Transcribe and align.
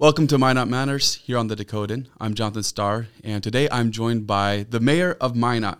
Welcome 0.00 0.28
to 0.28 0.38
Minot 0.38 0.68
Matters 0.68 1.16
here 1.16 1.36
on 1.38 1.48
the 1.48 1.56
Dakotan. 1.56 2.06
I'm 2.20 2.34
Jonathan 2.34 2.62
Starr, 2.62 3.08
and 3.24 3.42
today 3.42 3.68
I'm 3.68 3.90
joined 3.90 4.28
by 4.28 4.64
the 4.70 4.78
mayor 4.78 5.16
of 5.20 5.34
Minot, 5.34 5.78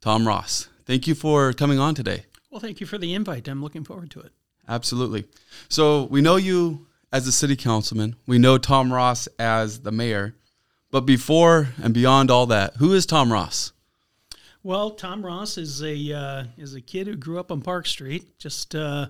Tom 0.00 0.26
Ross. 0.26 0.68
Thank 0.86 1.06
you 1.06 1.14
for 1.14 1.52
coming 1.52 1.78
on 1.78 1.94
today. 1.94 2.24
Well, 2.50 2.62
thank 2.62 2.80
you 2.80 2.86
for 2.86 2.96
the 2.96 3.12
invite. 3.12 3.46
I'm 3.46 3.62
looking 3.62 3.84
forward 3.84 4.10
to 4.12 4.20
it. 4.20 4.32
Absolutely. 4.66 5.26
So, 5.68 6.04
we 6.04 6.22
know 6.22 6.36
you 6.36 6.86
as 7.12 7.26
a 7.26 7.32
city 7.32 7.56
councilman, 7.56 8.16
we 8.26 8.38
know 8.38 8.56
Tom 8.56 8.90
Ross 8.90 9.26
as 9.38 9.80
the 9.80 9.92
mayor, 9.92 10.34
but 10.90 11.02
before 11.02 11.68
and 11.82 11.92
beyond 11.92 12.30
all 12.30 12.46
that, 12.46 12.76
who 12.76 12.94
is 12.94 13.04
Tom 13.04 13.30
Ross? 13.30 13.74
Well, 14.62 14.92
Tom 14.92 15.26
Ross 15.26 15.58
is 15.58 15.82
a 15.82 16.14
uh, 16.14 16.44
is 16.56 16.74
a 16.74 16.80
kid 16.80 17.06
who 17.06 17.16
grew 17.16 17.38
up 17.38 17.52
on 17.52 17.60
Park 17.60 17.86
Street, 17.86 18.38
just 18.38 18.74
uh, 18.74 19.08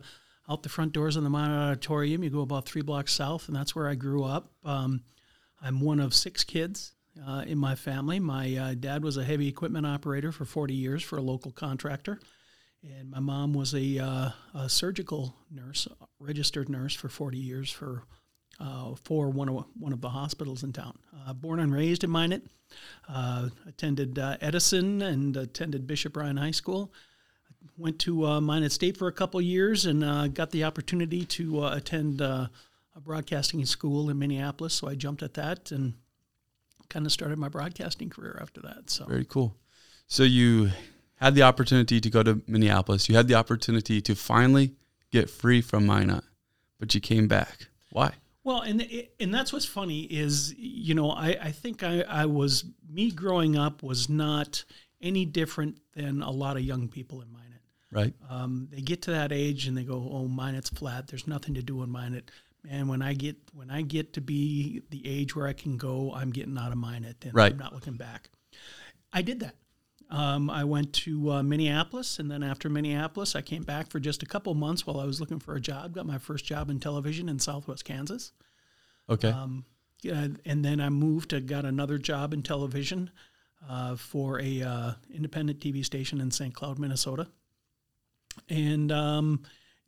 out 0.49 0.63
the 0.63 0.69
front 0.69 0.93
doors 0.93 1.17
of 1.17 1.25
the 1.25 1.31
Minot 1.31 1.71
Auditorium. 1.71 2.23
You 2.23 2.31
go 2.31 2.41
about 2.41 2.67
three 2.67 2.83
blocks 2.83 3.13
south, 3.13 3.49
and 3.49 3.57
that's 3.57 3.75
where 3.75 3.89
I 3.89 3.95
grew 3.95 4.25
up. 4.25 4.51
Um, 4.65 5.03
I'm 5.61 5.81
one 5.81 6.01
of 6.01 6.15
six 6.15 6.45
kids 6.45 6.95
uh, 7.27 7.45
in 7.47 7.59
my 7.59 7.75
family. 7.75 8.21
My 8.21 8.57
uh, 8.57 8.75
dad 8.75 9.03
was 9.03 9.17
a 9.17 9.25
heavy 9.25 9.49
equipment 9.49 9.87
operator 9.87 10.33
for 10.33 10.45
40 10.45 10.75
years 10.75 11.03
for 11.03 11.17
a 11.17 11.23
local 11.23 11.51
contractor, 11.51 12.21
and 12.83 13.11
my 13.11 13.21
mom 13.21 13.55
was 13.55 13.75
a, 13.75 13.99
uh, 13.99 14.31
a 14.55 14.69
surgical 14.69 15.35
nurse, 15.51 15.89
registered 16.21 16.69
nurse 16.69 16.95
for 16.95 17.09
40 17.09 17.39
years 17.39 17.71
for 17.71 18.05
uh, 18.59 18.95
for 19.05 19.29
one 19.29 19.51
of 19.51 19.67
one 19.79 19.93
of 19.93 20.01
the 20.01 20.09
hospitals 20.09 20.63
in 20.63 20.73
town. 20.73 20.99
Uh, 21.27 21.33
born 21.35 21.61
and 21.61 21.75
raised 21.75 22.05
in 22.05 22.11
Minot, 22.11 22.43
uh, 23.07 23.51
attended 23.67 24.19
Edison 24.19 25.03
and 25.03 25.37
attended 25.37 25.87
Bishop 25.87 26.17
Ryan 26.17 26.39
High 26.39 26.53
School. 26.53 26.91
Went 27.77 27.99
to 28.01 28.27
uh, 28.27 28.41
Minot 28.41 28.73
State 28.73 28.97
for 28.97 29.09
a 29.09 29.13
couple 29.13 29.41
years 29.41 29.87
and 29.87 30.05
uh, 30.05 30.29
got 30.29 30.51
the 30.51 30.65
opportunity 30.65 31.25
to 31.25 31.67
attend 31.67 32.21
a 32.21 32.51
broadcasting 33.01 33.65
school 33.67 34.11
in 34.11 34.19
Minneapolis. 34.19 34.75
So 34.75 34.89
I 34.89 34.95
jumped 34.95 35.23
at 35.23 35.35
that 35.35 35.71
and 35.71 35.95
kind 36.89 37.07
of 37.07 37.13
started 37.13 37.39
my 37.39 37.49
broadcasting 37.49 38.11
career 38.11 38.39
after 38.41 38.61
that. 38.63 38.91
So 38.91 39.05
very 39.05 39.25
cool. 39.25 39.55
So 40.07 40.23
you 40.23 40.71
had 41.17 41.35
the 41.35 41.43
opportunity 41.43 42.01
to 42.01 42.11
go 42.11 42.23
to 42.23 42.43
Minneapolis. 42.47 43.09
You 43.09 43.17
had 43.17 43.29
the 43.29 43.35
opportunity 43.35 44.01
to 44.03 44.15
finally 44.15 44.75
get 45.11 45.29
free 45.29 45.61
from 45.61 45.87
Minot, 45.87 46.25
but 46.79 46.95
you 46.95 47.01
came 47.01 47.29
back. 47.29 47.69
Why? 47.91 48.13
Well, 48.45 48.61
and 48.61 48.87
and 49.19 49.35
that's 49.35 49.53
what's 49.53 49.67
funny 49.67 50.03
is 50.03 50.55
you 50.57 50.95
know 50.95 51.11
I, 51.11 51.37
I 51.43 51.53
think 51.53 51.83
I, 51.83 52.03
I 52.03 52.27
was 52.27 52.65
me 52.89 53.11
growing 53.11 53.57
up 53.57 53.83
was 53.83 54.09
not 54.09 54.65
any 55.03 55.25
different 55.25 55.79
than 55.95 56.23
a 56.23 56.31
lot 56.31 56.57
of 56.57 56.63
young 56.63 56.89
people 56.89 57.21
in 57.23 57.29
Minot. 57.33 57.46
Right. 57.93 58.15
Um, 58.29 58.69
they 58.71 58.81
get 58.81 59.03
to 59.03 59.13
that 59.13 59.33
age 59.33 59.67
and 59.67 59.77
they 59.77 59.85
go, 59.85 60.09
oh, 60.13 60.27
Minot's 60.27 60.71
flat. 60.71 61.07
There's 61.07 61.27
nothing 61.27 61.55
to 61.55 61.63
do 61.63 61.83
in 61.83 61.91
Minot. 61.91 62.31
And 62.69 62.89
when 62.89 63.01
I 63.01 63.15
get 63.15 63.37
when 63.55 63.71
I 63.71 63.83
get 63.83 64.13
to 64.15 64.21
be 64.21 64.83
the 64.91 65.03
age 65.07 65.37
where 65.37 65.47
I 65.47 65.53
can 65.53 65.77
go, 65.77 66.13
I'm 66.15 66.31
getting 66.31 66.59
out 66.59 66.73
of 66.73 66.79
Minot 66.79 67.25
and 67.25 67.35
right. 67.35 67.53
I'm 67.53 67.59
not 67.59 67.73
looking 67.73 67.95
back. 67.95 68.29
I 69.13 69.23
did 69.23 69.41
that. 69.41 69.55
Um, 70.11 70.51
I 70.51 70.65
went 70.65 70.93
to 70.95 71.33
uh, 71.33 71.43
Minneapolis, 71.43 72.19
and 72.19 72.31
then 72.31 72.43
after 72.43 72.69
Minneapolis, 72.69 73.35
I 73.35 73.41
came 73.41 73.65
back 73.65 73.91
for 73.91 73.99
just 73.99 74.23
a 74.23 74.27
couple 74.27 74.55
months 74.55 74.87
while 74.87 75.01
I 75.01 75.05
was 75.05 75.21
looking 75.21 75.41
for 75.41 75.57
a 75.57 75.61
job. 75.61 75.95
Got 75.95 76.07
my 76.07 76.19
first 76.19 76.45
job 76.45 76.71
in 76.71 76.79
television 76.79 77.29
in 77.29 77.39
Southwest 77.39 77.85
Kansas. 77.85 78.33
Okay. 79.09 79.31
Um, 79.31 79.65
and 80.05 80.65
then 80.65 80.81
I 80.81 80.91
moved 80.91 81.31
to 81.31 81.41
got 81.41 81.65
another 81.65 81.99
job 81.99 82.33
in 82.33 82.43
television 82.43 83.11
uh, 83.69 83.97
for 83.97 84.41
a 84.41 84.63
uh, 84.63 84.93
independent 85.13 85.59
TV 85.59 85.85
station 85.85 86.21
in 86.21 86.31
St. 86.31 86.55
Cloud, 86.55 86.79
Minnesota. 86.79 87.27
And 88.49 88.93
um, 88.93 89.43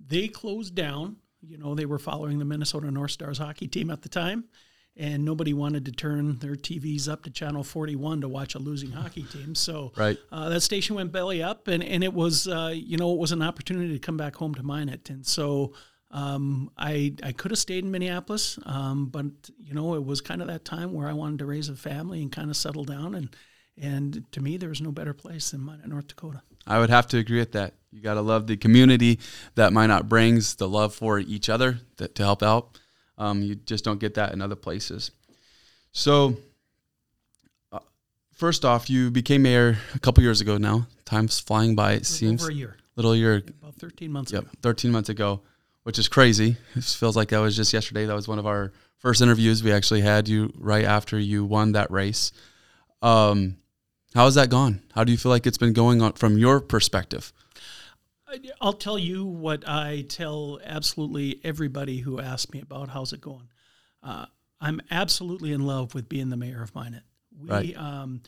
they 0.04 0.28
closed 0.28 0.74
down. 0.74 1.16
You 1.40 1.58
know, 1.58 1.74
they 1.74 1.86
were 1.86 1.98
following 1.98 2.38
the 2.38 2.44
Minnesota 2.44 2.90
North 2.90 3.12
Stars 3.12 3.38
hockey 3.38 3.68
team 3.68 3.90
at 3.90 4.02
the 4.02 4.08
time 4.08 4.44
and 4.98 5.24
nobody 5.24 5.54
wanted 5.54 5.84
to 5.84 5.92
turn 5.92 6.38
their 6.38 6.56
TVs 6.56 7.08
up 7.08 7.22
to 7.22 7.30
channel 7.30 7.62
41 7.62 8.22
to 8.22 8.28
watch 8.28 8.56
a 8.56 8.58
losing 8.58 8.90
hockey 8.90 9.22
team. 9.22 9.54
So 9.54 9.92
right. 9.96 10.18
uh, 10.32 10.48
that 10.48 10.60
station 10.60 10.96
went 10.96 11.12
belly 11.12 11.40
up, 11.40 11.68
and, 11.68 11.84
and 11.84 12.02
it 12.02 12.12
was, 12.12 12.48
uh, 12.48 12.72
you 12.74 12.96
know, 12.96 13.12
it 13.12 13.18
was 13.18 13.30
an 13.30 13.40
opportunity 13.40 13.92
to 13.92 14.00
come 14.00 14.16
back 14.16 14.34
home 14.34 14.56
to 14.56 14.62
Minot. 14.64 15.08
And 15.10 15.24
so 15.24 15.72
um, 16.10 16.72
I, 16.76 17.14
I 17.22 17.30
could 17.30 17.52
have 17.52 17.58
stayed 17.58 17.84
in 17.84 17.92
Minneapolis, 17.92 18.58
um, 18.66 19.06
but, 19.06 19.26
you 19.56 19.72
know, 19.72 19.94
it 19.94 20.04
was 20.04 20.20
kind 20.20 20.42
of 20.42 20.48
that 20.48 20.64
time 20.64 20.92
where 20.92 21.06
I 21.06 21.12
wanted 21.12 21.38
to 21.38 21.46
raise 21.46 21.68
a 21.68 21.76
family 21.76 22.20
and 22.20 22.32
kind 22.32 22.50
of 22.50 22.56
settle 22.56 22.84
down. 22.84 23.14
And, 23.14 23.36
and 23.80 24.24
to 24.32 24.40
me, 24.40 24.56
there 24.56 24.68
was 24.68 24.80
no 24.80 24.90
better 24.90 25.14
place 25.14 25.52
than 25.52 25.64
Minot, 25.64 25.86
North 25.86 26.08
Dakota. 26.08 26.42
I 26.68 26.78
would 26.78 26.90
have 26.90 27.08
to 27.08 27.18
agree 27.18 27.38
with 27.38 27.52
that. 27.52 27.74
You 27.90 28.02
got 28.02 28.14
to 28.14 28.20
love 28.20 28.46
the 28.46 28.56
community 28.56 29.18
that 29.54 29.72
Minot 29.72 30.08
brings, 30.08 30.56
the 30.56 30.68
love 30.68 30.94
for 30.94 31.18
each 31.18 31.48
other 31.48 31.78
that, 31.96 32.14
to 32.16 32.22
help 32.22 32.42
out. 32.42 32.78
Um, 33.16 33.42
you 33.42 33.54
just 33.54 33.84
don't 33.84 33.98
get 33.98 34.14
that 34.14 34.32
in 34.32 34.42
other 34.42 34.54
places. 34.54 35.10
So, 35.92 36.36
uh, 37.72 37.80
first 38.34 38.64
off, 38.64 38.90
you 38.90 39.10
became 39.10 39.42
mayor 39.42 39.78
a 39.94 39.98
couple 39.98 40.22
years 40.22 40.40
ago 40.40 40.58
now. 40.58 40.86
Time's 41.06 41.40
flying 41.40 41.74
by, 41.74 41.94
it 41.94 42.06
seems. 42.06 42.42
Over 42.42 42.52
a 42.52 42.54
year. 42.54 42.76
Little 42.94 43.16
year. 43.16 43.42
About 43.62 43.74
13 43.76 44.12
months 44.12 44.32
yep, 44.32 44.42
ago. 44.42 44.50
13 44.62 44.92
months 44.92 45.08
ago, 45.08 45.40
which 45.84 45.98
is 45.98 46.08
crazy. 46.08 46.56
It 46.76 46.84
feels 46.84 47.16
like 47.16 47.30
that 47.30 47.38
was 47.38 47.56
just 47.56 47.72
yesterday. 47.72 48.04
That 48.04 48.14
was 48.14 48.28
one 48.28 48.38
of 48.38 48.46
our 48.46 48.72
first 48.98 49.22
interviews. 49.22 49.64
We 49.64 49.72
actually 49.72 50.02
had 50.02 50.28
you 50.28 50.52
right 50.56 50.84
after 50.84 51.18
you 51.18 51.46
won 51.46 51.72
that 51.72 51.90
race. 51.90 52.32
Um, 53.00 53.56
how 54.14 54.24
has 54.24 54.34
that 54.34 54.50
gone? 54.50 54.82
How 54.94 55.04
do 55.04 55.12
you 55.12 55.18
feel 55.18 55.30
like 55.30 55.46
it's 55.46 55.58
been 55.58 55.72
going 55.72 56.02
on 56.02 56.14
from 56.14 56.38
your 56.38 56.60
perspective? 56.60 57.32
I'll 58.60 58.74
tell 58.74 58.98
you 58.98 59.24
what 59.24 59.66
I 59.66 60.04
tell 60.08 60.60
absolutely 60.64 61.40
everybody 61.44 61.98
who 61.98 62.20
asks 62.20 62.52
me 62.52 62.60
about 62.60 62.90
how's 62.90 63.12
it 63.12 63.20
going. 63.20 63.48
Uh, 64.02 64.26
I'm 64.60 64.80
absolutely 64.90 65.52
in 65.52 65.66
love 65.66 65.94
with 65.94 66.08
being 66.08 66.28
the 66.28 66.36
mayor 66.36 66.62
of 66.62 66.74
Minot. 66.74 67.02
We, 67.40 67.48
right. 67.48 67.76
um, 67.76 68.22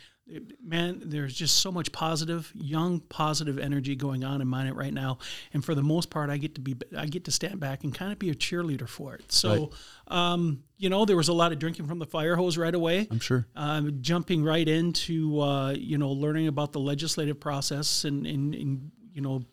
man, 0.63 1.03
there's 1.05 1.35
just 1.35 1.59
so 1.59 1.73
much 1.73 1.93
positive, 1.93 2.51
young, 2.55 3.01
positive 3.01 3.59
energy 3.59 3.97
going 3.97 4.25
on 4.25 4.41
in 4.41 4.49
Minot 4.49 4.77
right 4.77 4.93
now, 4.93 5.19
and 5.53 5.65
for 5.65 5.75
the 5.75 5.83
most 5.83 6.11
part, 6.11 6.31
I 6.31 6.37
get 6.37 6.55
to 6.57 6.61
be, 6.61 6.77
I 6.97 7.07
get 7.07 7.25
to 7.25 7.31
stand 7.31 7.61
back 7.61 7.85
and 7.85 7.95
kind 7.95 8.13
of 8.13 8.19
be 8.19 8.31
a 8.31 8.35
cheerleader 8.35 8.89
for 8.89 9.15
it. 9.15 9.33
So, 9.33 9.73
right. 10.11 10.33
um, 10.33 10.63
you 10.77 10.89
know, 10.89 11.05
there 11.05 11.17
was 11.17 11.29
a 11.29 11.33
lot 11.33 11.53
of 11.53 11.59
drinking 11.59 11.87
from 11.87 11.99
the 11.99 12.07
fire 12.07 12.37
hose 12.37 12.57
right 12.57 12.75
away. 12.75 13.09
I'm 13.11 13.21
sure. 13.21 13.47
Um, 13.57 13.99
jumping 14.01 14.45
right 14.45 14.67
into, 14.67 15.41
uh, 15.41 15.71
you 15.73 15.99
know, 15.99 16.11
learning 16.11 16.49
about 16.49 16.73
the 16.73 16.81
legislative 16.81 17.41
process 17.41 18.05
and, 18.05 18.27
and, 18.27 18.55
and 18.55 18.91
you 19.12 19.21
know, 19.21 19.45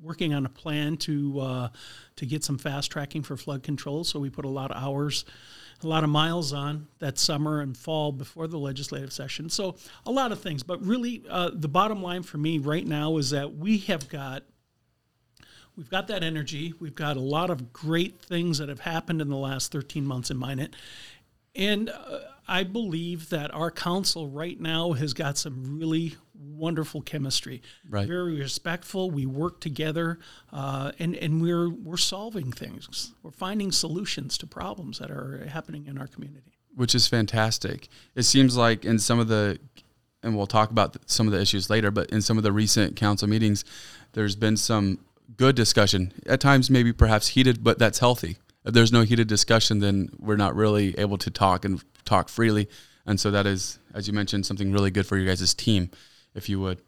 working 0.00 0.32
on 0.32 0.46
a 0.46 0.48
plan 0.48 0.96
to 0.96 1.40
uh, 1.40 1.68
to 2.16 2.26
get 2.26 2.44
some 2.44 2.56
fast 2.56 2.90
tracking 2.90 3.22
for 3.22 3.36
flood 3.36 3.62
control. 3.62 4.04
So 4.04 4.18
we 4.18 4.30
put 4.30 4.44
a 4.44 4.48
lot 4.48 4.70
of 4.70 4.82
hours, 4.82 5.24
a 5.82 5.86
lot 5.86 6.04
of 6.04 6.10
miles 6.10 6.52
on 6.52 6.88
that 6.98 7.18
summer 7.18 7.60
and 7.60 7.76
fall 7.76 8.12
before 8.12 8.46
the 8.46 8.58
legislative 8.58 9.12
session. 9.12 9.48
So 9.48 9.76
a 10.04 10.10
lot 10.10 10.32
of 10.32 10.40
things, 10.40 10.62
but 10.62 10.84
really 10.84 11.22
uh, 11.28 11.50
the 11.52 11.68
bottom 11.68 12.02
line 12.02 12.22
for 12.22 12.38
me 12.38 12.58
right 12.58 12.86
now 12.86 13.16
is 13.16 13.30
that 13.30 13.54
we 13.54 13.78
have 13.78 14.08
got. 14.08 14.44
We've 15.76 15.88
got 15.88 16.08
that 16.08 16.24
energy. 16.24 16.74
We've 16.80 16.94
got 16.94 17.16
a 17.16 17.20
lot 17.20 17.50
of 17.50 17.72
great 17.72 18.20
things 18.20 18.58
that 18.58 18.68
have 18.68 18.80
happened 18.80 19.22
in 19.22 19.28
the 19.28 19.36
last 19.36 19.70
13 19.70 20.04
months 20.04 20.28
in 20.28 20.36
Minot. 20.36 20.74
And 21.54 21.88
uh, 21.88 22.18
I 22.48 22.64
believe 22.64 23.28
that 23.28 23.54
our 23.54 23.70
council 23.70 24.26
right 24.26 24.58
now 24.60 24.92
has 24.94 25.14
got 25.14 25.38
some 25.38 25.78
really 25.78 26.16
wonderful 26.38 27.02
chemistry. 27.02 27.62
Right. 27.88 28.06
Very 28.06 28.38
respectful. 28.38 29.10
We 29.10 29.26
work 29.26 29.60
together, 29.60 30.18
uh, 30.52 30.92
and 30.98 31.16
and 31.16 31.42
we're 31.42 31.68
we're 31.68 31.96
solving 31.96 32.52
things. 32.52 33.12
We're 33.22 33.30
finding 33.30 33.72
solutions 33.72 34.38
to 34.38 34.46
problems 34.46 34.98
that 34.98 35.10
are 35.10 35.46
happening 35.50 35.86
in 35.86 35.98
our 35.98 36.06
community. 36.06 36.58
Which 36.74 36.94
is 36.94 37.08
fantastic. 37.08 37.88
It 38.14 38.22
seems 38.22 38.56
like 38.56 38.84
in 38.84 39.00
some 39.00 39.18
of 39.18 39.26
the, 39.26 39.58
and 40.22 40.36
we'll 40.36 40.46
talk 40.46 40.70
about 40.70 40.96
some 41.10 41.26
of 41.26 41.32
the 41.32 41.40
issues 41.40 41.68
later, 41.68 41.90
but 41.90 42.10
in 42.10 42.22
some 42.22 42.36
of 42.36 42.44
the 42.44 42.52
recent 42.52 42.94
council 42.94 43.28
meetings, 43.28 43.64
there's 44.12 44.36
been 44.36 44.56
some 44.56 45.00
good 45.36 45.56
discussion. 45.56 46.12
At 46.26 46.40
times, 46.40 46.70
maybe 46.70 46.92
perhaps 46.92 47.28
heated, 47.28 47.64
but 47.64 47.80
that's 47.80 47.98
healthy. 47.98 48.36
If 48.64 48.74
there's 48.74 48.92
no 48.92 49.02
heated 49.02 49.26
discussion, 49.26 49.80
then 49.80 50.10
we're 50.18 50.36
not 50.36 50.54
really 50.54 50.96
able 50.98 51.18
to 51.18 51.30
talk 51.30 51.64
and 51.64 51.82
talk 52.04 52.28
freely. 52.28 52.68
And 53.06 53.18
so 53.18 53.30
that 53.32 53.46
is, 53.46 53.78
as 53.92 54.06
you 54.06 54.12
mentioned, 54.12 54.46
something 54.46 54.70
really 54.70 54.90
good 54.90 55.06
for 55.06 55.16
your 55.16 55.26
guys' 55.26 55.54
team 55.54 55.90
if 56.34 56.48
you 56.48 56.60
would. 56.60 56.80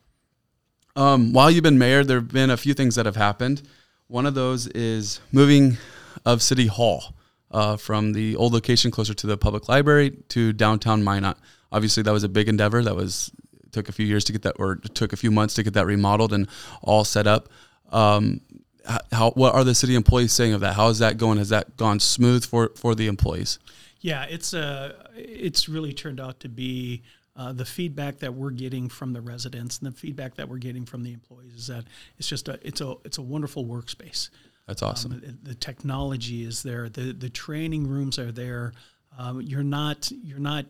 Um, 0.96 1.32
while 1.32 1.50
you've 1.50 1.62
been 1.62 1.78
mayor, 1.78 2.04
there 2.04 2.18
have 2.18 2.32
been 2.32 2.50
a 2.50 2.56
few 2.56 2.74
things 2.74 2.96
that 2.96 3.06
have 3.06 3.16
happened. 3.16 3.62
One 4.08 4.26
of 4.26 4.34
those 4.34 4.66
is 4.68 5.20
moving 5.32 5.78
of 6.24 6.42
City 6.42 6.66
Hall 6.66 7.14
uh, 7.50 7.76
from 7.76 8.12
the 8.12 8.36
old 8.36 8.52
location 8.52 8.90
closer 8.90 9.14
to 9.14 9.26
the 9.26 9.36
public 9.36 9.68
library 9.68 10.10
to 10.28 10.52
downtown 10.52 11.02
Minot. 11.02 11.36
Obviously, 11.72 12.02
that 12.02 12.12
was 12.12 12.24
a 12.24 12.28
big 12.28 12.48
endeavor. 12.48 12.82
That 12.82 12.96
was 12.96 13.30
took 13.72 13.88
a 13.88 13.92
few 13.92 14.06
years 14.06 14.24
to 14.24 14.32
get 14.32 14.42
that, 14.42 14.56
or 14.58 14.76
took 14.76 15.12
a 15.12 15.16
few 15.16 15.30
months 15.30 15.54
to 15.54 15.62
get 15.62 15.74
that 15.74 15.86
remodeled 15.86 16.32
and 16.32 16.48
all 16.82 17.04
set 17.04 17.26
up. 17.26 17.48
Um, 17.90 18.40
how 19.12 19.30
what 19.32 19.54
are 19.54 19.62
the 19.62 19.74
city 19.74 19.94
employees 19.94 20.32
saying 20.32 20.54
of 20.54 20.60
that? 20.62 20.74
How 20.74 20.88
is 20.88 20.98
that 20.98 21.18
going? 21.18 21.38
Has 21.38 21.50
that 21.50 21.76
gone 21.76 22.00
smooth 22.00 22.44
for 22.44 22.72
for 22.74 22.94
the 22.94 23.06
employees? 23.06 23.58
Yeah, 24.00 24.24
it's 24.24 24.54
uh, 24.54 24.94
it's 25.14 25.68
really 25.68 25.92
turned 25.92 26.20
out 26.20 26.40
to 26.40 26.48
be 26.48 27.02
uh, 27.36 27.52
the 27.52 27.64
feedback 27.64 28.18
that 28.18 28.34
we're 28.34 28.50
getting 28.50 28.88
from 28.88 29.12
the 29.12 29.20
residents 29.20 29.78
and 29.78 29.92
the 29.92 29.96
feedback 29.96 30.34
that 30.34 30.48
we're 30.48 30.58
getting 30.58 30.84
from 30.84 31.02
the 31.02 31.12
employees 31.12 31.54
is 31.54 31.66
that 31.68 31.84
it's 32.18 32.28
just 32.28 32.48
a 32.48 32.58
it's 32.66 32.80
a 32.80 32.94
it's 33.04 33.18
a 33.18 33.22
wonderful 33.22 33.64
workspace. 33.64 34.30
That's 34.66 34.82
awesome. 34.82 35.12
Um, 35.12 35.38
the 35.42 35.54
technology 35.54 36.44
is 36.44 36.62
there. 36.62 36.88
The 36.88 37.12
the 37.12 37.30
training 37.30 37.86
rooms 37.86 38.18
are 38.18 38.32
there. 38.32 38.72
Um, 39.18 39.40
you're 39.40 39.62
not 39.64 40.10
you're 40.10 40.38
not 40.38 40.66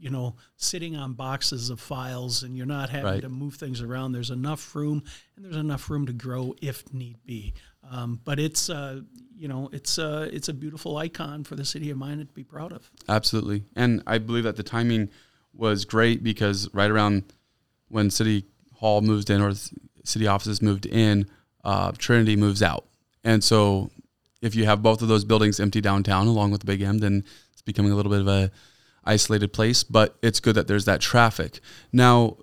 you 0.00 0.10
know 0.10 0.36
sitting 0.56 0.96
on 0.96 1.12
boxes 1.14 1.70
of 1.70 1.80
files 1.80 2.42
and 2.44 2.56
you're 2.56 2.66
not 2.66 2.88
having 2.90 3.04
Right. 3.12 3.22
to 3.22 3.28
move 3.28 3.54
things 3.56 3.80
around. 3.82 4.12
There's 4.12 4.30
enough 4.30 4.74
room 4.74 5.02
and 5.36 5.44
there's 5.44 5.56
enough 5.56 5.90
room 5.90 6.06
to 6.06 6.12
grow 6.12 6.54
if 6.62 6.92
need 6.94 7.16
be. 7.26 7.54
Um, 7.90 8.20
but 8.24 8.38
it's 8.38 8.70
uh, 8.70 9.00
you 9.36 9.48
know 9.48 9.68
it's 9.72 9.98
uh, 9.98 10.28
it's 10.32 10.48
a 10.48 10.54
beautiful 10.54 10.96
icon 10.96 11.42
for 11.44 11.56
the 11.56 11.64
city 11.64 11.90
of 11.90 11.98
Minot 11.98 12.28
to 12.28 12.34
be 12.34 12.44
proud 12.44 12.72
of. 12.72 12.90
Absolutely. 13.08 13.64
And 13.76 14.02
I 14.06 14.18
believe 14.18 14.44
that 14.44 14.56
the 14.56 14.62
timing 14.62 15.10
was 15.58 15.84
great 15.84 16.22
because 16.22 16.72
right 16.72 16.90
around 16.90 17.24
when 17.88 18.10
City 18.10 18.44
Hall 18.74 19.00
moved 19.02 19.28
in 19.28 19.42
or 19.42 19.52
city 20.04 20.26
offices 20.26 20.62
moved 20.62 20.86
in, 20.86 21.28
uh, 21.64 21.92
Trinity 21.98 22.36
moves 22.36 22.62
out. 22.62 22.86
And 23.24 23.42
so 23.42 23.90
if 24.40 24.54
you 24.54 24.64
have 24.64 24.82
both 24.82 25.02
of 25.02 25.08
those 25.08 25.24
buildings 25.24 25.60
empty 25.60 25.80
downtown 25.80 26.26
along 26.26 26.52
with 26.52 26.60
the 26.60 26.66
Big 26.66 26.80
M, 26.80 26.98
then 26.98 27.24
it's 27.52 27.62
becoming 27.62 27.92
a 27.92 27.96
little 27.96 28.10
bit 28.10 28.20
of 28.20 28.28
a 28.28 28.50
isolated 29.04 29.52
place, 29.52 29.82
but 29.82 30.16
it's 30.22 30.38
good 30.38 30.54
that 30.54 30.68
there's 30.68 30.84
that 30.84 31.00
traffic. 31.00 31.60
Now, 31.92 32.36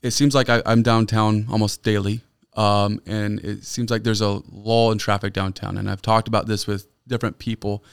it 0.00 0.12
seems 0.12 0.34
like 0.34 0.48
I, 0.48 0.62
I'm 0.64 0.82
downtown 0.82 1.46
almost 1.50 1.82
daily, 1.82 2.20
um, 2.54 3.00
and 3.06 3.40
it 3.40 3.64
seems 3.64 3.90
like 3.90 4.02
there's 4.02 4.20
a 4.20 4.40
lull 4.50 4.92
in 4.92 4.98
traffic 4.98 5.32
downtown. 5.32 5.78
And 5.78 5.90
I've 5.90 6.02
talked 6.02 6.28
about 6.28 6.46
this 6.46 6.66
with 6.66 6.86
different 7.06 7.38
people. 7.38 7.84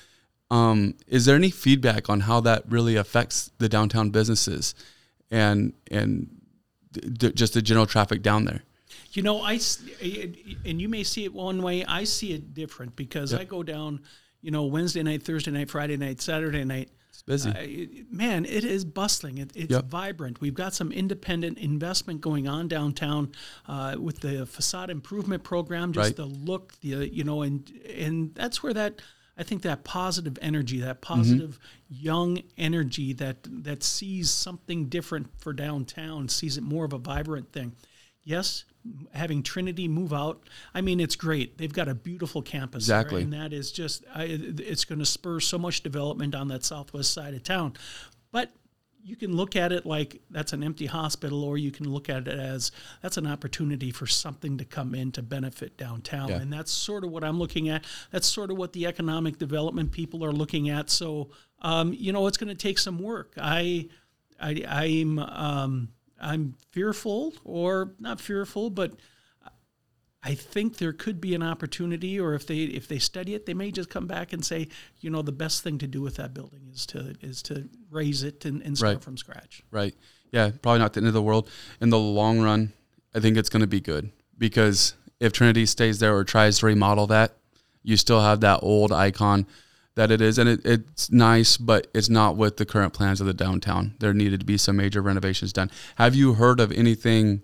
Um, 0.52 0.96
is 1.08 1.26
there 1.26 1.36
any 1.36 1.52
feedback 1.52 2.10
on 2.10 2.22
how 2.22 2.40
that 2.42 2.64
really 2.70 2.96
affects 2.96 3.52
the 3.60 3.70
downtown 3.70 4.10
businesses 4.10 4.74
and 5.30 5.74
and 5.92 6.28
d- 6.92 7.32
just 7.34 7.54
the 7.54 7.62
general 7.62 7.86
traffic 7.86 8.22
down 8.24 8.46
there? 8.46 8.64
You 9.12 9.22
know, 9.24 9.42
I 9.42 9.60
and 10.66 10.82
you 10.82 10.90
may 10.90 11.04
see 11.04 11.24
it 11.26 11.34
one 11.34 11.62
way. 11.62 11.86
I 11.86 12.04
see 12.04 12.34
it 12.34 12.54
different 12.54 12.96
because 12.96 13.34
I 13.34 13.44
go 13.44 13.62
down, 13.64 14.02
you 14.42 14.52
know, 14.52 14.66
Wednesday 14.66 15.04
night, 15.04 15.24
Thursday 15.24 15.52
night, 15.52 15.70
Friday 15.70 15.98
night, 15.98 16.22
Saturday 16.22 16.64
night. 16.64 16.90
It's 17.10 17.22
busy. 17.24 17.50
Uh, 17.50 17.54
it- 17.60 18.12
man, 18.12 18.46
it 18.46 18.64
is 18.64 18.86
bustling. 18.86 19.38
It, 19.40 19.52
it's 19.56 19.72
Yep. 19.72 19.86
vibrant. 19.86 20.42
We've 20.42 20.54
got 20.54 20.74
some 20.74 20.92
independent 20.92 21.58
investment 21.60 22.22
going 22.22 22.48
on 22.48 22.68
downtown 22.68 23.32
uh, 23.68 23.96
with 24.00 24.22
the 24.22 24.46
facade 24.48 24.90
improvement 24.90 25.44
program. 25.44 25.92
Just 25.92 26.06
Right. 26.10 26.16
the 26.16 26.26
look, 26.26 26.74
the 26.82 27.08
you 27.14 27.24
know, 27.24 27.42
and 27.44 27.70
and 27.96 28.34
that's 28.36 28.64
where 28.64 28.74
that 28.74 29.02
I 29.40 29.44
think 29.44 29.62
that 29.62 29.84
positive 29.86 30.38
energy, 30.42 30.82
that 30.82 31.02
Mm-hmm. 31.02 31.14
positive 31.14 31.60
young 31.90 32.42
energy 32.58 33.14
that 33.14 33.38
that 33.64 33.82
sees 33.84 34.30
something 34.30 34.90
different 34.90 35.28
for 35.40 35.54
downtown, 35.54 36.28
sees 36.30 36.58
it 36.58 36.64
more 36.64 36.86
of 36.86 36.94
a 36.94 36.98
vibrant 36.98 37.52
thing. 37.54 37.72
Yes, 38.24 38.66
having 39.14 39.42
Trinity 39.42 39.88
move 39.88 40.14
out, 40.14 40.44
I 40.76 40.82
mean, 40.82 41.00
it's 41.00 41.16
great. 41.16 41.58
They've 41.58 41.74
got 41.74 41.88
a 41.88 41.96
beautiful 41.96 42.42
campus, 42.44 42.86
there, 42.86 43.00
Exactly. 43.00 43.24
and 43.24 43.34
that 43.34 43.54
is 43.54 43.72
just 43.72 44.04
I, 44.14 44.24
it's 44.26 44.86
going 44.86 45.00
to 45.00 45.06
spur 45.06 45.40
so 45.40 45.58
much 45.58 45.82
development 45.82 46.36
on 46.36 46.50
that 46.50 46.64
southwest 46.66 47.12
side 47.14 47.34
of 47.34 47.44
town. 47.44 47.74
But 48.32 48.52
you 49.04 49.16
can 49.16 49.36
look 49.36 49.56
at 49.56 49.72
it 49.72 49.86
like 49.86 50.22
that's 50.30 50.54
an 50.54 50.64
empty 50.64 50.86
hospital, 50.86 51.44
or 51.44 51.58
you 51.58 51.72
can 51.72 51.90
look 51.90 52.10
at 52.10 52.28
it 52.28 52.40
as 52.40 52.72
that's 53.02 53.18
an 53.18 53.26
opportunity 53.26 53.92
for 53.92 54.06
something 54.06 54.58
to 54.58 54.66
come 54.66 54.94
in 54.94 55.12
to 55.14 55.22
benefit 55.22 55.78
downtown. 55.78 56.30
Yeah. 56.30 56.42
And 56.42 56.52
that's 56.52 56.72
sort 56.72 57.04
of 57.04 57.12
what 57.12 57.24
I'm 57.24 57.40
looking 57.40 57.70
at. 57.70 57.86
That's 58.12 58.28
sort 58.28 58.52
of 58.52 58.58
what 58.58 58.74
the 58.74 58.86
economic 58.86 59.38
development 59.38 59.92
people 59.92 60.24
are 60.24 60.32
looking 60.32 60.70
at. 60.70 60.90
So, 60.90 61.30
um, 61.62 61.94
you 61.94 62.12
know, 62.12 62.28
it's 62.28 62.38
going 62.38 62.50
to 62.50 62.56
take 62.56 62.78
some 62.78 63.00
work. 63.00 63.34
I, 63.38 63.90
I, 64.40 64.64
I'm, 64.68 65.20
um, 65.20 65.90
I'm 66.22 66.56
fearful, 66.72 67.34
or 67.46 67.94
not 68.00 68.20
fearful, 68.20 68.70
but 68.70 68.94
I 70.22 70.36
think 70.36 70.78
there 70.78 70.92
could 70.92 71.22
be 71.22 71.34
an 71.34 71.42
opportunity, 71.42 72.20
or 72.20 72.34
if 72.34 72.46
they 72.46 72.58
if 72.64 72.88
they 72.88 73.00
study 73.00 73.36
it, 73.36 73.46
they 73.46 73.54
may 73.54 73.72
just 73.72 73.90
come 73.90 74.06
back 74.06 74.34
and 74.34 74.44
say, 74.44 74.68
you 75.00 75.10
know, 75.10 75.22
the 75.22 75.32
best 75.32 75.64
thing 75.64 75.78
to 75.78 75.88
do 75.88 76.02
with 76.02 76.16
that 76.18 76.34
building 76.34 76.62
is 76.74 76.86
to 76.88 77.16
is 77.22 77.42
to 77.44 77.70
raise 77.90 78.24
it 78.24 78.44
and, 78.44 78.62
and 78.64 78.78
start 78.78 78.96
Right. 78.96 79.04
from 79.04 79.16
scratch. 79.18 79.64
Right. 79.72 79.96
Yeah, 80.32 80.52
probably 80.62 80.80
not 80.80 80.94
the 80.94 81.00
end 81.00 81.08
of 81.08 81.14
the 81.14 81.22
world. 81.22 81.50
In 81.80 81.90
the 81.90 81.98
long 82.00 82.40
run, 82.42 82.74
I 83.16 83.20
think 83.20 83.38
it's 83.38 83.50
going 83.50 83.62
to 83.62 83.68
be 83.68 83.80
good 83.80 84.12
because 84.38 84.94
if 85.20 85.32
Trinity 85.34 85.66
stays 85.66 86.00
there 86.00 86.16
or 86.16 86.24
tries 86.24 86.60
to 86.60 86.66
remodel 86.66 87.08
that, 87.08 87.36
you 87.82 87.96
still 87.98 88.22
have 88.22 88.42
that 88.42 88.60
old 88.62 88.92
icon 88.92 89.48
that 89.96 90.12
it 90.12 90.22
is. 90.22 90.38
And 90.38 90.48
it, 90.48 90.66
it's 90.66 91.10
nice, 91.12 91.58
but 91.58 91.88
it's 91.96 92.10
not 92.10 92.36
with 92.38 92.58
the 92.58 92.66
current 92.66 92.94
plans 92.94 93.20
of 93.22 93.28
the 93.28 93.34
downtown. 93.34 93.96
There 94.00 94.14
needed 94.14 94.42
to 94.42 94.46
be 94.46 94.58
some 94.58 94.76
major 94.76 95.02
renovations 95.02 95.52
done. 95.52 95.72
Have 95.96 96.14
you 96.14 96.34
heard 96.34 96.60
of 96.60 96.72
anything, 96.74 97.42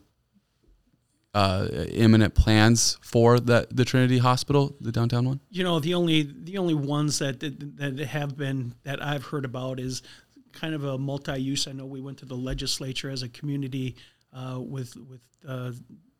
uh, 1.35 1.67
imminent 1.91 2.33
plans 2.33 2.97
for 3.01 3.41
the, 3.41 3.67
the 3.69 3.83
Trinity 3.83 4.19
Hospital, 4.19 4.73
the 4.79 4.91
downtown 4.91 5.25
one? 5.25 5.41
You 5.49 5.65
know, 5.65 5.79
the 5.79 5.93
only 5.93 6.23
the 6.23 6.57
only 6.57 6.73
ones 6.73 7.19
that 7.19 7.41
that 7.41 7.77
that 7.77 7.99
have 8.07 8.37
been 8.37 8.73
that 8.83 9.03
I've 9.03 9.25
heard 9.25 9.43
about 9.43 9.79
is 9.79 10.01
kind 10.53 10.73
of 10.73 10.85
a 10.85 10.97
multi-use. 10.97 11.67
I 11.67 11.73
know 11.73 11.85
we 11.85 11.99
went 11.99 12.17
to 12.19 12.25
the 12.25 12.37
legislature 12.37 13.09
as 13.09 13.21
a 13.21 13.27
community 13.27 13.97
uh, 14.31 14.59
with 14.61 14.95
with 14.95 15.19
uh, 15.45 15.73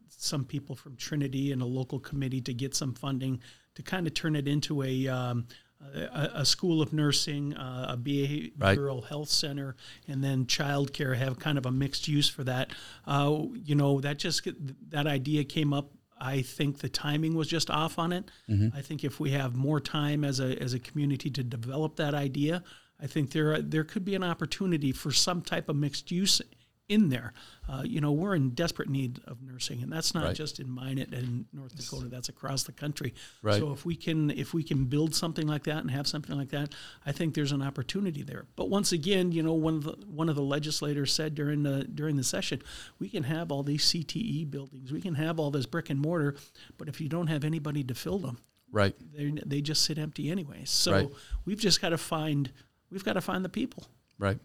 some 0.09 0.43
people 0.43 0.75
from 0.75 0.97
Trinity 0.97 1.53
and 1.53 1.61
a 1.61 1.65
local 1.65 1.99
committee 1.99 2.41
to 2.41 2.53
get 2.53 2.75
some 2.75 2.93
funding 2.93 3.39
to 3.75 3.83
kind 3.83 4.07
of 4.07 4.13
turn 4.13 4.35
it 4.35 4.49
into 4.49 4.83
a 4.83 5.07
um, 5.07 5.47
a, 5.93 6.31
a 6.35 6.45
school 6.45 6.81
of 6.81 6.93
nursing, 6.93 7.53
uh, 7.55 7.87
a 7.89 7.97
behavioral 7.97 9.05
health 9.05 9.29
center, 9.29 9.75
and 10.07 10.23
then 10.23 10.45
childcare 10.45 11.15
have 11.15 11.39
kind 11.39 11.57
of 11.57 11.65
a 11.65 11.71
mixed 11.71 12.07
use 12.07 12.29
for 12.29 12.43
that. 12.43 12.71
Uh, 13.05 13.43
you 13.63 13.75
know, 13.75 13.99
that 14.01 14.17
just 14.17 14.47
that 14.89 15.07
idea 15.07 15.43
came 15.43 15.73
up 15.73 15.91
I 16.17 16.41
think 16.41 16.79
the 16.79 16.89
timing 16.89 17.35
was 17.35 17.47
just 17.47 17.69
off 17.69 17.99
on 17.99 18.13
it. 18.13 18.31
I 18.73 18.81
think 18.81 19.03
if 19.03 19.19
we 19.19 19.31
have 19.31 19.55
more 19.55 19.79
time 19.81 20.23
as 20.23 20.39
a 20.39 20.61
as 20.61 20.73
a 20.73 20.79
community 20.79 21.29
to 21.31 21.43
develop 21.43 21.97
that 21.97 22.13
idea, 22.13 22.63
I 23.01 23.07
think 23.07 23.31
there 23.31 23.61
there 23.61 23.83
could 23.83 24.05
be 24.05 24.15
an 24.15 24.23
opportunity 24.23 24.91
for 24.91 25.11
some 25.11 25.41
type 25.41 25.67
of 25.67 25.75
mixed 25.75 26.11
use 26.11 26.41
in 26.87 27.09
there. 27.09 27.33
Uh, 27.67 27.81
you 27.83 27.99
know, 27.99 28.11
we're 28.11 28.35
in 28.35 28.51
desperate 28.51 28.87
need 28.89 29.19
of 29.25 29.41
nursing, 29.41 29.81
and 29.81 29.91
that's 29.91 30.13
not 30.13 30.23
Right. 30.25 30.35
just 30.35 30.59
in 30.59 30.69
Minot 30.69 31.13
and 31.13 31.45
North 31.51 31.75
Dakota. 31.75 32.07
That's 32.09 32.29
across 32.29 32.63
the 32.63 32.71
country. 32.71 33.13
Right. 33.41 33.59
So 33.59 33.71
if 33.73 33.85
we 33.85 33.95
can 33.95 34.29
if 34.29 34.53
we 34.53 34.61
can 34.63 34.85
build 34.85 35.15
something 35.15 35.47
like 35.47 35.63
that 35.63 35.79
and 35.79 35.89
have 35.89 36.05
something 36.07 36.35
like 36.37 36.49
that, 36.49 36.73
I 37.05 37.11
think 37.11 37.33
there's 37.33 37.51
an 37.51 37.63
opportunity 37.63 38.21
there. 38.21 38.45
But 38.55 38.69
once 38.69 38.91
again, 38.91 39.31
you 39.31 39.41
know, 39.41 39.53
one 39.53 39.75
of 39.77 39.83
the 39.83 39.93
one 40.07 40.29
of 40.29 40.35
the 40.35 40.43
legislators 40.43 41.11
said 41.11 41.33
during 41.33 41.63
the 41.63 41.85
during 41.85 42.17
the 42.17 42.23
session, 42.23 42.61
we 42.99 43.09
can 43.09 43.23
have 43.23 43.51
all 43.51 43.63
these 43.63 43.83
CTE 43.83 44.45
buildings, 44.45 44.91
we 44.91 45.01
can 45.01 45.15
have 45.15 45.39
all 45.39 45.49
this 45.49 45.65
brick 45.65 45.89
and 45.89 45.99
mortar, 45.99 46.35
but 46.77 46.87
if 46.87 47.01
you 47.01 47.09
don't 47.09 47.27
have 47.27 47.43
anybody 47.43 47.83
to 47.83 47.95
fill 47.95 48.19
them, 48.19 48.37
Right. 48.71 48.95
they 49.11 49.31
they 49.43 49.61
just 49.61 49.83
sit 49.83 49.97
empty 49.97 50.29
anyway. 50.29 50.61
So 50.65 50.91
Right. 50.91 51.09
we've 51.45 51.59
just 51.59 51.81
got 51.81 51.89
to 51.89 51.97
find 51.97 52.51
we've 52.91 53.03
got 53.03 53.13
to 53.13 53.21
find 53.21 53.43
the 53.43 53.49
people. 53.49 53.87
Right. 54.19 54.39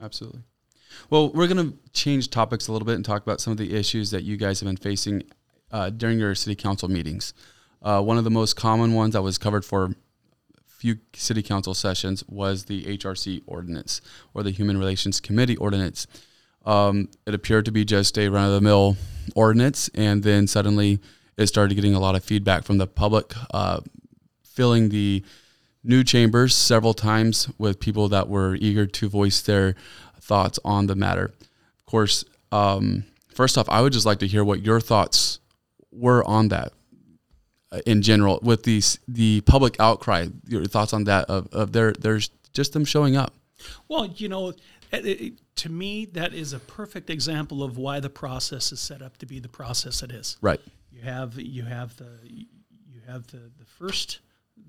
Absolutely. 0.00 0.42
Well, 1.10 1.30
we're 1.32 1.46
going 1.46 1.70
to 1.70 1.78
change 1.92 2.30
topics 2.30 2.68
a 2.68 2.72
little 2.72 2.86
bit 2.86 2.96
and 2.96 3.04
talk 3.04 3.22
about 3.22 3.40
some 3.40 3.50
of 3.50 3.58
the 3.58 3.74
issues 3.74 4.10
that 4.10 4.24
you 4.24 4.36
guys 4.36 4.60
have 4.60 4.66
been 4.66 4.76
facing 4.76 5.22
uh, 5.70 5.90
during 5.90 6.18
your 6.18 6.34
city 6.34 6.54
council 6.54 6.88
meetings. 6.88 7.34
Uh, 7.82 8.00
one 8.02 8.18
of 8.18 8.24
the 8.24 8.30
most 8.30 8.54
common 8.54 8.94
ones 8.94 9.14
that 9.14 9.22
was 9.22 9.38
covered 9.38 9.64
for 9.64 9.84
a 9.86 9.94
few 10.66 10.98
city 11.14 11.42
council 11.42 11.74
sessions 11.74 12.22
was 12.28 12.64
the 12.64 12.84
HRC 12.84 13.42
ordinance 13.46 14.00
or 14.34 14.42
the 14.42 14.50
Human 14.50 14.78
Relations 14.78 15.20
Committee 15.20 15.56
ordinance. 15.56 16.06
Um, 16.64 17.08
it 17.26 17.34
appeared 17.34 17.64
to 17.64 17.72
be 17.72 17.84
just 17.84 18.16
a 18.18 18.28
run 18.28 18.46
of 18.46 18.52
the 18.52 18.60
mill 18.60 18.96
ordinance, 19.34 19.90
and 19.94 20.22
then 20.22 20.46
suddenly 20.46 21.00
it 21.36 21.46
started 21.48 21.74
getting 21.74 21.94
a 21.94 22.00
lot 22.00 22.14
of 22.14 22.24
feedback 22.24 22.64
from 22.64 22.78
the 22.78 22.86
public, 22.86 23.32
uh, 23.52 23.80
filling 24.44 24.90
the 24.90 25.24
new 25.84 26.04
chambers 26.04 26.54
several 26.54 26.94
times 26.94 27.48
with 27.58 27.80
people 27.80 28.08
that 28.08 28.28
were 28.28 28.54
eager 28.56 28.86
to 28.86 29.08
voice 29.08 29.40
their 29.40 29.74
thoughts 30.22 30.58
on 30.64 30.86
the 30.86 30.94
matter. 30.94 31.32
Of 31.78 31.86
course, 31.86 32.24
um, 32.50 33.04
first 33.34 33.58
off, 33.58 33.68
I 33.68 33.82
would 33.82 33.92
just 33.92 34.06
like 34.06 34.20
to 34.20 34.26
hear 34.26 34.44
what 34.44 34.62
your 34.62 34.80
thoughts 34.80 35.40
were 35.90 36.24
on 36.24 36.48
that 36.48 36.72
uh, 37.70 37.80
in 37.86 38.02
general 38.02 38.38
with 38.42 38.62
the 38.62 38.80
the 39.08 39.40
public 39.42 39.76
outcry. 39.80 40.28
Your 40.48 40.64
thoughts 40.64 40.92
on 40.92 41.04
that 41.04 41.28
of, 41.28 41.48
of 41.52 41.72
their 41.72 41.92
there's 41.92 42.30
just 42.52 42.72
them 42.72 42.84
showing 42.84 43.16
up. 43.16 43.34
Well, 43.88 44.06
you 44.06 44.28
know, 44.28 44.48
it, 44.92 45.06
it, 45.06 45.56
to 45.56 45.68
me, 45.68 46.06
that 46.06 46.34
is 46.34 46.52
a 46.52 46.58
perfect 46.58 47.10
example 47.10 47.62
of 47.62 47.78
why 47.78 48.00
the 48.00 48.10
process 48.10 48.72
is 48.72 48.80
set 48.80 49.02
up 49.02 49.16
to 49.18 49.26
be 49.26 49.38
the 49.40 49.48
process 49.48 50.02
it 50.02 50.12
is. 50.12 50.36
Right. 50.40 50.60
You 50.90 51.02
have 51.02 51.38
you 51.38 51.64
have 51.64 51.96
the 51.96 52.10
you 52.30 53.00
have 53.06 53.26
the, 53.28 53.50
the 53.58 53.64
first 53.64 54.20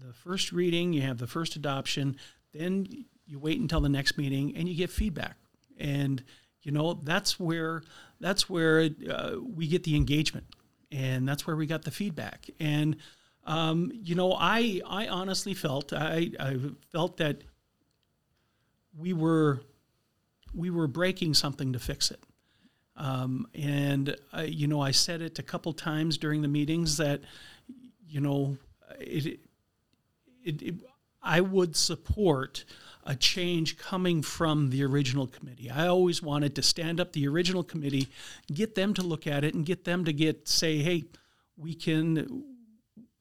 the 0.05 0.13
first 0.13 0.51
reading, 0.51 0.93
you 0.93 1.01
have 1.01 1.17
the 1.17 1.27
first 1.27 1.55
adoption, 1.55 2.17
then 2.53 2.87
you 3.25 3.39
wait 3.39 3.59
until 3.59 3.81
the 3.81 3.89
next 3.89 4.17
meeting 4.17 4.55
and 4.55 4.67
you 4.67 4.75
get 4.75 4.89
feedback. 4.89 5.37
And 5.79 6.23
you 6.61 6.71
know 6.71 6.93
that's 6.93 7.39
where 7.39 7.83
that's 8.19 8.49
where 8.49 8.89
uh, 9.09 9.35
we 9.41 9.67
get 9.67 9.83
the 9.83 9.95
engagement, 9.95 10.45
and 10.91 11.27
that's 11.27 11.45
where 11.45 11.55
we 11.55 11.65
got 11.65 11.83
the 11.83 11.91
feedback. 11.91 12.49
And 12.59 12.97
um, 13.45 13.91
you 13.93 14.15
know, 14.15 14.33
I 14.33 14.81
I 14.87 15.07
honestly 15.07 15.53
felt 15.53 15.93
I 15.93 16.31
I 16.39 16.57
felt 16.91 17.17
that 17.17 17.41
we 18.97 19.13
were 19.13 19.61
we 20.53 20.69
were 20.69 20.87
breaking 20.87 21.33
something 21.33 21.73
to 21.73 21.79
fix 21.79 22.11
it. 22.11 22.23
Um, 22.95 23.47
and 23.55 24.15
I, 24.31 24.43
you 24.43 24.67
know, 24.67 24.79
I 24.79 24.91
said 24.91 25.21
it 25.21 25.39
a 25.39 25.43
couple 25.43 25.73
times 25.73 26.17
during 26.17 26.43
the 26.43 26.47
meetings 26.47 26.97
that 26.97 27.21
you 28.07 28.21
know, 28.21 28.57
it, 28.99 29.39
it, 30.45 30.61
it, 30.61 30.75
I 31.23 31.41
would 31.41 31.75
support 31.75 32.63
a 33.05 33.15
change 33.15 33.77
coming 33.77 34.21
from 34.21 34.69
the 34.69 34.83
original 34.83 35.27
committee. 35.27 35.69
I 35.69 35.87
always 35.87 36.21
wanted 36.21 36.55
to 36.55 36.61
stand 36.61 36.99
up 36.99 37.13
the 37.13 37.27
original 37.27 37.63
committee, 37.63 38.07
get 38.53 38.75
them 38.75 38.93
to 38.95 39.01
look 39.01 39.27
at 39.27 39.43
it, 39.43 39.53
and 39.53 39.65
get 39.65 39.83
them 39.83 40.05
to 40.05 40.13
get 40.13 40.47
say, 40.47 40.77
hey, 40.77 41.03
we 41.57 41.73
can, 41.73 42.43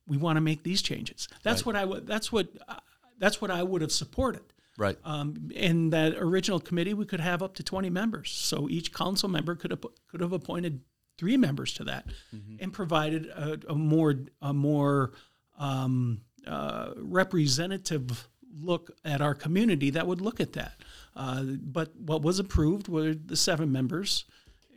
we 0.07 0.17
want 0.17 0.37
to 0.37 0.41
make 0.41 0.63
these 0.63 0.83
changes. 0.83 1.29
That's 1.43 1.63
right. 1.63 1.67
what 1.67 1.77
I 1.77 1.85
would. 1.85 2.07
That's 2.07 2.33
what. 2.33 2.49
Uh, 2.69 2.77
that's 3.23 3.41
what 3.41 3.53
I 3.53 3.63
would 3.63 3.83
have 3.83 3.93
supported. 3.93 4.43
Right. 4.77 4.99
Um, 5.05 5.51
in 5.55 5.91
that 5.91 6.15
original 6.17 6.59
committee, 6.59 6.93
we 6.93 7.05
could 7.05 7.21
have 7.21 7.41
up 7.41 7.55
to 7.55 7.63
20 7.63 7.89
members. 7.89 8.31
So 8.33 8.69
each 8.69 8.93
council 8.93 9.29
member 9.29 9.55
could 9.55 9.71
have, 9.71 9.85
could 10.11 10.21
have 10.21 10.33
appointed 10.33 10.81
three 11.19 11.37
members 11.37 11.73
to 11.75 11.85
that 11.85 12.09
mm-hmm. 12.35 12.57
and 12.59 12.73
provided 12.73 13.27
a, 13.27 13.61
a, 13.69 13.75
more, 13.77 14.15
a 14.41 14.53
more 14.53 15.13
um, 15.57 16.23
uh, 16.47 16.95
representative 16.97 18.29
look 18.61 18.91
at 19.05 19.21
our 19.21 19.35
community 19.35 19.91
that 19.91 20.07
would 20.07 20.21
look 20.21 20.41
at 20.41 20.53
that. 20.55 20.75
Uh, 21.15 21.43
but 21.43 21.95
what 21.97 22.23
was 22.23 22.39
approved 22.39 22.89
were 22.89 23.15
the 23.15 23.37
seven 23.37 23.71
members, 23.71 24.25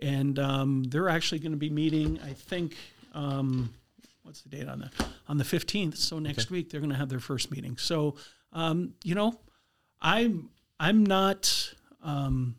and 0.01 0.37
um, 0.39 0.83
they're 0.83 1.09
actually 1.09 1.39
going 1.39 1.51
to 1.51 1.57
be 1.57 1.69
meeting, 1.69 2.19
I 2.23 2.33
think. 2.33 2.75
Um, 3.13 3.73
what's 4.23 4.41
the 4.41 4.49
date 4.49 4.67
on 4.67 4.79
that? 4.79 4.91
On 5.27 5.37
the 5.37 5.43
15th. 5.43 5.97
So 5.97 6.19
next 6.19 6.47
okay. 6.47 6.55
week 6.55 6.69
they're 6.69 6.81
going 6.81 6.91
to 6.91 6.97
have 6.97 7.09
their 7.09 7.19
first 7.19 7.51
meeting. 7.51 7.77
So, 7.77 8.15
um, 8.51 8.93
you 9.03 9.15
know, 9.15 9.39
I'm 10.01 10.49
I'm 10.79 11.05
not 11.05 11.73
um, 12.03 12.55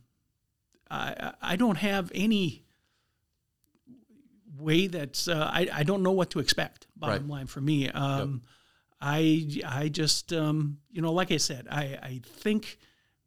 I 0.91 1.33
I 1.43 1.57
don't 1.57 1.77
have 1.77 2.11
any 2.15 2.65
way 4.59 4.87
that 4.87 5.29
uh, 5.29 5.51
I 5.53 5.69
I 5.73 5.83
don't 5.83 6.03
know 6.03 6.13
what 6.13 6.31
to 6.31 6.39
expect. 6.39 6.87
Bottom 6.97 7.25
right. 7.25 7.39
line 7.39 7.47
for 7.47 7.61
me, 7.61 7.91
um, 7.91 8.43
yep. 8.43 8.51
I 9.01 9.61
I 9.67 9.89
just 9.89 10.33
um, 10.33 10.79
you 10.91 11.03
know 11.03 11.13
like 11.13 11.31
I 11.31 11.37
said 11.37 11.67
I 11.71 11.99
I 12.03 12.21
think 12.25 12.79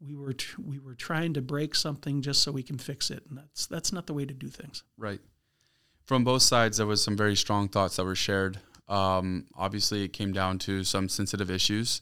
we 0.01 0.15
were 0.15 0.35
we 0.63 0.79
were 0.79 0.95
trying 0.95 1.33
to 1.33 1.41
break 1.41 1.75
something 1.75 2.21
just 2.21 2.41
so 2.41 2.51
we 2.51 2.63
can 2.63 2.77
fix 2.77 3.11
it, 3.11 3.23
and 3.29 3.37
that's 3.37 3.67
that's 3.67 3.91
not 3.91 4.07
the 4.07 4.13
way 4.13 4.25
to 4.25 4.33
do 4.33 4.47
things. 4.47 4.83
Right. 4.97 5.19
From 6.05 6.23
both 6.23 6.41
sides, 6.41 6.77
there 6.77 6.87
was 6.87 7.03
some 7.03 7.15
very 7.15 7.35
strong 7.35 7.67
thoughts 7.69 7.97
that 7.97 8.05
were 8.05 8.15
shared. 8.15 8.59
Um, 8.87 9.45
obviously, 9.55 10.03
it 10.03 10.13
came 10.13 10.33
down 10.33 10.57
to 10.59 10.83
some 10.83 11.07
sensitive 11.07 11.51
issues. 11.51 12.01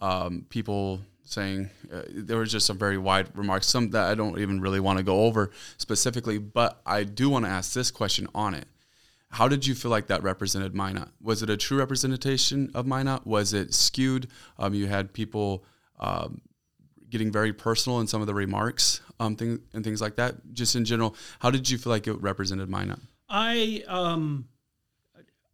Um, 0.00 0.46
people 0.48 1.00
saying 1.22 1.70
uh, 1.92 2.02
there 2.08 2.38
was 2.38 2.50
just 2.50 2.66
some 2.66 2.78
very 2.78 2.98
wide 2.98 3.28
remarks, 3.36 3.66
some 3.66 3.90
that 3.90 4.10
I 4.10 4.14
don't 4.14 4.38
even 4.38 4.60
really 4.60 4.80
want 4.80 4.98
to 4.98 5.04
go 5.04 5.24
over 5.24 5.50
specifically, 5.76 6.38
but 6.38 6.80
I 6.84 7.04
do 7.04 7.30
want 7.30 7.44
to 7.44 7.50
ask 7.50 7.72
this 7.72 7.90
question 7.90 8.26
on 8.34 8.54
it. 8.54 8.66
How 9.30 9.48
did 9.48 9.66
you 9.66 9.74
feel 9.74 9.90
like 9.90 10.06
that 10.06 10.22
represented 10.22 10.74
Minot? 10.74 11.08
Was 11.20 11.42
it 11.42 11.50
a 11.50 11.56
true 11.56 11.78
representation 11.78 12.70
of 12.74 12.86
Minot? 12.86 13.26
Was 13.26 13.52
it 13.52 13.74
skewed? 13.74 14.28
Um, 14.58 14.72
you 14.72 14.86
had 14.86 15.12
people 15.12 15.64
um, 15.98 16.40
getting 17.10 17.32
very 17.32 17.52
personal 17.52 18.00
in 18.00 18.06
some 18.06 18.20
of 18.20 18.26
the 18.26 18.34
remarks 18.34 19.00
um, 19.18 19.36
thing, 19.36 19.60
and 19.72 19.84
things 19.84 20.00
like 20.00 20.16
that. 20.16 20.36
Just 20.52 20.76
in 20.76 20.84
general, 20.84 21.16
how 21.40 21.50
did 21.50 21.68
you 21.68 21.78
feel 21.78 21.90
like 21.90 22.06
it 22.06 22.20
represented 22.20 22.68
Minot? 22.68 23.00
I 23.28 23.82
um, 23.88 24.48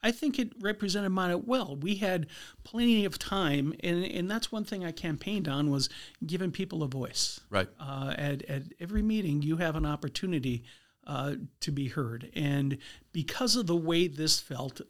I 0.02 0.10
think 0.10 0.38
it 0.38 0.52
represented 0.60 1.12
Minot 1.12 1.46
well. 1.46 1.76
We 1.76 1.96
had 1.96 2.26
plenty 2.64 3.04
of 3.04 3.18
time, 3.18 3.72
and, 3.80 4.04
and 4.04 4.30
that's 4.30 4.50
one 4.50 4.64
thing 4.64 4.84
I 4.84 4.90
campaigned 4.90 5.48
on 5.48 5.70
was 5.70 5.88
giving 6.26 6.50
people 6.50 6.82
a 6.82 6.88
voice. 6.88 7.40
Right. 7.50 7.68
Uh, 7.78 8.14
at, 8.18 8.42
at 8.42 8.62
every 8.80 9.02
meeting, 9.02 9.42
you 9.42 9.58
have 9.58 9.76
an 9.76 9.86
opportunity 9.86 10.64
uh, 11.06 11.34
to 11.60 11.72
be 11.72 11.88
heard, 11.88 12.30
and 12.34 12.78
because 13.12 13.56
of 13.56 13.66
the 13.66 13.76
way 13.76 14.06
this 14.06 14.40
felt 14.40 14.80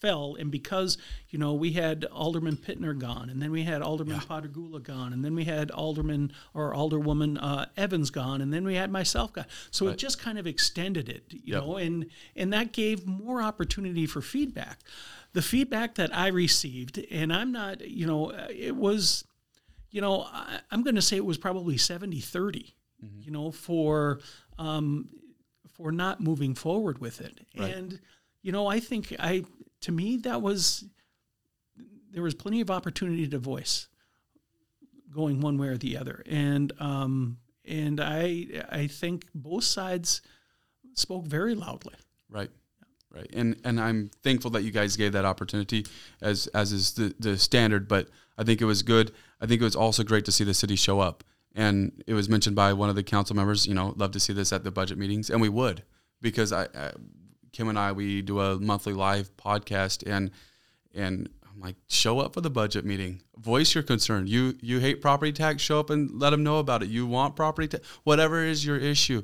fell, 0.00 0.34
and 0.38 0.50
because 0.50 0.98
you 1.28 1.38
know 1.38 1.54
we 1.54 1.72
had 1.72 2.04
Alderman 2.06 2.56
Pitner 2.56 2.98
gone, 2.98 3.30
and 3.30 3.40
then 3.40 3.50
we 3.50 3.62
had 3.62 3.82
Alderman 3.82 4.20
yeah. 4.28 4.78
Gone, 4.82 5.12
and 5.12 5.24
then 5.24 5.34
we 5.34 5.44
had 5.44 5.70
Alderman 5.70 6.32
or 6.54 6.72
Alderwoman 6.74 7.38
uh, 7.40 7.66
Evans 7.76 8.10
gone, 8.10 8.40
and 8.40 8.52
then 8.52 8.64
we 8.64 8.74
had 8.74 8.90
myself 8.90 9.32
gone. 9.32 9.46
So 9.70 9.86
right. 9.86 9.92
it 9.92 9.98
just 9.98 10.18
kind 10.18 10.38
of 10.38 10.46
extended 10.46 11.08
it, 11.08 11.24
you 11.30 11.54
yep. 11.54 11.62
know, 11.62 11.76
and 11.76 12.06
and 12.34 12.52
that 12.52 12.72
gave 12.72 13.06
more 13.06 13.42
opportunity 13.42 14.06
for 14.06 14.22
feedback. 14.22 14.80
The 15.32 15.42
feedback 15.42 15.94
that 15.94 16.16
I 16.16 16.28
received, 16.28 16.98
and 17.10 17.32
I'm 17.32 17.52
not, 17.52 17.86
you 17.88 18.04
know, 18.04 18.30
it 18.50 18.74
was, 18.74 19.24
you 19.90 20.00
know, 20.00 20.22
I, 20.22 20.58
am 20.72 20.82
going 20.82 20.96
to 20.96 21.02
say 21.02 21.16
it 21.16 21.24
was 21.24 21.38
probably 21.38 21.76
70 21.76 22.18
30, 22.18 22.74
mm-hmm. 23.04 23.20
you 23.22 23.30
know, 23.30 23.52
for 23.52 24.18
um, 24.58 25.08
for 25.80 25.92
not 25.92 26.20
moving 26.20 26.54
forward 26.54 26.98
with 26.98 27.20
it. 27.20 27.40
Right. 27.56 27.74
And 27.74 28.00
you 28.42 28.52
know, 28.52 28.66
I 28.66 28.80
think 28.80 29.14
I 29.18 29.44
to 29.82 29.92
me, 29.92 30.16
that 30.18 30.42
was 30.42 30.84
there 32.10 32.22
was 32.22 32.34
plenty 32.34 32.60
of 32.60 32.70
opportunity 32.70 33.26
to 33.28 33.38
voice 33.38 33.88
going 35.12 35.40
one 35.40 35.58
way 35.58 35.68
or 35.68 35.76
the 35.76 35.96
other, 35.96 36.22
and 36.26 36.72
um, 36.80 37.38
and 37.64 38.00
I 38.00 38.46
I 38.70 38.86
think 38.86 39.26
both 39.34 39.64
sides 39.64 40.22
spoke 40.94 41.26
very 41.26 41.54
loudly. 41.54 41.94
Right. 42.28 42.50
Right. 43.12 43.28
And 43.32 43.56
and 43.64 43.80
I'm 43.80 44.10
thankful 44.22 44.52
that 44.52 44.62
you 44.62 44.70
guys 44.70 44.96
gave 44.96 45.12
that 45.12 45.24
opportunity 45.24 45.84
as 46.20 46.46
as 46.48 46.72
is 46.72 46.92
the, 46.92 47.14
the 47.18 47.38
standard, 47.38 47.88
but 47.88 48.08
I 48.38 48.44
think 48.44 48.60
it 48.60 48.66
was 48.66 48.82
good. 48.82 49.12
I 49.40 49.46
think 49.46 49.60
it 49.60 49.64
was 49.64 49.76
also 49.76 50.04
great 50.04 50.24
to 50.26 50.32
see 50.32 50.44
the 50.44 50.54
city 50.54 50.76
show 50.76 51.00
up. 51.00 51.24
And 51.54 52.02
it 52.06 52.14
was 52.14 52.28
mentioned 52.28 52.56
by 52.56 52.72
one 52.72 52.88
of 52.88 52.96
the 52.96 53.02
council 53.02 53.34
members, 53.34 53.66
you 53.66 53.74
know, 53.74 53.94
love 53.96 54.12
to 54.12 54.20
see 54.20 54.32
this 54.32 54.52
at 54.52 54.62
the 54.64 54.70
budget 54.70 54.98
meetings. 54.98 55.30
And 55.30 55.40
we 55.40 55.48
would 55.48 55.82
because 56.20 56.52
I, 56.52 56.64
I 56.74 56.92
Kim 57.52 57.68
and 57.68 57.78
I 57.78 57.92
we 57.92 58.22
do 58.22 58.40
a 58.40 58.58
monthly 58.58 58.92
live 58.92 59.36
podcast 59.36 60.08
and 60.08 60.30
and 60.94 61.28
I'm 61.48 61.60
like 61.60 61.76
show 61.88 62.20
up 62.20 62.34
for 62.34 62.40
the 62.40 62.50
budget 62.50 62.84
meeting. 62.84 63.22
Voice 63.36 63.74
your 63.74 63.82
concern. 63.82 64.26
You 64.26 64.56
you 64.60 64.78
hate 64.78 65.00
property 65.00 65.32
tax 65.32 65.62
show 65.62 65.80
up 65.80 65.90
and 65.90 66.20
let 66.20 66.30
them 66.30 66.44
know 66.44 66.58
about 66.58 66.82
it. 66.82 66.88
You 66.88 67.06
want 67.06 67.36
property 67.36 67.68
tax 67.68 67.86
whatever 68.04 68.44
is 68.44 68.64
your 68.64 68.76
issue. 68.76 69.22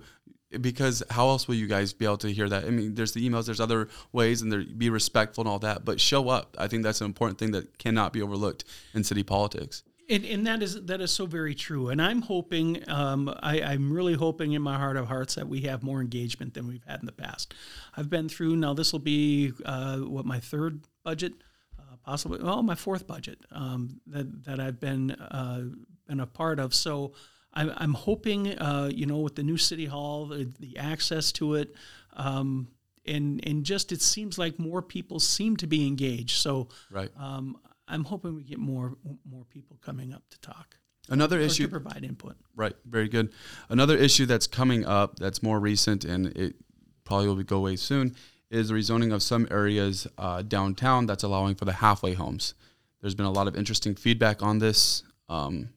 Because 0.61 1.03
how 1.11 1.29
else 1.29 1.49
will 1.49 1.57
you 1.57 1.67
guys 1.67 1.93
be 1.93 2.05
able 2.05 2.19
to 2.19 2.33
hear 2.33 2.49
that? 2.49 2.65
I 2.65 2.71
mean 2.71 2.95
there's 2.95 3.13
the 3.13 3.29
emails 3.29 3.47
there's 3.47 3.61
other 3.61 3.89
ways 4.13 4.43
and 4.43 4.51
there 4.51 4.65
be 4.65 4.91
respectful 4.91 5.43
and 5.43 5.49
all 5.49 5.59
that 5.61 5.85
but 5.85 6.01
show 6.01 6.29
up. 6.29 6.57
I 6.59 6.67
think 6.67 6.83
that's 6.83 7.01
an 7.01 7.07
important 7.07 7.39
thing 7.39 7.53
that 7.53 7.79
cannot 7.79 8.13
be 8.13 8.23
overlooked 8.23 8.65
in 8.95 9.05
city 9.05 9.23
politics 9.23 9.83
and, 10.09 10.25
and 10.25 10.47
that 10.47 10.63
is 10.63 10.85
that 10.87 11.01
is 11.01 11.11
so 11.11 11.27
very 11.27 11.55
true. 11.55 11.89
And 11.89 12.01
I'm 12.01 12.23
hoping, 12.23 12.89
um, 12.89 13.33
I, 13.43 13.61
I'm 13.61 13.93
really 13.93 14.15
hoping 14.15 14.53
in 14.53 14.63
my 14.63 14.77
heart 14.77 14.97
of 14.97 15.07
hearts 15.07 15.35
that 15.35 15.49
we 15.49 15.63
have 15.63 15.83
more 15.83 16.01
engagement 16.01 16.55
than 16.55 16.67
we've 16.67 16.85
had 16.87 17.01
in 17.01 17.07
the 17.07 17.13
past. 17.13 17.55
I've 17.97 18.09
been 18.09 18.29
through 18.29 18.57
now. 18.57 18.75
This 18.75 18.93
will 18.93 19.01
be 19.01 19.53
uh, 19.65 19.99
what 19.99 20.25
my 20.25 20.41
third 20.41 20.83
budget, 21.05 21.33
uh, 21.79 21.97
possibly 22.05 22.43
well 22.43 22.63
my 22.63 22.75
fourth 22.75 23.07
budget 23.07 23.39
um, 23.51 24.01
that 24.07 24.45
that 24.45 24.61
I've 24.61 24.81
been 24.81 25.11
uh, 25.13 25.65
been 26.07 26.21
a 26.21 26.27
part 26.27 26.59
of. 26.59 26.75
So. 26.75 27.13
I'm, 27.59 27.73
I'm 27.75 27.95
hoping, 27.95 28.49
uh, 28.59 28.91
you 28.95 29.07
know, 29.07 29.21
with 29.21 29.35
the 29.35 29.43
new 29.43 29.57
city 29.57 29.87
hall, 29.87 30.27
the, 30.27 30.53
the 30.61 30.77
access 30.77 31.33
to 31.33 31.55
it, 31.55 31.75
um, 32.13 32.69
and 33.07 33.41
and 33.49 33.65
just 33.65 33.93
it 33.93 34.03
seems 34.03 34.37
like 34.37 34.59
more 34.59 34.83
people 34.83 35.21
seem 35.21 35.57
to 35.57 35.67
be 35.67 35.87
engaged. 35.87 36.37
So 36.37 36.69
right. 36.91 37.11
Um, 37.19 37.57
I'm 37.89 38.05
hoping 38.05 38.35
we 38.35 38.43
get 38.43 38.59
more 38.59 38.97
more 39.29 39.45
people 39.45 39.79
coming 39.81 40.13
up 40.13 40.23
to 40.31 40.41
talk. 40.41 40.77
Another 41.09 41.39
issue 41.39 41.65
to 41.65 41.71
provide 41.71 42.05
input. 42.05 42.37
Right, 42.57 42.75
very 42.85 43.09
good. 43.09 43.33
Another 43.69 43.97
issue 43.97 44.27
that's 44.27 44.49
coming 44.49 44.85
up 44.85 45.17
that's 45.19 45.43
more 45.43 45.61
recent 45.61 46.05
and 46.05 46.27
it 46.37 46.57
probably 47.05 47.29
will 47.29 47.43
go 47.45 47.59
away 47.59 47.77
soon 47.77 48.17
is 48.51 48.69
the 48.69 48.75
rezoning 48.75 49.13
of 49.13 49.23
some 49.23 49.47
areas 49.51 50.07
uh, 50.19 50.43
downtown 50.43 51.07
that's 51.07 51.23
allowing 51.23 51.55
for 51.55 51.65
the 51.65 51.75
halfway 51.75 52.15
homes. 52.15 52.55
There's 53.01 53.15
been 53.15 53.27
a 53.27 53.31
lot 53.31 53.49
of 53.49 53.57
interesting 53.57 53.95
feedback 53.95 54.43
on 54.43 54.59
this, 54.59 55.03
um, 55.29 55.71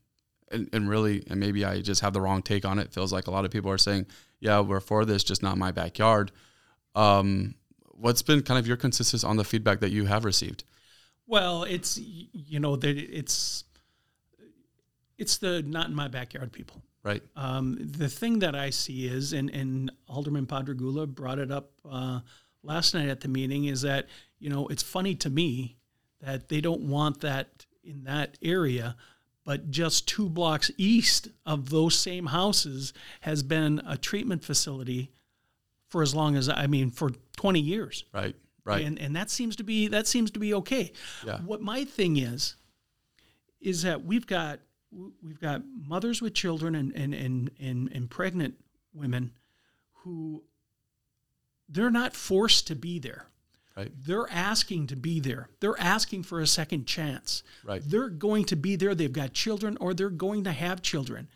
and, 0.51 0.69
and 0.73 0.89
really, 0.89 1.23
and 1.29 1.39
maybe 1.39 1.63
I 1.65 1.81
just 1.81 2.01
have 2.01 2.13
the 2.13 2.21
wrong 2.21 2.41
take 2.41 2.65
on 2.65 2.79
it. 2.79 2.91
Feels 2.93 3.13
like 3.13 3.27
a 3.27 3.31
lot 3.31 3.45
of 3.45 3.51
people 3.51 3.69
are 3.69 3.77
saying, 3.77 4.07
"Yeah, 4.39 4.61
we're 4.61 4.79
for 4.79 5.05
this, 5.05 5.23
just 5.23 5.43
not 5.43 5.57
my 5.57 5.71
backyard." 5.71 6.31
Um, 6.95 7.55
what's 7.91 8.21
been 8.21 8.41
kind 8.41 8.57
of 8.57 8.65
your 8.65 8.77
consensus 8.77 9.23
on 9.23 9.37
the 9.37 9.43
feedback 9.43 9.79
that 9.81 9.91
you 9.91 10.05
have 10.05 10.25
received? 10.25 10.63
Well, 11.29 11.63
it's 11.63 11.99
you 11.99 12.59
know 12.59 12.75
that 12.75 12.97
it's 12.97 13.63
it's 15.19 15.37
the 15.37 15.61
not 15.61 15.87
in 15.87 15.93
my 15.93 16.07
backyard 16.07 16.51
people. 16.51 16.81
Right. 17.03 17.21
Um, 17.35 17.77
the 17.79 18.09
thing 18.09 18.39
that 18.39 18.55
I 18.55 18.71
see 18.71 19.05
is, 19.05 19.31
and, 19.31 19.49
and 19.51 19.91
Alderman 20.07 20.47
Podrygula 20.47 21.07
brought 21.07 21.37
it 21.37 21.51
up 21.51 21.71
uh, 21.89 22.21
last 22.63 22.95
night 22.95 23.09
at 23.09 23.21
the 23.21 23.27
meeting, 23.27 23.65
is 23.65 23.83
that 23.83 24.07
you 24.39 24.49
know 24.49 24.67
it's 24.69 24.81
funny 24.81 25.13
to 25.15 25.29
me 25.29 25.77
that 26.19 26.49
they 26.49 26.61
don't 26.61 26.81
want 26.81 27.21
that 27.21 27.67
in 27.83 28.05
that 28.05 28.39
area, 28.41 28.95
but 29.45 29.69
just 29.69 30.07
two 30.07 30.29
blocks 30.29 30.71
east 30.77 31.27
of 31.45 31.69
those 31.69 31.95
same 31.95 32.25
houses 32.25 32.91
has 33.21 33.43
been 33.43 33.83
a 33.87 33.97
treatment 33.97 34.43
facility 34.43 35.11
for 35.89 36.01
as 36.01 36.15
long 36.15 36.35
as 36.35 36.49
I 36.49 36.65
mean 36.65 36.89
for 36.89 37.11
20 37.37 37.59
years. 37.59 38.05
Right. 38.11 38.35
Right. 38.69 38.85
And 38.85 38.99
and 38.99 39.15
that 39.15 39.29
seems 39.29 39.55
to 39.57 39.63
be 39.63 39.87
that 39.87 40.07
seems 40.07 40.31
to 40.31 40.39
be 40.39 40.53
okay. 40.55 40.93
Yeah. 41.25 41.39
What 41.39 41.61
my 41.61 41.85
thing 41.85 42.17
is 42.17 42.55
is 43.61 43.81
that 43.83 44.05
we've 44.05 44.27
got 44.27 44.59
we've 45.21 45.39
got 45.39 45.61
mothers 45.87 46.21
with 46.21 46.33
children 46.33 46.75
and 46.75 46.91
and 46.95 47.13
and 47.13 47.51
and, 47.59 47.91
and 47.91 48.09
pregnant 48.09 48.55
women 48.93 49.31
who 50.03 50.43
they're 51.67 51.91
not 51.91 52.15
forced 52.15 52.67
to 52.67 52.75
be 52.75 52.99
there. 52.99 53.27
Right. 53.77 53.91
They're 54.05 54.29
asking 54.29 54.87
to 54.87 54.95
be 54.95 55.19
there. 55.19 55.47
They're 55.61 55.79
asking 55.79 56.23
for 56.23 56.41
a 56.41 56.47
second 56.47 56.85
chance. 56.85 57.43
Right. 57.63 57.81
They're 57.85 58.09
going 58.09 58.45
to 58.45 58.55
be 58.55 58.75
there. 58.75 58.93
They've 58.93 59.11
got 59.11 59.33
children 59.33 59.77
or 59.79 59.93
they're 59.93 60.09
going 60.09 60.43
to 60.45 60.51
have 60.51 60.81
children. 60.81 61.29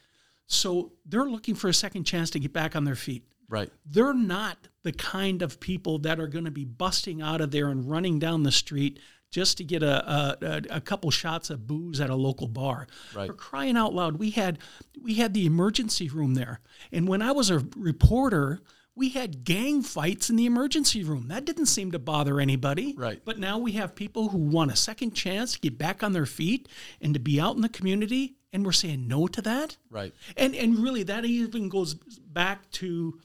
So 0.48 0.92
they're 1.06 1.26
looking 1.26 1.56
for 1.56 1.70
a 1.70 1.74
second 1.74 2.04
chance 2.04 2.30
to 2.32 2.40
get 2.40 2.52
back 2.52 2.76
on 2.76 2.84
their 2.84 2.96
feet. 2.96 3.24
Right. 3.50 3.72
They're 3.86 4.14
not 4.14 4.58
the 4.84 4.92
kind 4.92 5.42
of 5.42 5.60
people 5.60 6.00
that 6.00 6.20
are 6.20 6.28
going 6.28 6.46
to 6.46 6.52
be 6.52 6.66
busting 6.66 7.22
out 7.22 7.42
of 7.42 7.52
there 7.52 7.70
and 7.70 7.90
running 7.90 8.20
down 8.20 8.44
the 8.44 8.52
street 8.52 9.00
just 9.34 9.58
to 9.58 9.64
get 9.64 9.82
a, 9.82 10.38
a, 10.46 10.62
a 10.78 10.82
couple 10.82 11.10
shots 11.10 11.50
of 11.50 11.66
booze 11.66 12.00
at 12.00 12.10
a 12.10 12.16
local 12.16 12.48
bar. 12.48 12.88
Right. 13.16 13.28
For 13.28 13.34
crying 13.34 13.76
out 13.76 13.94
loud, 13.94 14.18
we 14.18 14.30
had 14.30 14.60
we 15.02 15.16
had 15.16 15.34
the 15.34 15.46
emergency 15.46 16.08
room 16.08 16.36
there, 16.36 16.62
and 16.92 17.08
when 17.08 17.22
I 17.22 17.32
was 17.32 17.50
a 17.50 17.66
reporter, 17.76 18.62
we 18.96 19.10
had 19.10 19.44
gang 19.44 19.82
fights 19.82 20.30
in 20.30 20.36
the 20.36 20.46
emergency 20.46 21.04
room. 21.04 21.30
That 21.30 21.46
didn't 21.46 21.66
seem 21.66 21.92
to 21.94 22.00
bother 22.00 22.40
anybody. 22.40 22.94
Right. 22.96 23.22
But 23.26 23.40
now 23.40 23.58
we 23.58 23.72
have 23.72 23.96
people 23.96 24.30
who 24.30 24.38
want 24.38 24.72
a 24.72 24.76
second 24.76 25.16
chance 25.16 25.54
to 25.54 25.60
get 25.60 25.80
back 25.80 26.04
on 26.04 26.14
their 26.14 26.28
feet 26.28 26.70
and 27.02 27.14
to 27.16 27.20
be 27.20 27.42
out 27.42 27.56
in 27.56 27.64
the 27.64 27.70
community, 27.70 28.36
and 28.54 28.64
we're 28.64 28.72
saying 28.72 29.08
no 29.08 29.26
to 29.28 29.42
that. 29.42 29.78
Right. 29.90 30.14
And 30.38 30.54
and 30.54 30.78
really, 30.78 31.02
that 31.04 31.26
even 31.26 31.70
goes 31.70 31.96
back 31.96 32.70
to 32.72 33.20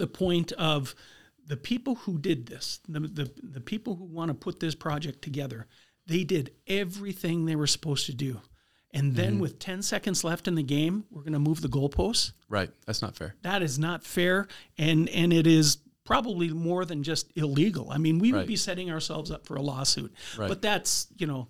the 0.00 0.06
point 0.06 0.50
of 0.52 0.94
the 1.46 1.58
people 1.58 1.94
who 1.94 2.18
did 2.18 2.46
this, 2.46 2.80
the, 2.88 3.00
the, 3.00 3.30
the 3.42 3.60
people 3.60 3.96
who 3.96 4.04
want 4.04 4.30
to 4.30 4.34
put 4.34 4.60
this 4.60 4.74
project 4.74 5.20
together, 5.20 5.66
they 6.06 6.24
did 6.24 6.52
everything 6.66 7.44
they 7.44 7.54
were 7.54 7.66
supposed 7.66 8.06
to 8.06 8.14
do. 8.14 8.40
And 8.92 9.14
then 9.14 9.34
mm-hmm. 9.34 9.42
with 9.42 9.58
10 9.60 9.82
seconds 9.82 10.24
left 10.24 10.48
in 10.48 10.56
the 10.56 10.62
game, 10.62 11.04
we're 11.10 11.22
going 11.22 11.34
to 11.34 11.38
move 11.38 11.60
the 11.60 11.68
goalposts. 11.68 12.32
Right. 12.48 12.70
That's 12.86 13.02
not 13.02 13.14
fair. 13.14 13.36
That 13.42 13.62
is 13.62 13.78
not 13.78 14.02
fair. 14.02 14.48
And, 14.78 15.08
and 15.10 15.32
it 15.32 15.46
is 15.46 15.78
probably 16.04 16.48
more 16.48 16.84
than 16.84 17.02
just 17.02 17.30
illegal. 17.36 17.90
I 17.90 17.98
mean, 17.98 18.18
we 18.18 18.32
would 18.32 18.46
be 18.48 18.56
setting 18.56 18.90
ourselves 18.90 19.30
up 19.30 19.46
for 19.46 19.56
a 19.56 19.62
lawsuit. 19.62 20.12
Right. 20.36 20.48
But 20.48 20.62
that's, 20.62 21.06
you 21.18 21.26
know, 21.26 21.46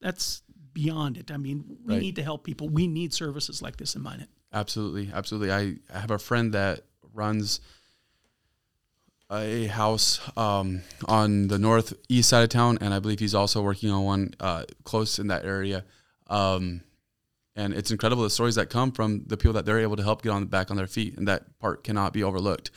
that's 0.00 0.42
beyond 0.72 1.16
it. 1.16 1.32
I 1.32 1.36
mean, 1.36 1.64
we 1.84 1.94
Right. 1.94 2.02
need 2.02 2.16
to 2.16 2.22
help 2.22 2.44
people. 2.44 2.68
We 2.68 2.86
need 2.86 3.14
services 3.14 3.62
like 3.62 3.76
this 3.76 3.96
in 3.96 4.02
Minot. 4.02 4.28
Absolutely, 4.52 5.10
absolutely. 5.12 5.50
I, 5.50 5.76
I 5.92 5.98
have 5.98 6.12
a 6.12 6.18
friend 6.18 6.52
that 6.52 6.84
runs 7.12 7.60
a 9.34 9.66
house 9.66 10.20
um, 10.36 10.82
on 11.06 11.48
the 11.48 11.58
northeast 11.58 12.28
side 12.28 12.42
of 12.42 12.48
town, 12.48 12.78
and 12.80 12.94
I 12.94 12.98
believe 12.98 13.18
he's 13.18 13.34
also 13.34 13.62
working 13.62 13.90
on 13.90 14.04
one 14.04 14.34
uh, 14.40 14.64
close 14.84 15.18
in 15.18 15.28
that 15.28 15.44
area. 15.44 15.84
Um, 16.28 16.82
and 17.56 17.72
it's 17.72 17.90
incredible 17.90 18.22
the 18.22 18.30
stories 18.30 18.56
that 18.56 18.70
come 18.70 18.92
from 18.92 19.24
the 19.26 19.36
people 19.36 19.52
that 19.54 19.64
they're 19.64 19.80
able 19.80 19.96
to 19.96 20.02
help 20.02 20.22
get 20.22 20.30
on 20.30 20.46
back 20.46 20.70
on 20.70 20.76
their 20.76 20.86
feet, 20.86 21.16
and 21.16 21.28
that 21.28 21.58
part 21.58 21.84
cannot 21.84 22.12
be 22.12 22.22
overlooked 22.22 22.70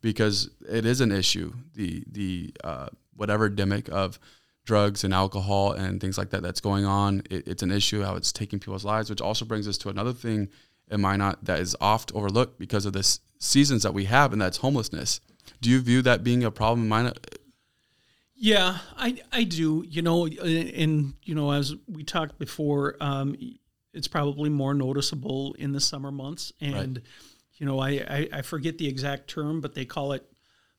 because 0.00 0.50
it 0.68 0.86
is 0.86 1.00
an 1.00 1.12
issue. 1.12 1.52
The 1.74 2.04
the 2.10 2.54
uh, 2.64 2.88
whatever 3.14 3.50
demic 3.50 3.88
of 3.88 4.18
drugs 4.64 5.04
and 5.04 5.12
alcohol 5.12 5.72
and 5.72 6.00
things 6.00 6.16
like 6.16 6.30
that 6.30 6.42
that's 6.42 6.60
going 6.60 6.84
on, 6.84 7.22
it, 7.30 7.46
it's 7.46 7.62
an 7.62 7.72
issue 7.72 8.02
how 8.02 8.14
it's 8.14 8.32
taking 8.32 8.58
people's 8.58 8.84
lives. 8.84 9.10
Which 9.10 9.20
also 9.20 9.44
brings 9.44 9.68
us 9.68 9.76
to 9.78 9.88
another 9.88 10.12
thing 10.12 10.48
in 10.90 11.00
Minot 11.00 11.44
that 11.44 11.60
is 11.60 11.76
oft 11.80 12.12
overlooked 12.14 12.58
because 12.58 12.86
of 12.86 12.92
this 12.92 13.20
seasons 13.38 13.82
that 13.82 13.92
we 13.92 14.04
have, 14.04 14.32
and 14.32 14.40
that's 14.40 14.58
homelessness. 14.58 15.20
Do 15.60 15.70
you 15.70 15.80
view 15.80 16.02
that 16.02 16.24
being 16.24 16.44
a 16.44 16.50
problem 16.50 16.82
in 16.82 16.88
Minot? 16.88 17.38
Yeah, 18.34 18.78
I 18.96 19.20
I 19.30 19.44
do. 19.44 19.84
You 19.88 20.02
know, 20.02 20.26
and 20.26 21.14
you 21.22 21.34
know, 21.34 21.52
as 21.52 21.74
we 21.86 22.02
talked 22.02 22.38
before, 22.38 22.96
um, 23.00 23.36
it's 23.92 24.08
probably 24.08 24.50
more 24.50 24.74
noticeable 24.74 25.54
in 25.58 25.72
the 25.72 25.80
summer 25.80 26.10
months, 26.10 26.52
and 26.60 27.00
you 27.54 27.66
know, 27.66 27.78
I, 27.78 27.90
I 27.90 28.28
I 28.32 28.42
forget 28.42 28.78
the 28.78 28.88
exact 28.88 29.28
term, 29.28 29.60
but 29.60 29.74
they 29.74 29.84
call 29.84 30.12
it 30.12 30.26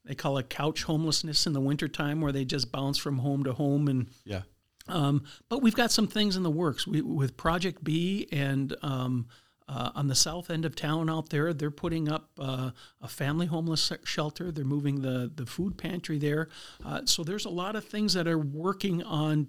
they 0.03 0.15
call 0.15 0.37
it 0.37 0.49
couch 0.49 0.83
homelessness 0.83 1.47
in 1.47 1.53
the 1.53 1.61
wintertime 1.61 2.19
where 2.19 2.33
they 2.33 2.43
just 2.43 2.71
bounce 2.71 2.97
from 2.97 3.19
home 3.19 3.45
to 3.45 3.53
home 3.53 3.87
and 3.87 4.09
Yeah, 4.25 4.41
um, 4.87 5.23
but 5.47 5.61
we've 5.61 5.75
got 5.75 5.91
some 5.91 6.07
things 6.07 6.35
in 6.35 6.43
the 6.43 6.51
works 6.51 6.85
we, 6.85 7.01
with 7.01 7.37
Project 7.37 7.83
B 7.83 8.27
and 8.31 8.75
um, 8.81 9.27
uh, 9.67 9.91
on 9.95 10.07
the 10.07 10.15
south 10.15 10.49
end 10.49 10.65
of 10.65 10.75
town 10.75 11.09
out 11.09 11.29
there, 11.29 11.53
they're 11.53 11.71
putting 11.71 12.09
up 12.09 12.29
uh, 12.39 12.71
a 13.01 13.07
family 13.07 13.45
homeless 13.45 13.91
shelter. 14.03 14.51
They're 14.51 14.65
moving 14.65 15.01
the 15.01 15.31
the 15.33 15.45
food 15.45 15.77
pantry 15.77 16.17
there. 16.17 16.49
Uh, 16.85 17.01
so 17.05 17.23
there's 17.23 17.45
a 17.45 17.49
lot 17.49 17.75
of 17.75 17.85
things 17.85 18.13
that 18.13 18.27
are 18.27 18.37
working 18.37 19.03
on 19.03 19.47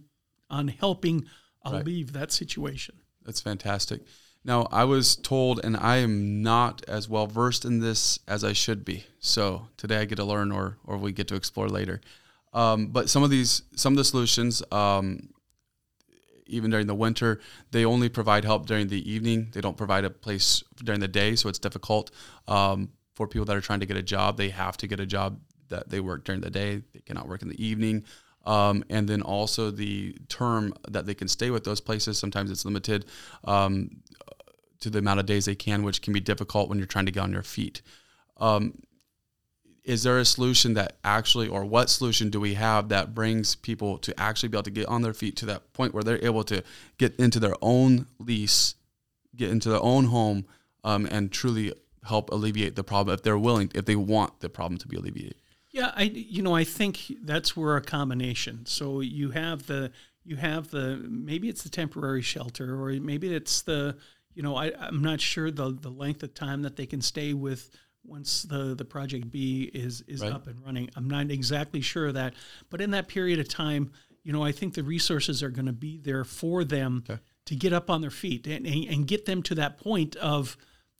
on 0.51 0.69
helping 0.69 1.27
alleviate 1.63 2.13
that 2.13 2.33
situation. 2.33 2.97
That's 3.25 3.41
fantastic. 3.41 4.03
Now, 4.45 4.69
I 4.71 4.85
was 4.85 5.17
told, 5.17 5.65
and 5.65 5.75
I 5.77 5.97
am 5.97 6.43
not 6.43 6.85
as 6.87 7.09
well 7.09 7.27
versed 7.27 7.65
in 7.65 7.81
this 7.81 8.19
as 8.29 8.45
I 8.45 8.53
should 8.53 8.85
be. 8.85 9.05
So 9.19 9.69
today 9.79 9.99
I 9.99 10.05
get 10.05 10.17
to 10.17 10.25
learn, 10.25 10.53
or 10.53 10.79
or 10.85 10.99
we 10.99 11.13
get 11.13 11.29
to 11.29 11.35
explore 11.35 11.69
later. 11.69 12.01
Um, 12.53 12.89
but 12.89 13.11
some 13.11 13.23
of 13.23 13.31
these, 13.31 13.63
some 13.75 13.95
of 13.95 13.97
the 13.97 14.05
solutions, 14.05 14.63
um, 14.71 15.31
even 16.47 16.71
during 16.71 16.87
the 16.87 16.95
winter, 16.95 17.41
they 17.71 17.85
only 17.85 18.09
provide 18.09 18.45
help 18.45 18.67
during 18.67 18.89
the 18.89 19.11
evening. 19.11 19.51
They 19.53 19.61
don't 19.61 19.77
provide 19.77 20.05
a 20.05 20.11
place 20.11 20.63
during 20.83 21.01
the 21.01 21.09
day, 21.09 21.37
so 21.37 21.49
it's 21.49 21.59
difficult 21.59 22.11
um, 22.49 22.91
for 23.15 23.27
people 23.27 23.45
that 23.47 23.57
are 23.57 23.61
trying 23.61 23.81
to 23.81 23.87
get 23.87 23.97
a 23.97 24.03
job. 24.03 24.37
They 24.37 24.51
have 24.51 24.77
to 24.79 24.87
get 24.87 25.01
a 25.01 25.07
job 25.07 25.41
that 25.69 25.89
they 25.89 26.01
work 26.01 26.25
during 26.25 26.41
the 26.41 26.51
day. 26.51 26.83
They 26.93 27.01
cannot 27.01 27.29
work 27.29 27.43
in 27.43 27.49
the 27.49 27.65
evening. 27.65 28.05
Um, 28.47 28.85
and 28.91 29.09
then 29.09 29.23
also 29.23 29.71
the 29.71 30.17
term 30.29 30.75
that 30.89 31.07
they 31.07 31.15
can 31.15 31.29
stay 31.29 31.51
with 31.51 31.65
those 31.65 31.81
places. 31.81 32.19
Sometimes 32.19 32.51
it's 32.51 32.65
limited 32.65 33.07
um, 33.45 34.03
to 34.81 34.91
the 34.91 34.99
amount 34.99 35.21
of 35.21 35.27
days 35.27 35.47
they 35.47 35.55
can, 35.55 35.83
which 35.83 36.03
can 36.03 36.13
be 36.13 36.21
difficult 36.21 36.69
when 36.69 36.79
you're 36.79 36.87
trying 36.87 37.07
to 37.07 37.13
get 37.13 37.21
on 37.21 37.33
your 37.33 37.43
feet. 37.43 37.81
Um, 38.37 38.83
is 39.85 40.03
there 40.03 40.19
a 40.19 40.25
solution 40.25 40.75
that 40.75 40.97
actually, 41.05 41.47
or 41.47 41.65
what 41.65 41.91
solution 41.91 42.31
do 42.31 42.41
we 42.41 42.55
have 42.55 42.89
that 42.89 43.15
brings 43.15 43.55
people 43.55 43.99
to 43.99 44.19
actually 44.19 44.49
be 44.49 44.57
able 44.57 44.63
to 44.65 44.71
get 44.71 44.87
on 44.87 45.03
their 45.03 45.13
feet 45.13 45.37
to 45.37 45.47
that 45.47 45.73
point 45.75 45.93
where 45.93 46.03
they're 46.03 46.25
able 46.25 46.45
to 46.45 46.63
get 46.97 47.15
into 47.17 47.39
their 47.39 47.55
own 47.61 48.07
lease, 48.19 48.75
get 49.37 49.51
into 49.51 49.69
their 49.69 49.83
own 49.83 50.07
home, 50.07 50.47
um, 50.85 51.07
and 51.07 51.31
truly 51.31 51.73
help 52.05 52.31
alleviate 52.31 52.77
the 52.77 52.85
problem 52.85 53.13
if 53.15 53.23
they're 53.23 53.39
willing, 53.39 53.71
if 53.75 53.85
they 53.85 53.97
want 53.97 54.41
the 54.41 54.49
problem 54.49 54.79
to 54.79 54.89
be 54.89 54.97
alleviated? 54.97 55.37
Yeah, 55.71 55.93
I 55.95 56.05
you 56.05 56.41
know 56.41 56.55
I 56.55 56.65
think 56.65 57.13
that's 57.23 57.57
where 57.57 57.77
a 57.77 57.83
combination. 57.83 58.65
So 58.65 59.01
you 59.01 59.33
have 59.33 59.67
the 59.67 59.91
you 60.25 60.37
have 60.37 60.71
the 60.71 61.05
maybe 61.09 61.49
it's 61.49 61.65
the 61.65 61.69
temporary 61.69 62.23
shelter 62.23 62.81
or 62.81 62.93
maybe 62.93 63.35
it's 63.35 63.63
the 63.63 63.97
you 64.35 64.43
know 64.43 64.57
I 64.57 64.73
I'm 64.79 65.03
not 65.03 65.21
sure 65.21 65.51
the 65.51 65.73
the 65.73 65.91
length 65.91 66.23
of 66.23 66.33
time 66.33 66.63
that 66.63 66.77
they 66.77 66.87
can 66.87 67.01
stay 67.01 67.35
with 67.35 67.71
once 68.05 68.43
the 68.43 68.75
the 68.75 68.85
project 68.85 69.31
B 69.31 69.71
is 69.75 70.03
is 70.07 70.21
Right. 70.21 70.33
up 70.33 70.47
and 70.47 70.61
running. 70.65 70.91
I'm 70.97 71.09
not 71.09 71.31
exactly 71.31 71.81
sure 71.81 72.07
of 72.09 72.15
that, 72.15 72.35
but 72.71 72.81
in 72.81 72.91
that 72.93 73.09
period 73.09 73.39
of 73.39 73.49
time, 73.49 73.91
you 74.23 74.33
know 74.33 74.43
I 74.43 74.53
think 74.53 74.75
the 74.75 74.83
resources 74.83 75.43
are 75.43 75.51
going 75.51 75.67
to 75.67 75.73
be 75.73 75.99
there 75.99 76.25
for 76.25 76.65
them 76.65 77.05
Okay. 77.09 77.21
to 77.47 77.55
get 77.57 77.73
up 77.73 77.91
on 77.91 78.01
their 78.01 78.11
feet 78.11 78.47
and, 78.47 78.67
and 78.67 78.85
and 78.85 79.07
get 79.07 79.25
them 79.27 79.43
to 79.45 79.55
that 79.57 79.79
point 79.79 80.17
of 80.17 80.57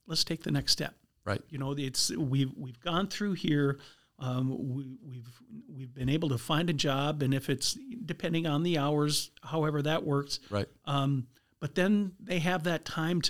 let's 0.07 0.23
take 0.23 0.43
the 0.43 0.51
next 0.51 0.71
step. 0.71 0.95
Right. 1.23 1.41
You 1.49 1.57
know, 1.57 1.71
it's 1.71 2.11
we've 2.15 2.51
we've 2.55 2.79
gone 2.79 3.07
through 3.07 3.33
here. 3.33 3.79
Um, 4.19 4.75
we, 4.75 4.97
we've 5.03 5.41
we've 5.67 5.93
been 5.93 6.07
able 6.09 6.29
to 6.29 6.37
find 6.37 6.69
a 6.69 6.73
job, 6.73 7.21
and 7.21 7.33
if 7.33 7.49
it's 7.49 7.77
depending 8.05 8.45
on 8.47 8.63
the 8.63 8.77
hours, 8.77 9.31
however 9.43 9.81
that 9.81 10.03
works. 10.05 10.39
Right. 10.49 10.67
Um, 10.85 11.27
but 11.59 11.75
then 11.75 12.13
they 12.19 12.39
have 12.39 12.63
that 12.65 12.85
time 12.85 13.21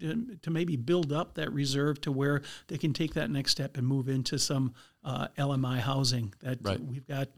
to 0.00 0.36
to 0.42 0.50
maybe 0.50 0.76
build 0.76 1.12
up 1.12 1.34
that 1.34 1.52
reserve 1.52 2.00
to 2.02 2.12
where 2.12 2.42
they 2.68 2.78
can 2.78 2.92
take 2.92 3.14
that 3.14 3.30
next 3.30 3.52
step 3.52 3.76
and 3.76 3.86
move 3.86 4.08
into 4.08 4.38
some 4.38 4.74
uh, 5.04 5.28
LMI 5.38 5.78
housing 5.78 6.32
that 6.40 6.58
Right. 6.62 6.80
we've 6.80 7.06
got. 7.06 7.28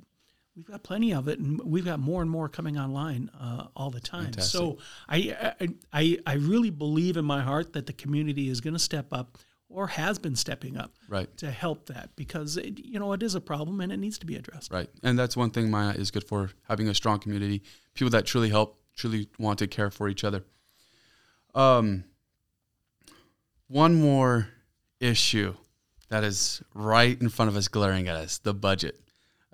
We've 0.55 0.67
got 0.67 0.83
plenty 0.83 1.15
of 1.15 1.29
it, 1.29 1.39
and 1.39 1.59
we've 1.65 1.87
got 1.87 1.99
more 1.99 2.21
and 2.21 2.31
more 2.31 2.47
coming 2.47 2.77
online 2.79 3.31
uh, 3.41 3.69
all 3.75 3.89
the 3.91 4.01
time. 4.01 4.25
Fantastic. 4.25 4.53
So 4.53 4.77
I, 5.09 5.55
I 5.61 5.69
I 5.95 6.19
I 6.27 6.35
really 6.35 6.69
believe 6.69 7.17
in 7.17 7.25
my 7.25 7.41
heart 7.41 7.73
that 7.73 7.87
the 7.87 7.95
community 7.95 8.51
is 8.51 8.61
going 8.61 8.75
to 8.75 8.79
step 8.79 9.07
up, 9.15 9.39
or 9.71 9.87
has 9.87 10.19
been 10.19 10.37
stepping 10.37 10.77
up, 10.77 10.93
Right. 11.09 11.35
to 11.39 11.51
help 11.51 11.87
that 11.87 12.11
because 12.17 12.59
it, 12.59 12.79
you 12.85 12.99
know 12.99 13.15
it 13.15 13.23
is 13.23 13.35
a 13.35 13.41
problem 13.41 13.81
and 13.81 13.91
it 13.91 13.97
needs 13.97 14.19
to 14.19 14.27
be 14.27 14.37
addressed. 14.37 14.71
Right. 14.71 14.91
And 15.03 15.19
that's 15.19 15.39
one 15.39 15.49
thing 15.49 15.71
Minot 15.71 15.97
is 15.97 16.11
good 16.11 16.25
for 16.25 16.51
having 16.69 16.87
a 16.87 16.95
strong 16.95 17.19
community, 17.19 17.63
people 17.95 18.11
that 18.11 18.27
truly 18.27 18.51
help, 18.51 18.79
truly 18.95 19.31
want 19.39 19.59
to 19.61 19.67
care 19.67 19.91
for 19.91 20.11
each 20.11 20.23
other. 20.23 20.45
Um, 21.55 22.05
one 23.73 23.95
more 23.95 24.49
issue 25.01 25.55
that 26.11 26.23
is 26.25 26.63
right 26.75 27.19
in 27.21 27.31
front 27.31 27.49
of 27.49 27.57
us, 27.57 27.69
glaring 27.69 28.07
at 28.07 28.17
us 28.17 28.37
the 28.39 28.53
budget. 28.53 29.01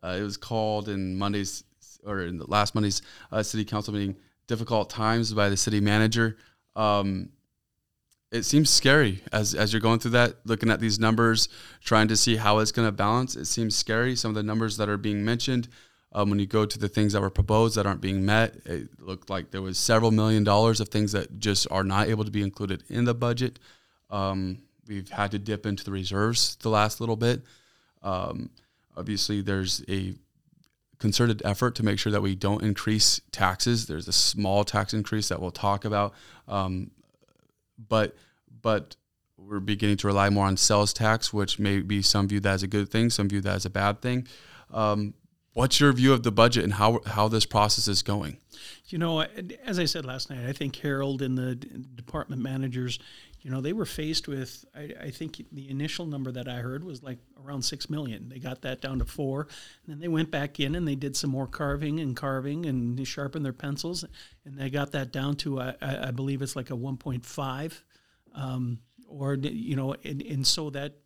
Uh, 0.02 0.16
it 0.18 0.22
was 0.22 0.36
called 0.36 0.88
in 0.88 1.16
Monday's 1.16 1.62
or 2.04 2.22
in 2.22 2.36
the 2.36 2.46
last 2.46 2.74
Monday's 2.74 3.00
uh, 3.30 3.42
city 3.42 3.64
council 3.64 3.94
meeting, 3.94 4.16
difficult 4.48 4.90
times 4.90 5.32
by 5.32 5.48
the 5.48 5.56
city 5.56 5.80
manager. 5.80 6.36
Um, 6.74 7.30
it 8.32 8.42
seems 8.42 8.70
scary 8.70 9.22
as 9.32 9.54
as 9.54 9.72
you're 9.72 9.80
going 9.80 10.00
through 10.00 10.10
that, 10.12 10.34
looking 10.44 10.70
at 10.70 10.80
these 10.80 10.98
numbers, 10.98 11.48
trying 11.84 12.08
to 12.08 12.16
see 12.16 12.36
how 12.36 12.58
it's 12.58 12.72
going 12.72 12.88
to 12.88 12.92
balance. 12.92 13.36
It 13.36 13.46
seems 13.46 13.76
scary. 13.76 14.16
Some 14.16 14.30
of 14.30 14.34
the 14.34 14.42
numbers 14.42 14.76
that 14.78 14.88
are 14.88 14.98
being 14.98 15.24
mentioned, 15.24 15.68
um, 16.12 16.28
when 16.28 16.40
you 16.40 16.46
go 16.46 16.66
to 16.66 16.78
the 16.78 16.88
things 16.88 17.12
that 17.12 17.22
were 17.22 17.30
proposed 17.30 17.76
that 17.76 17.86
aren't 17.86 18.00
being 18.00 18.26
met, 18.26 18.56
it 18.66 18.88
looked 18.98 19.30
like 19.30 19.52
there 19.52 19.62
was 19.62 19.78
several 19.78 20.10
million 20.10 20.42
dollars 20.42 20.80
of 20.80 20.88
things 20.88 21.12
that 21.12 21.38
just 21.38 21.68
are 21.70 21.84
not 21.84 22.08
able 22.08 22.24
to 22.24 22.30
be 22.32 22.42
included 22.42 22.82
in 22.88 23.04
the 23.04 23.14
budget. 23.14 23.60
Um, 24.10 24.58
we've 24.86 25.08
had 25.10 25.30
to 25.32 25.38
dip 25.38 25.66
into 25.66 25.84
the 25.84 25.90
reserves 25.90 26.56
the 26.56 26.70
last 26.70 27.00
little 27.00 27.16
bit. 27.16 27.42
Um, 28.02 28.50
obviously, 28.96 29.40
there's 29.40 29.84
a 29.88 30.14
concerted 30.98 31.42
effort 31.44 31.74
to 31.76 31.84
make 31.84 31.98
sure 31.98 32.12
that 32.12 32.22
we 32.22 32.34
don't 32.34 32.62
increase 32.62 33.20
taxes. 33.30 33.86
There's 33.86 34.08
a 34.08 34.12
small 34.12 34.64
tax 34.64 34.92
increase 34.92 35.28
that 35.28 35.40
we'll 35.40 35.50
talk 35.50 35.84
about, 35.84 36.14
um, 36.46 36.90
but 37.88 38.16
but 38.60 38.96
we're 39.36 39.60
beginning 39.60 39.96
to 39.98 40.06
rely 40.08 40.28
more 40.30 40.46
on 40.46 40.56
sales 40.56 40.92
tax, 40.92 41.32
which 41.32 41.58
maybe 41.58 42.02
some 42.02 42.26
view 42.26 42.40
that 42.40 42.54
as 42.54 42.62
a 42.62 42.66
good 42.66 42.90
thing, 42.90 43.08
some 43.08 43.28
view 43.28 43.40
that 43.40 43.54
as 43.54 43.64
a 43.64 43.70
bad 43.70 44.02
thing. 44.02 44.26
Um, 44.72 45.14
what's 45.52 45.80
your 45.80 45.92
view 45.92 46.12
of 46.12 46.22
the 46.22 46.32
budget 46.32 46.64
and 46.64 46.74
how 46.74 47.00
how 47.06 47.28
this 47.28 47.46
process 47.46 47.88
is 47.88 48.02
going? 48.02 48.38
You 48.86 48.98
know, 48.98 49.20
as 49.64 49.78
I 49.78 49.84
said 49.84 50.04
last 50.04 50.30
night, 50.30 50.48
I 50.48 50.52
think 50.52 50.74
Harold 50.76 51.22
and 51.22 51.36
the 51.38 51.54
department 51.54 52.42
managers, 52.42 52.98
you 53.48 53.54
know, 53.54 53.62
they 53.62 53.72
were 53.72 53.86
faced 53.86 54.28
with. 54.28 54.66
I, 54.76 54.92
I 55.04 55.10
think 55.10 55.42
the 55.50 55.70
initial 55.70 56.04
number 56.04 56.30
that 56.32 56.46
I 56.46 56.56
heard 56.56 56.84
was 56.84 57.02
like 57.02 57.16
around 57.42 57.62
six 57.62 57.88
million. 57.88 58.28
They 58.28 58.38
got 58.38 58.60
that 58.60 58.82
down 58.82 58.98
to 58.98 59.06
four, 59.06 59.48
and 59.86 59.94
then 59.94 60.00
they 60.00 60.08
went 60.08 60.30
back 60.30 60.60
in 60.60 60.74
and 60.74 60.86
they 60.86 60.96
did 60.96 61.16
some 61.16 61.30
more 61.30 61.46
carving 61.46 61.98
and 61.98 62.14
carving 62.14 62.66
and 62.66 62.98
they 62.98 63.04
sharpened 63.04 63.46
their 63.46 63.54
pencils, 63.54 64.04
and 64.44 64.58
they 64.58 64.68
got 64.68 64.92
that 64.92 65.12
down 65.12 65.34
to 65.36 65.62
I, 65.62 65.74
I 65.80 66.10
believe 66.10 66.42
it's 66.42 66.56
like 66.56 66.68
a 66.68 66.76
one 66.76 66.98
point 66.98 67.24
five. 67.24 67.82
Um, 68.34 68.80
or 69.08 69.32
you 69.36 69.76
know, 69.76 69.94
and, 70.04 70.20
and 70.20 70.46
so 70.46 70.68
that 70.68 70.96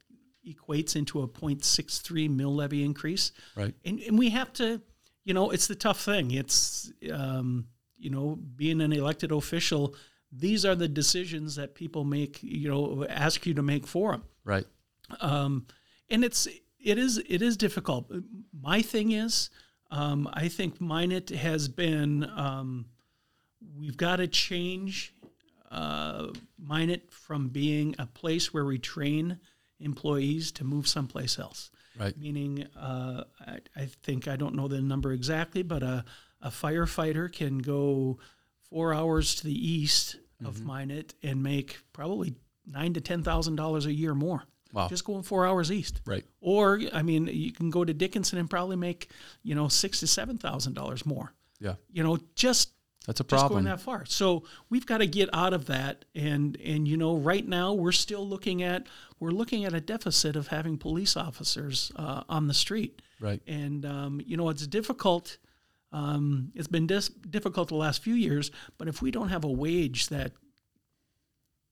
equates 0.44 0.96
into 0.96 1.22
a 1.22 1.28
0.63 1.28 2.28
mill 2.28 2.56
levy 2.56 2.82
increase. 2.82 3.30
Right. 3.54 3.72
And, 3.84 4.00
and 4.00 4.18
we 4.18 4.30
have 4.30 4.52
to, 4.54 4.82
you 5.22 5.32
know, 5.32 5.50
it's 5.50 5.68
the 5.68 5.76
tough 5.76 6.00
thing. 6.00 6.32
It's, 6.32 6.90
um, 7.12 7.68
you 7.96 8.10
know, 8.10 8.36
being 8.56 8.80
an 8.80 8.92
elected 8.92 9.30
official, 9.30 9.94
these 10.32 10.64
are 10.64 10.74
the 10.74 10.88
decisions 10.88 11.56
that 11.56 11.74
people 11.74 12.04
make, 12.04 12.42
you 12.42 12.68
know, 12.68 13.06
ask 13.08 13.44
you 13.46 13.54
to 13.54 13.62
make 13.62 13.86
for 13.86 14.12
them. 14.12 14.24
Right. 14.44 14.64
Um, 15.20 15.66
and 16.08 16.24
it's, 16.24 16.48
it 16.82 16.98
is, 16.98 17.22
it 17.28 17.42
is 17.42 17.56
difficult. 17.56 18.10
My 18.58 18.80
thing 18.80 19.12
is, 19.12 19.50
um, 19.90 20.28
I 20.32 20.48
think 20.48 20.80
Minot 20.80 21.28
has 21.30 21.68
been, 21.68 22.24
um, 22.34 22.86
we've 23.76 23.96
got 23.96 24.16
to 24.16 24.26
change 24.26 25.14
uh, 25.70 26.28
Minot 26.58 27.12
from 27.12 27.48
being 27.48 27.94
a 27.98 28.06
place 28.06 28.54
where 28.54 28.64
we 28.64 28.78
train 28.78 29.38
employees 29.80 30.50
to 30.52 30.64
move 30.64 30.88
someplace 30.88 31.38
else. 31.38 31.70
Right. 31.98 32.16
Meaning, 32.16 32.66
uh, 32.74 33.24
I, 33.40 33.58
I, 33.76 33.84
think 34.02 34.28
I 34.28 34.36
don't 34.36 34.54
know 34.54 34.66
the 34.66 34.80
number 34.80 35.12
exactly, 35.12 35.62
but 35.62 35.82
a, 35.82 36.06
a 36.40 36.48
firefighter 36.48 37.30
can 37.30 37.58
go 37.58 38.18
four 38.70 38.94
hours 38.94 39.34
to 39.36 39.44
the 39.44 39.70
east 39.70 40.16
mm-hmm. 40.42 40.48
of 40.48 40.64
Minot 40.64 41.14
and 41.22 41.42
make 41.42 41.78
probably 41.92 42.34
nine 42.66 42.94
to 42.94 43.00
ten 43.00 43.22
thousand 43.22 43.56
dollars 43.56 43.86
a 43.86 43.92
year 43.92 44.14
more. 44.14 44.44
Wow. 44.72 44.88
Just 44.88 45.04
going 45.04 45.22
four 45.22 45.46
hours 45.46 45.70
east. 45.70 46.00
Right. 46.06 46.24
Or 46.40 46.80
I 46.92 47.02
mean, 47.02 47.26
you 47.26 47.52
can 47.52 47.70
go 47.70 47.84
to 47.84 47.92
Dickinson 47.92 48.38
and 48.38 48.48
probably 48.48 48.76
make 48.76 49.10
you 49.42 49.54
know 49.54 49.68
six 49.68 50.00
to 50.00 50.06
seven 50.06 50.38
thousand 50.38 50.74
dollars 50.74 51.04
more. 51.04 51.32
Yeah. 51.60 51.74
You 51.92 52.02
know, 52.02 52.18
just 52.34 52.70
that's 53.06 53.20
a 53.20 53.24
problem. 53.24 53.48
Just 53.48 53.52
going 53.52 53.64
that 53.64 53.80
far. 53.80 54.04
So 54.06 54.44
we've 54.70 54.86
got 54.86 54.98
to 54.98 55.06
get 55.06 55.28
out 55.32 55.52
of 55.52 55.66
that. 55.66 56.04
And 56.14 56.56
and 56.64 56.86
you 56.86 56.96
know, 56.96 57.16
right 57.16 57.46
now 57.46 57.72
we're 57.72 57.92
still 57.92 58.26
looking 58.26 58.62
at 58.62 58.86
we're 59.20 59.30
looking 59.30 59.64
at 59.64 59.74
a 59.74 59.80
deficit 59.80 60.36
of 60.36 60.48
having 60.48 60.78
police 60.78 61.16
officers 61.16 61.92
uh, 61.96 62.22
on 62.28 62.46
the 62.46 62.54
street. 62.54 63.02
Right. 63.20 63.42
And 63.46 63.84
um, 63.84 64.20
you 64.24 64.36
know, 64.36 64.48
it's 64.48 64.66
difficult. 64.66 65.38
Um, 65.92 66.52
it's 66.54 66.68
been 66.68 66.86
dis- 66.86 67.08
difficult 67.08 67.68
the 67.68 67.74
last 67.74 68.02
few 68.02 68.14
years. 68.14 68.50
But 68.78 68.88
if 68.88 69.02
we 69.02 69.10
don't 69.10 69.28
have 69.28 69.44
a 69.44 69.50
wage 69.50 70.08
that 70.08 70.32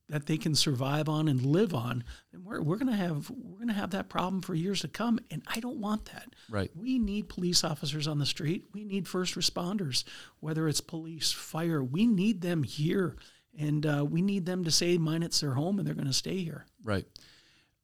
that 0.08 0.26
they 0.26 0.36
can 0.36 0.56
survive 0.56 1.08
on 1.08 1.28
and 1.28 1.46
live 1.46 1.72
on, 1.72 2.02
then 2.32 2.42
we're, 2.42 2.60
we're 2.60 2.76
gonna 2.76 2.96
have 2.96 3.30
we're 3.30 3.60
gonna 3.60 3.72
have 3.72 3.90
that 3.90 4.08
problem 4.08 4.42
for 4.42 4.54
years 4.54 4.80
to 4.80 4.88
come. 4.88 5.20
And 5.30 5.42
I 5.46 5.60
don't 5.60 5.78
want 5.78 6.06
that. 6.06 6.34
Right. 6.50 6.70
We 6.74 6.98
need 6.98 7.28
police 7.28 7.64
officers 7.64 8.06
on 8.06 8.18
the 8.18 8.26
street. 8.26 8.64
We 8.74 8.84
need 8.84 9.06
first 9.08 9.36
responders, 9.36 10.04
whether 10.40 10.68
it's 10.68 10.80
police, 10.80 11.30
fire. 11.32 11.82
We 11.82 12.06
need 12.06 12.40
them 12.40 12.64
here, 12.64 13.16
and 13.58 13.86
uh, 13.86 14.04
we 14.08 14.20
need 14.20 14.46
them 14.46 14.64
to 14.64 14.70
say 14.70 14.98
Minot's 14.98 15.40
their 15.40 15.54
home 15.54 15.78
and 15.78 15.86
they're 15.86 15.94
going 15.94 16.06
to 16.06 16.12
stay 16.12 16.38
here. 16.38 16.66
Right. 16.82 17.06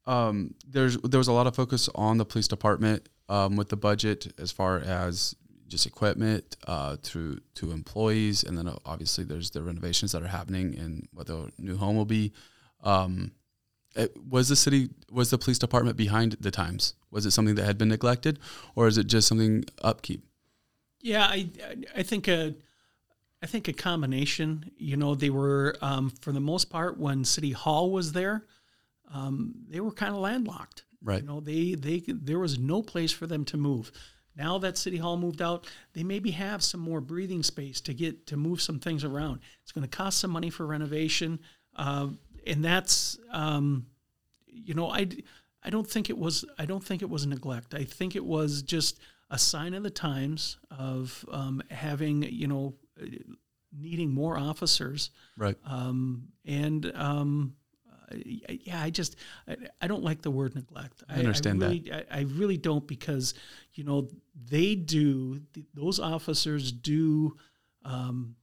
Um, 0.06 0.54
there's 0.66 0.96
there 0.98 1.18
was 1.18 1.28
a 1.28 1.32
lot 1.32 1.46
of 1.46 1.54
focus 1.54 1.88
on 1.94 2.18
the 2.18 2.24
police 2.24 2.48
department 2.48 3.08
um, 3.28 3.56
with 3.56 3.68
the 3.68 3.76
budget 3.76 4.32
as 4.38 4.52
far 4.52 4.78
as 4.78 5.34
just 5.68 5.86
equipment 5.86 6.56
uh, 6.66 6.96
to 7.02 7.40
to 7.54 7.72
employees, 7.72 8.42
and 8.42 8.56
then 8.56 8.68
uh, 8.68 8.76
obviously 8.84 9.24
there's 9.24 9.50
the 9.50 9.62
renovations 9.62 10.12
that 10.12 10.22
are 10.22 10.28
happening 10.28 10.78
and 10.78 11.08
what 11.12 11.26
the 11.26 11.50
new 11.58 11.76
home 11.76 11.96
will 11.96 12.04
be. 12.04 12.32
Um, 12.82 13.32
it, 13.94 14.14
was 14.28 14.48
the 14.48 14.56
city 14.56 14.90
was 15.10 15.30
the 15.30 15.38
police 15.38 15.58
department 15.58 15.96
behind 15.96 16.36
the 16.40 16.50
times? 16.50 16.94
Was 17.10 17.26
it 17.26 17.30
something 17.30 17.54
that 17.54 17.64
had 17.64 17.78
been 17.78 17.88
neglected, 17.88 18.38
or 18.74 18.86
is 18.86 18.98
it 18.98 19.06
just 19.06 19.26
something 19.26 19.64
upkeep? 19.82 20.24
Yeah, 21.00 21.24
I 21.24 21.48
I 21.96 22.02
think 22.02 22.28
a 22.28 22.54
I 23.42 23.46
think 23.46 23.68
a 23.68 23.72
combination. 23.72 24.70
You 24.76 24.96
know, 24.96 25.14
they 25.14 25.30
were 25.30 25.76
um, 25.80 26.10
for 26.20 26.32
the 26.32 26.40
most 26.40 26.70
part 26.70 26.98
when 26.98 27.24
City 27.24 27.52
Hall 27.52 27.90
was 27.90 28.12
there, 28.12 28.44
um, 29.12 29.54
they 29.68 29.80
were 29.80 29.92
kind 29.92 30.12
of 30.14 30.20
landlocked. 30.20 30.84
Right. 31.02 31.22
You 31.22 31.28
know, 31.28 31.40
they 31.40 31.74
they 31.74 32.02
there 32.06 32.38
was 32.38 32.58
no 32.58 32.82
place 32.82 33.12
for 33.12 33.26
them 33.26 33.44
to 33.46 33.56
move. 33.56 33.92
Now 34.36 34.58
that 34.58 34.76
City 34.76 34.98
Hall 34.98 35.16
moved 35.16 35.40
out, 35.40 35.66
they 35.94 36.02
maybe 36.02 36.30
have 36.32 36.62
some 36.62 36.80
more 36.80 37.00
breathing 37.00 37.42
space 37.42 37.80
to 37.82 37.94
get 37.94 38.26
to 38.26 38.36
move 38.36 38.60
some 38.60 38.78
things 38.78 39.04
around. 39.04 39.40
It's 39.62 39.72
going 39.72 39.88
to 39.88 39.96
cost 39.96 40.18
some 40.18 40.30
money 40.30 40.50
for 40.50 40.66
renovation, 40.66 41.40
uh, 41.76 42.08
and 42.46 42.64
that's 42.64 43.18
um, 43.32 43.86
you 44.46 44.74
know 44.74 44.90
I 44.90 45.08
I 45.64 45.70
don't 45.70 45.88
think 45.88 46.10
it 46.10 46.18
was 46.18 46.44
I 46.58 46.66
don't 46.66 46.84
think 46.84 47.02
it 47.02 47.10
was 47.10 47.26
neglect. 47.26 47.74
I 47.74 47.84
think 47.84 48.14
it 48.14 48.24
was 48.24 48.62
just 48.62 49.00
a 49.30 49.38
sign 49.38 49.74
of 49.74 49.82
the 49.82 49.90
times 49.90 50.58
of 50.70 51.24
um, 51.30 51.62
having 51.70 52.22
you 52.22 52.46
know 52.46 52.74
needing 53.76 54.10
more 54.10 54.38
officers, 54.38 55.10
right? 55.36 55.56
Um, 55.64 56.28
and 56.44 56.92
um, 56.94 57.54
yeah, 58.14 58.82
I 58.82 58.90
just 58.90 59.16
I, 59.48 59.56
I, 59.80 59.86
don't 59.86 60.02
like 60.02 60.22
the 60.22 60.30
word 60.30 60.54
neglect. 60.54 61.02
I 61.08 61.18
understand 61.18 61.62
I 61.62 61.66
really, 61.66 61.78
that. 61.90 62.06
I, 62.10 62.18
I, 62.18 62.20
really 62.22 62.56
don't 62.56 62.86
because 62.86 63.34
you 63.74 63.84
know 63.84 64.08
they 64.48 64.74
do 64.74 65.40
those 65.74 65.98
officers 65.98 66.72
do 66.72 67.36
um, 67.84 68.36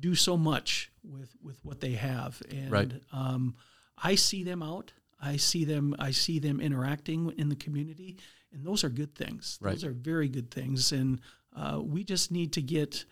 do 0.00 0.14
so 0.14 0.36
much 0.36 0.90
with 1.02 1.34
with 1.42 1.58
what 1.64 1.80
they 1.80 1.92
have, 1.92 2.40
and 2.50 2.70
right. 2.70 2.92
um, 3.12 3.54
I 4.02 4.14
see 4.14 4.42
them 4.42 4.62
out. 4.62 4.92
I 5.20 5.36
see 5.36 5.64
them. 5.64 5.94
I 5.98 6.10
see 6.10 6.38
them 6.38 6.60
interacting 6.60 7.32
in 7.38 7.48
the 7.48 7.56
community, 7.56 8.18
and 8.52 8.64
those 8.64 8.84
are 8.84 8.88
good 8.88 9.14
things. 9.14 9.58
Right. 9.60 9.72
Those 9.72 9.84
are 9.84 9.92
very 9.92 10.28
good 10.28 10.50
things, 10.50 10.92
and 10.92 11.20
uh, 11.54 11.80
we 11.82 12.04
just 12.04 12.30
need 12.30 12.52
to 12.54 12.62
get 12.62 13.04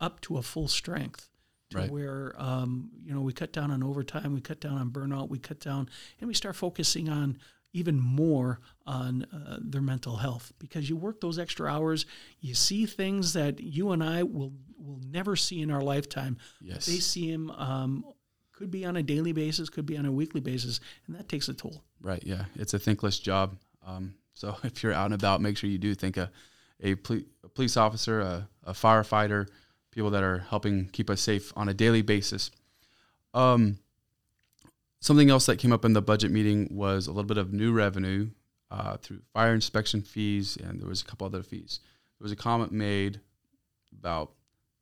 up 0.00 0.20
to 0.22 0.38
a 0.38 0.42
full 0.42 0.68
strength 0.68 1.28
to 1.70 1.78
right. 1.78 1.90
where 1.90 2.34
um, 2.38 2.90
you 3.04 3.14
know 3.14 3.20
we 3.20 3.32
cut 3.32 3.52
down 3.52 3.70
on 3.70 3.82
overtime, 3.82 4.34
we 4.34 4.40
cut 4.40 4.60
down 4.60 4.78
on 4.78 4.90
burnout, 4.90 5.28
we 5.28 5.38
cut 5.38 5.60
down, 5.60 5.88
and 6.20 6.28
we 6.28 6.34
start 6.34 6.56
focusing 6.56 7.08
on 7.08 7.38
even 7.72 8.00
more 8.00 8.60
on 8.86 9.24
uh, 9.24 9.58
their 9.60 9.82
mental 9.82 10.16
health 10.16 10.52
because 10.58 10.88
you 10.88 10.96
work 10.96 11.20
those 11.20 11.38
extra 11.38 11.70
hours, 11.70 12.06
you 12.40 12.54
see 12.54 12.86
things 12.86 13.34
that 13.34 13.60
you 13.60 13.90
and 13.92 14.02
I 14.02 14.22
will 14.22 14.52
will 14.78 15.00
never 15.10 15.36
see 15.36 15.60
in 15.60 15.70
our 15.70 15.82
lifetime. 15.82 16.38
Yes, 16.60 16.86
they 16.86 16.98
see 16.98 17.30
them. 17.30 17.50
Um, 17.50 18.04
could 18.52 18.70
be 18.70 18.86
on 18.86 18.96
a 18.96 19.02
daily 19.02 19.32
basis, 19.32 19.68
could 19.68 19.84
be 19.84 19.98
on 19.98 20.06
a 20.06 20.12
weekly 20.12 20.40
basis, 20.40 20.80
and 21.06 21.14
that 21.16 21.28
takes 21.28 21.48
a 21.48 21.54
toll. 21.54 21.84
Right. 22.00 22.22
Yeah, 22.24 22.46
it's 22.54 22.72
a 22.72 22.78
thankless 22.78 23.18
job. 23.18 23.58
Um, 23.86 24.14
so 24.32 24.56
if 24.64 24.82
you're 24.82 24.94
out 24.94 25.06
and 25.06 25.14
about, 25.14 25.42
make 25.42 25.58
sure 25.58 25.68
you 25.68 25.78
do 25.78 25.94
think 25.94 26.16
a 26.16 26.30
a, 26.82 26.94
ple- 26.94 27.22
a 27.42 27.48
police 27.48 27.76
officer, 27.76 28.20
a, 28.20 28.48
a 28.64 28.72
firefighter 28.72 29.48
people 29.96 30.10
that 30.10 30.22
are 30.22 30.40
helping 30.50 30.90
keep 30.92 31.08
us 31.08 31.22
safe 31.22 31.54
on 31.56 31.70
a 31.70 31.74
daily 31.74 32.02
basis. 32.02 32.50
Um, 33.32 33.78
something 35.00 35.30
else 35.30 35.46
that 35.46 35.56
came 35.56 35.72
up 35.72 35.86
in 35.86 35.94
the 35.94 36.02
budget 36.02 36.30
meeting 36.30 36.68
was 36.70 37.06
a 37.06 37.10
little 37.10 37.24
bit 37.24 37.38
of 37.38 37.54
new 37.54 37.72
revenue 37.72 38.28
uh, 38.70 38.98
through 38.98 39.20
fire 39.32 39.54
inspection 39.54 40.02
fees, 40.02 40.58
and 40.62 40.78
there 40.78 40.88
was 40.88 41.00
a 41.00 41.04
couple 41.06 41.26
other 41.26 41.42
fees. 41.42 41.80
There 42.18 42.24
was 42.24 42.32
a 42.32 42.36
comment 42.36 42.72
made 42.72 43.20
about 43.98 44.32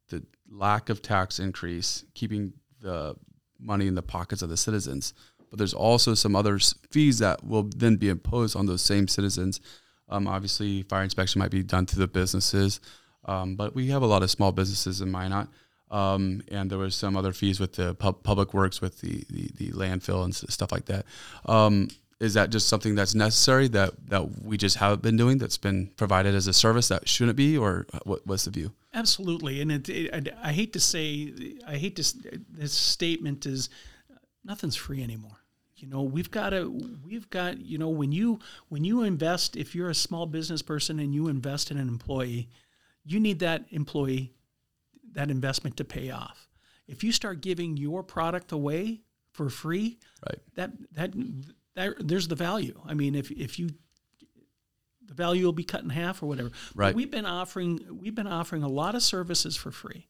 the 0.09 0.25
lack 0.51 0.89
of 0.89 1.01
tax 1.01 1.39
increase, 1.39 2.05
keeping 2.15 2.53
the 2.81 3.15
money 3.61 3.87
in 3.87 3.95
the 3.95 4.03
pockets 4.03 4.43
of 4.43 4.49
the 4.49 4.57
citizens. 4.57 5.15
But 5.49 5.59
there's 5.59 5.75
also 5.75 6.15
some 6.15 6.35
other 6.35 6.59
fees 6.91 7.21
that 7.21 7.45
will 7.45 7.71
then 7.77 7.97
be 7.97 8.09
imposed 8.09 8.57
on 8.57 8.67
those 8.67 8.83
same 8.83 9.07
citizens. 9.07 9.61
Um, 10.09 10.27
obviously, 10.27 10.83
fire 10.83 11.05
inspection 11.05 11.39
might 11.39 11.53
be 11.53 11.63
done 11.63 11.87
through 11.87 12.01
the 12.01 12.09
businesses. 12.09 12.81
Um, 13.27 13.57
but 13.57 13.75
we 13.75 13.89
have 13.89 14.03
a 14.03 14.07
lot 14.07 14.23
of 14.23 14.31
small 14.31 14.53
businesses 14.53 15.01
in 15.01 15.11
Minot. 15.11 15.49
Um, 15.91 16.43
and 16.49 16.71
there 16.71 16.79
was 16.79 16.95
some 16.95 17.17
other 17.17 17.33
fees 17.33 17.61
with 17.61 17.75
the 17.75 17.95
pub- 17.95 18.23
public 18.23 18.55
works 18.55 18.81
with 18.81 19.01
the, 19.01 19.25
the, 19.31 19.51
the, 19.57 19.71
landfill 19.71 20.25
and 20.25 20.35
stuff 20.35 20.73
like 20.73 20.87
that. 20.87 21.05
Um, 21.45 21.89
is 22.21 22.35
that 22.35 22.51
just 22.51 22.69
something 22.69 22.95
that's 22.95 23.15
necessary 23.15 23.69
that, 23.69 23.93
that 24.09 24.43
we 24.43 24.57
just 24.57 24.77
haven't 24.77 25.03
been 25.03 25.17
doing 25.17 25.39
that's 25.39 25.59
been 25.59 25.91
provided 25.97 26.35
as 26.35 26.47
a 26.47 26.53
service 26.53 26.89
that 26.89 27.09
shouldn't 27.09 27.37
be 27.37 27.57
or 27.57 27.87
what, 28.05 28.27
what's 28.27 28.45
the 28.45 28.51
view 28.51 28.73
absolutely 28.95 29.61
and 29.61 29.71
it, 29.71 29.89
it, 29.89 30.35
I, 30.43 30.49
I 30.49 30.53
hate 30.53 30.73
to 30.73 30.81
say 30.81 31.33
i 31.67 31.77
hate 31.77 31.97
to 31.97 32.41
this 32.51 32.73
statement 32.73 33.47
is 33.47 33.69
nothing's 34.45 34.77
free 34.77 35.03
anymore 35.03 35.45
you 35.77 35.89
know 35.89 36.03
we've 36.03 36.31
got 36.31 36.51
to 36.51 36.71
we've 37.05 37.29
got 37.31 37.61
you 37.61 37.79
know 37.79 37.89
when 37.89 38.13
you 38.13 38.39
when 38.69 38.85
you 38.85 39.03
invest 39.03 39.57
if 39.57 39.75
you're 39.75 39.91
a 39.91 39.95
small 39.95 40.27
business 40.27 40.63
person 40.63 40.99
and 41.01 41.15
you 41.15 41.29
invest 41.29 41.71
in 41.71 41.77
an 41.77 41.89
employee 41.89 42.49
you 43.05 43.21
need 43.21 43.39
that 43.41 43.65
employee, 43.71 44.33
that 45.13 45.31
investment 45.31 45.77
to 45.77 45.85
pay 45.85 46.11
off. 46.11 46.49
If 46.87 47.03
you 47.05 47.13
start 47.13 47.41
giving 47.41 47.77
your 47.77 48.03
product 48.03 48.53
away 48.53 49.03
for 49.33 49.49
free, 49.51 49.99
Right. 50.27 50.39
that 50.55 50.71
that, 50.93 51.13
that 51.75 51.95
there's 52.09 52.29
the 52.29 52.35
value. 52.37 52.81
I 52.87 52.95
mean, 52.95 53.15
if 53.15 53.31
if 53.31 53.59
you 53.59 53.71
the 55.07 55.15
value 55.15 55.45
will 55.45 55.53
be 55.53 55.65
cut 55.65 55.83
in 55.83 55.91
half 55.91 56.23
or 56.23 56.27
whatever. 56.27 56.49
But 56.49 56.77
Right. 56.77 56.95
we've 56.95 57.11
been 57.11 57.27
offering 57.27 57.81
we've 57.91 58.15
been 58.15 58.27
offering 58.27 58.63
a 58.63 58.69
lot 58.69 58.95
of 58.95 59.03
services 59.03 59.57
for 59.57 59.71
free, 59.71 60.09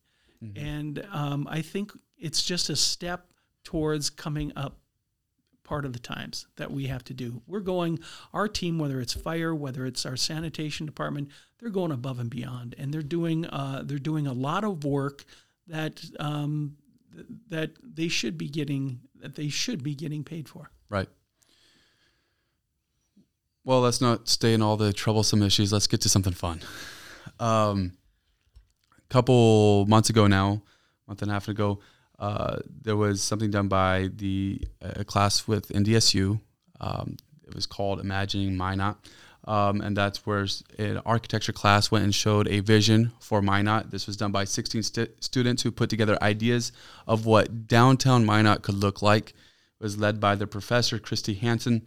and 0.57 1.05
um, 1.11 1.47
I 1.51 1.63
think 1.63 1.93
it's 2.19 2.43
just 2.45 2.69
a 2.71 2.77
step 2.77 3.33
towards 3.65 4.11
coming 4.11 4.53
up 4.57 4.79
part 5.65 5.85
of 5.85 5.93
the 5.93 5.99
times 5.99 6.47
that 6.57 6.71
we 6.71 6.87
have 6.87 7.03
to 7.05 7.15
do. 7.15 7.43
We're 7.47 7.61
going 7.61 7.99
our 8.33 8.47
team, 8.47 8.79
whether 8.79 9.01
it's 9.01 9.15
fire, 9.15 9.55
whether 9.55 9.87
it's 9.87 10.07
our 10.07 10.17
sanitation 10.17 10.87
department, 10.87 11.31
they're 11.59 11.71
going 11.71 11.91
above 11.91 12.21
and 12.21 12.31
beyond, 12.31 12.75
and 12.79 12.93
they're 12.93 13.03
doing 13.03 13.47
uh, 13.47 13.83
they're 13.85 13.99
doing 13.99 14.27
a 14.27 14.33
lot 14.33 14.63
of 14.65 14.85
work 14.85 15.25
that 15.67 16.05
um, 16.21 16.77
th- 17.13 17.27
that 17.49 17.71
they 17.83 18.09
should 18.09 18.39
be 18.39 18.49
getting 18.49 19.01
that 19.21 19.35
they 19.35 19.49
should 19.49 19.83
be 19.83 19.95
getting 19.95 20.23
paid 20.23 20.49
for. 20.49 20.71
Right. 20.89 21.09
Well, 23.65 23.81
let's 23.81 24.01
not 24.01 24.29
stay 24.29 24.53
in 24.53 24.61
all 24.61 24.77
the 24.77 24.93
troublesome 24.93 25.43
issues. 25.43 25.73
Let's 25.73 25.87
get 25.87 26.03
to 26.03 26.09
something 26.11 26.35
fun. 26.35 26.61
Um, 27.41 27.93
a 28.99 29.09
couple 29.09 29.87
months 29.87 30.11
ago 30.11 30.27
now, 30.27 30.63
month 31.09 31.23
and 31.23 31.31
a 31.31 31.35
half 31.35 31.49
ago, 31.49 31.81
uh, 32.19 32.59
there 32.83 32.97
was 32.97 33.23
something 33.23 33.51
done 33.51 33.69
by 33.69 34.11
the 34.15 34.61
a 34.81 35.05
class 35.05 35.49
with 35.49 35.69
NDSU. 35.69 36.41
Um, 36.81 37.17
it 37.47 37.55
was 37.55 37.67
called 37.67 38.01
Imagining 38.01 38.57
Minot. 38.57 38.97
Um, 39.47 39.83
and 39.83 39.95
that's 39.95 40.25
where 40.25 40.47
an 40.79 41.03
architecture 41.05 41.53
class 41.53 41.91
went 41.91 42.05
and 42.05 42.15
showed 42.15 42.49
a 42.49 42.61
vision 42.61 43.13
for 43.21 43.43
Minot. 43.43 43.91
This 43.91 44.07
was 44.07 44.17
done 44.17 44.33
by 44.33 44.45
16 44.45 44.83
stu- 44.83 45.09
students 45.21 45.63
who 45.63 45.71
put 45.71 45.91
together 45.91 46.17
ideas 46.23 46.73
of 47.07 47.27
what 47.27 47.69
downtown 47.69 48.25
Minot 48.25 48.63
could 48.63 48.75
look 48.75 49.03
like. 49.03 49.31
It 49.31 49.83
was 49.83 49.99
led 49.99 50.19
by 50.19 50.35
the 50.35 50.47
professor, 50.47 50.99
Christy 50.99 51.35
Hansen. 51.35 51.83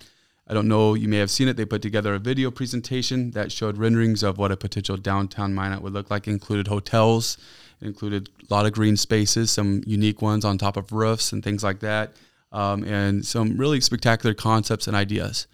I 0.47 0.53
don't 0.53 0.67
know, 0.67 0.93
you 0.93 1.07
may 1.07 1.17
have 1.17 1.31
seen 1.31 1.47
it. 1.47 1.57
They 1.57 1.65
put 1.65 1.81
together 1.81 2.13
a 2.13 2.19
video 2.19 2.51
presentation 2.51 3.31
that 3.31 3.51
showed 3.51 3.77
renderings 3.77 4.21
of 4.23 4.37
what 4.37 4.51
a 4.51 4.57
potential 4.57 4.95
downtown 4.95 5.55
Minot 5.55 5.81
would 5.81 5.93
look 5.93 6.11
like. 6.11 6.27
Included 6.27 6.67
hotels, 6.67 7.37
it 7.81 7.85
included 7.85 8.29
a 8.49 8.53
lot 8.53 8.65
of 8.65 8.73
green 8.73 8.97
spaces, 8.97 9.51
some 9.51 9.83
unique 9.85 10.21
ones 10.21 10.45
on 10.45 10.57
top 10.57 10.77
of 10.77 10.91
roofs 10.91 11.31
and 11.31 11.43
things 11.43 11.63
like 11.63 11.79
that, 11.81 12.13
um, 12.51 12.83
and 12.83 13.25
some 13.25 13.57
really 13.57 13.81
spectacular 13.81 14.33
concepts 14.33 14.87
and 14.87 14.95
ideas. 14.95 15.47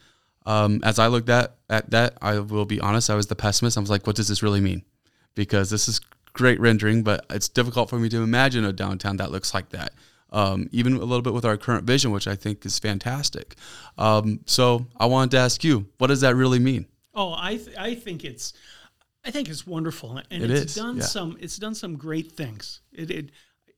Um, 0.45 0.81
as 0.83 0.99
I 0.99 1.07
looked 1.07 1.29
at, 1.29 1.55
at 1.69 1.89
that, 1.91 2.17
I 2.21 2.39
will 2.39 2.65
be 2.65 2.79
honest, 2.79 3.09
I 3.09 3.15
was 3.15 3.27
the 3.27 3.36
pessimist. 3.36 3.77
I 3.77 3.81
was 3.81 3.89
like, 3.89 4.05
what 4.05 4.15
does 4.15 4.27
this 4.27 4.43
really 4.43 4.62
mean? 4.62 4.83
Because 5.36 5.69
this 5.69 5.88
is 5.88 6.01
great 6.33 6.59
rendering, 6.59 7.03
but 7.03 7.25
it's 7.29 7.47
difficult 7.47 7.89
for 7.89 7.99
me 7.99 8.09
to 8.09 8.21
imagine 8.21 8.65
a 8.65 8.73
downtown 8.73 9.17
that 9.17 9.31
looks 9.31 9.53
like 9.53 9.69
that. 9.69 9.93
Um, 10.31 10.67
even 10.71 10.95
a 10.95 10.99
little 10.99 11.21
bit 11.21 11.33
with 11.33 11.45
our 11.45 11.57
current 11.57 11.86
vision, 11.86 12.12
which 12.12 12.27
I 12.27 12.36
think 12.36 12.65
is 12.65 12.79
fantastic. 12.79 13.55
Um, 13.97 14.39
so 14.45 14.88
I 14.97 15.05
wanted 15.05 15.31
to 15.31 15.38
ask 15.38 15.63
you, 15.63 15.88
what 15.99 16.07
does 16.07 16.21
that 16.21 16.36
really 16.36 16.59
mean? 16.59 16.88
Oh, 17.13 17.36
I 17.38 17.57
th- 17.57 17.77
I 17.77 17.93
think 17.93 18.25
it's 18.25 18.53
I 19.25 19.31
think 19.31 19.47
it's 19.49 19.65
wonderful, 19.65 20.17
and 20.29 20.43
It 20.43 20.51
it's 20.51 20.62
is, 20.71 20.75
done 20.75 20.97
yeah. 20.97 21.03
some 21.03 21.38
it's 21.39 21.57
done 21.57 21.75
some 21.75 21.95
great 21.97 22.31
things. 22.33 22.81
It, 22.91 23.09
it 23.12 23.31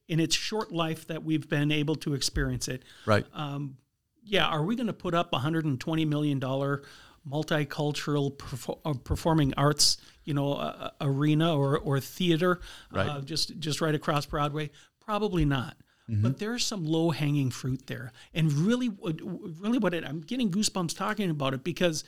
in 0.07 0.19
its 0.19 0.35
short 0.35 0.71
life 0.71 1.07
that 1.07 1.23
we've 1.23 1.47
been 1.49 1.71
able 1.71 1.95
to 1.95 2.13
experience 2.13 2.67
it. 2.67 2.83
Right. 3.05 3.25
Um, 3.33 3.77
yeah, 4.23 4.47
are 4.47 4.63
we 4.63 4.75
going 4.75 4.87
to 4.87 4.93
put 4.93 5.13
up 5.13 5.33
a 5.33 5.37
hundred 5.39 5.65
and 5.65 5.79
twenty 5.79 6.05
million 6.05 6.39
dollar 6.39 6.83
multicultural 7.29 8.35
perfor- 8.37 8.79
uh, 8.85 8.93
performing 9.03 9.53
arts, 9.55 9.97
you 10.23 10.33
know, 10.33 10.53
uh, 10.53 10.91
arena 11.01 11.55
or 11.55 11.77
or 11.79 11.99
theater, 11.99 12.59
uh, 12.93 12.97
Right. 12.97 13.25
just 13.25 13.57
just 13.59 13.81
right 13.81 13.95
across 13.95 14.25
Broadway? 14.25 14.71
Probably 14.99 15.45
not. 15.45 15.77
But 16.07 16.37
there's 16.37 16.63
some 16.63 16.85
low 16.85 17.09
hanging 17.09 17.49
fruit 17.49 17.87
there, 17.87 18.11
and 18.31 18.51
really, 18.53 18.89
really, 18.89 19.79
what 19.79 19.95
it, 19.95 20.05
I'm 20.05 20.21
getting 20.21 20.51
goosebumps 20.51 20.95
talking 20.95 21.31
about 21.31 21.55
it 21.55 21.63
because 21.63 22.03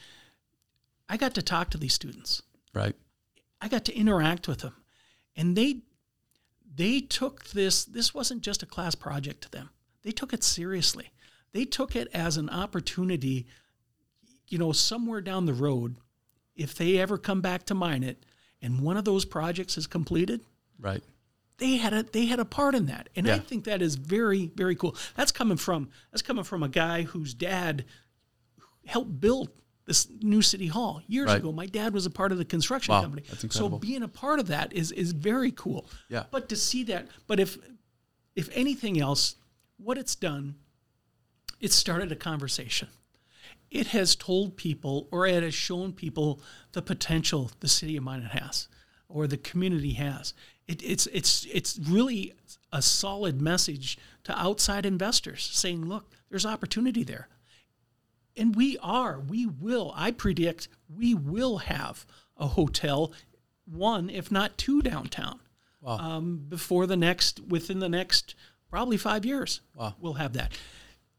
I 1.10 1.17
got 1.17 1.34
to 1.34 1.41
talk 1.41 1.71
to 1.71 1.80
these 1.80 1.93
students. 1.93 2.43
right. 2.76 2.95
I 3.62 3.67
got 3.67 3.86
to 3.86 3.96
interact 3.96 4.48
with 4.48 4.60
them, 4.60 4.74
and 5.36 5.56
they 5.56 5.82
they 6.76 7.00
took 7.02 7.46
this. 7.46 7.86
This 7.86 8.13
wasn't 8.13 8.41
just 8.43 8.63
a 8.63 8.67
class 8.67 8.96
project 8.96 9.41
to 9.43 9.52
them. 9.52 9.70
They 10.04 10.12
took 10.12 10.34
it 10.34 10.43
seriously. 10.43 11.10
They 11.54 11.65
took 11.65 11.96
it 11.96 12.08
as 12.13 12.38
an 12.38 12.50
opportunity. 12.50 13.48
You 14.48 14.58
know, 14.60 14.72
somewhere 14.72 15.22
down 15.22 15.46
the 15.46 15.54
road, 15.54 15.98
if 16.56 16.74
they 16.76 16.98
ever 17.00 17.17
come 17.17 17.41
back 17.41 17.63
to 17.65 17.76
Minot, 17.76 18.24
and 18.62 18.82
one 18.82 18.96
of 18.96 19.06
those 19.06 19.26
projects 19.26 19.78
is 19.78 19.88
completed, 19.88 20.41
Right. 20.80 21.04
they 21.58 21.78
had 21.78 21.93
a 21.93 22.04
they 22.04 22.26
had 22.28 22.39
a 22.39 22.46
part 22.46 22.76
in 22.76 22.86
that, 22.86 23.10
and 23.15 23.28
I 23.30 23.39
think 23.39 23.63
that 23.65 23.82
is 23.82 23.96
very 23.96 24.52
very 24.56 24.76
cool. 24.76 24.96
That's 25.15 25.32
coming 25.32 25.58
from 25.58 25.89
that's 26.12 26.22
coming 26.22 26.43
from 26.46 26.62
a 26.63 26.70
guy 26.70 27.02
whose 27.04 27.34
dad 27.34 27.86
helped 28.86 29.20
build 29.20 29.50
this 29.88 30.08
new 30.21 30.41
city 30.43 30.67
hall 30.67 31.02
years 31.08 31.28
Right. 31.28 31.38
ago. 31.38 31.52
My 31.52 31.65
dad 31.65 31.93
was 31.93 32.06
a 32.06 32.10
part 32.12 32.32
of 32.32 32.38
the 32.38 32.45
construction 32.45 32.91
Wow, 32.93 33.02
company, 33.02 33.23
so 33.50 33.69
being 33.69 34.04
a 34.04 34.08
part 34.08 34.39
of 34.39 34.47
that 34.47 34.71
is 34.73 34.91
is 34.91 35.13
very 35.13 35.52
cool. 35.52 35.89
Yeah. 36.10 36.26
But 36.30 36.47
to 36.50 36.56
see 36.56 36.84
that, 36.84 37.08
but 37.26 37.39
if 37.39 37.58
if 38.36 38.50
anything 38.54 39.00
else, 39.00 39.36
what 39.78 39.97
it's 39.97 40.13
done, 40.15 40.56
it 41.60 41.71
started 41.71 42.12
a 42.12 42.15
conversation. 42.15 42.89
It 43.71 43.88
has 43.88 44.15
told 44.15 44.56
people, 44.58 45.08
or 45.12 45.26
it 45.26 45.41
has 45.43 45.54
shown 45.54 45.91
people, 45.93 46.41
the 46.73 46.82
potential 46.82 47.52
the 47.60 47.67
city 47.67 47.97
of 47.97 48.04
Minot 48.04 48.32
has, 48.32 48.67
or 49.10 49.26
the 49.28 49.38
community 49.38 49.93
has. 49.93 50.34
It, 50.67 50.84
it's 50.84 51.08
it's 51.08 51.45
it's 51.45 51.80
really 51.80 52.34
a 52.73 52.82
solid 52.82 53.41
message 53.41 53.97
to 54.26 54.38
outside 54.38 54.86
investors, 54.86 55.50
saying, 55.54 55.86
"Look, 55.86 56.12
there's 56.30 56.45
opportunity 56.45 57.04
there." 57.04 57.30
And 58.38 58.56
we 58.56 58.78
are 58.82 59.19
we 59.19 59.45
will 59.45 59.93
i 59.95 60.12
predict 60.12 60.67
we 60.88 61.13
will 61.13 61.58
have 61.60 62.06
a 62.38 62.47
hotel 62.47 63.12
one 63.65 64.10
if 64.10 64.32
not 64.32 64.58
two 64.58 64.82
downtown. 64.82 65.39
Um, 65.86 66.43
before 66.50 66.86
the 66.86 66.97
next 66.97 67.39
within 67.39 67.80
the 67.80 67.88
next 67.88 68.36
probably 68.69 68.97
five 68.97 69.26
years 69.26 69.62
Wow. 69.76 69.95
we'll 70.00 70.13
have 70.13 70.34
that. 70.34 70.52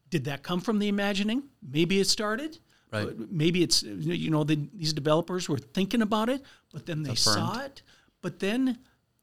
Did 0.09 0.25
that 0.25 0.43
come 0.43 0.59
from 0.61 0.77
the 0.79 0.87
imagining? 0.87 1.43
Maybe 1.61 1.99
it 1.99 2.07
started 2.07 2.59
Right. 2.91 3.07
Maybe 3.31 3.61
it's 3.63 3.83
you 3.83 4.29
know 4.31 4.43
the, 4.43 4.67
these 4.73 4.93
developers 4.93 5.47
were 5.49 5.57
thinking 5.59 6.01
about 6.01 6.29
it 6.29 6.43
but 6.71 6.85
then 6.85 7.03
they 7.03 7.15
saw 7.15 7.59
it. 7.61 7.81
But 8.21 8.39
then 8.39 8.79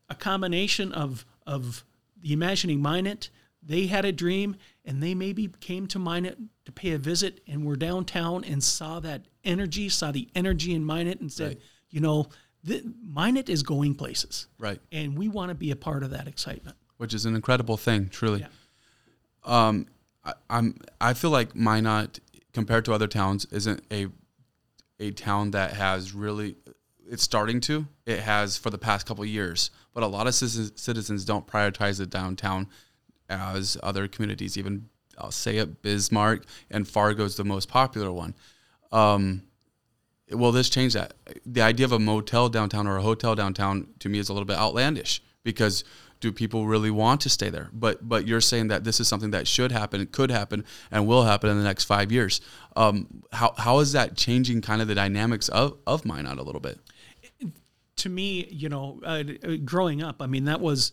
a 0.08 0.14
combination 0.14 0.92
of 0.92 1.24
of 1.46 1.84
the 2.20 2.32
imagining 2.32 2.80
minot 2.80 3.30
they 3.66 3.86
had 3.88 4.04
a 4.04 4.12
dream 4.12 4.56
and 4.84 5.02
they 5.02 5.14
maybe 5.14 5.48
came 5.60 5.86
to 5.88 5.98
minot 5.98 6.38
to 6.64 6.72
pay 6.72 6.92
a 6.92 6.98
visit 6.98 7.40
and 7.48 7.64
were 7.66 7.76
downtown 7.76 8.44
and 8.44 8.62
saw 8.62 9.00
that 9.00 9.26
energy 9.44 9.88
saw 9.88 10.12
the 10.12 10.28
energy 10.34 10.72
in 10.74 10.84
minot 10.84 11.20
and 11.20 11.32
said 11.32 11.48
Right. 11.48 11.60
you 11.90 12.00
know 12.00 12.28
th- 12.66 12.84
minot 13.04 13.48
is 13.48 13.62
going 13.62 13.94
places 13.96 14.46
Right. 14.58 14.80
and 14.92 15.18
we 15.18 15.28
want 15.28 15.48
to 15.50 15.54
be 15.54 15.70
a 15.72 15.76
part 15.76 16.02
of 16.04 16.10
that 16.10 16.26
excitement 16.28 16.76
Which 16.96 17.12
is 17.12 17.26
an 17.26 17.34
incredible 17.34 17.76
thing, 17.76 18.08
truly. 18.08 18.40
Yeah. 18.40 18.48
Um, 19.44 19.86
I, 20.24 20.32
I'm. 20.50 20.78
I 21.00 21.14
feel 21.14 21.30
like 21.30 21.54
Minot, 21.54 22.18
compared 22.52 22.84
to 22.86 22.92
other 22.92 23.06
towns, 23.06 23.44
isn't 23.52 23.82
a 23.92 24.08
a 24.98 25.10
town 25.12 25.50
that 25.52 25.72
has 25.74 26.12
really. 26.14 26.56
It's 27.08 27.22
starting 27.22 27.60
to. 27.62 27.86
It 28.06 28.20
has 28.20 28.56
for 28.56 28.70
the 28.70 28.78
past 28.78 29.06
couple 29.06 29.22
of 29.22 29.28
years, 29.30 29.70
but 29.94 30.02
a 30.02 30.06
lot 30.08 30.26
of 30.26 30.34
citizens, 30.34 30.72
citizens 30.74 31.24
don't 31.24 31.46
prioritize 31.46 31.98
the 31.98 32.06
downtown 32.06 32.66
as 33.28 33.76
other 33.82 34.08
communities. 34.08 34.56
Even 34.56 34.88
I'll 35.18 35.30
say 35.30 35.56
it, 35.58 35.82
Bismarck 35.82 36.44
and 36.70 36.86
Fargo 36.86 37.24
is 37.24 37.36
the 37.36 37.44
most 37.44 37.68
popular 37.68 38.12
one. 38.12 38.34
Um, 38.92 39.42
well, 40.30 40.52
this 40.52 40.68
changed 40.68 40.96
that. 40.96 41.14
The 41.44 41.62
idea 41.62 41.86
of 41.86 41.92
a 41.92 41.98
motel 41.98 42.48
downtown 42.48 42.86
or 42.86 42.96
a 42.96 43.02
hotel 43.02 43.34
downtown 43.34 43.88
to 44.00 44.08
me 44.08 44.18
is 44.18 44.28
a 44.28 44.32
little 44.32 44.46
bit 44.46 44.56
outlandish 44.56 45.22
because 45.44 45.84
do 46.18 46.32
people 46.32 46.66
really 46.66 46.90
want 46.90 47.20
to 47.20 47.28
stay 47.28 47.50
there? 47.50 47.68
But 47.72 48.08
but 48.08 48.26
you're 48.26 48.40
saying 48.40 48.68
that 48.68 48.84
this 48.84 48.98
is 48.98 49.06
something 49.06 49.30
that 49.30 49.46
should 49.46 49.70
happen, 49.70 50.04
could 50.06 50.30
happen, 50.30 50.64
and 50.90 51.06
will 51.06 51.24
happen 51.24 51.50
in 51.50 51.58
the 51.58 51.64
next 51.64 51.84
five 51.84 52.10
years. 52.10 52.40
Um, 52.74 53.22
how 53.32 53.54
how 53.56 53.78
is 53.78 53.92
that 53.92 54.16
changing 54.16 54.62
kind 54.62 54.82
of 54.82 54.88
the 54.88 54.94
dynamics 54.94 55.48
of 55.48 55.76
of 55.86 56.04
Minot 56.04 56.38
a 56.38 56.42
little 56.42 56.60
bit? 56.60 56.80
to 57.96 58.08
me 58.08 58.46
you 58.50 58.68
know 58.68 59.00
uh, 59.04 59.22
growing 59.64 60.02
up 60.02 60.16
i 60.20 60.26
mean 60.26 60.44
that 60.44 60.60
was 60.60 60.92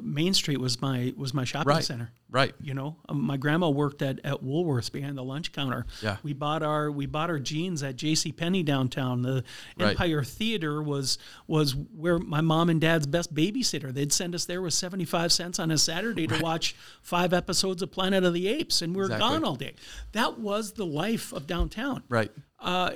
main 0.00 0.34
street 0.34 0.58
was 0.60 0.80
my 0.80 1.12
was 1.16 1.32
my 1.34 1.44
shopping 1.44 1.68
Right. 1.68 1.84
center 1.84 2.10
Right. 2.32 2.54
You 2.62 2.74
know, 2.74 2.96
um, 3.08 3.20
my 3.22 3.36
grandma 3.36 3.70
worked 3.70 4.02
at, 4.02 4.20
at 4.22 4.34
Woolworths 4.40 4.92
behind 4.92 5.18
the 5.18 5.24
lunch 5.24 5.50
counter. 5.50 5.84
Yeah. 6.00 6.18
we 6.22 6.32
bought 6.32 6.62
our 6.62 6.88
we 6.90 7.06
bought 7.06 7.28
our 7.28 7.40
jeans 7.40 7.82
at 7.82 7.96
J.C. 7.96 8.30
Penney 8.30 8.62
downtown. 8.62 9.22
The 9.22 9.42
Right. 9.76 9.90
Empire 9.90 10.22
Theater 10.22 10.80
was 10.80 11.18
was 11.48 11.74
where 11.74 12.18
my 12.20 12.40
mom 12.40 12.70
and 12.70 12.80
dad's 12.80 13.08
best 13.08 13.34
babysitter. 13.34 13.92
They'd 13.92 14.12
send 14.12 14.36
us 14.36 14.44
there 14.44 14.62
with 14.62 14.74
seventy 14.74 15.04
five 15.04 15.32
cents 15.32 15.58
on 15.58 15.72
a 15.72 15.78
Saturday 15.78 16.28
to 16.28 16.38
watch 16.40 16.76
five 17.02 17.32
episodes 17.32 17.82
of 17.82 17.90
Planet 17.90 18.22
of 18.22 18.32
the 18.32 18.46
Apes, 18.46 18.80
and 18.80 18.94
we 18.94 18.98
were 18.98 19.06
Exactly. 19.06 19.28
gone 19.28 19.44
all 19.44 19.56
day. 19.56 19.74
That 20.12 20.38
was 20.38 20.72
the 20.74 20.86
life 20.86 21.32
of 21.32 21.48
downtown 21.48 22.04
Right. 22.08 22.30
uh, 22.60 22.90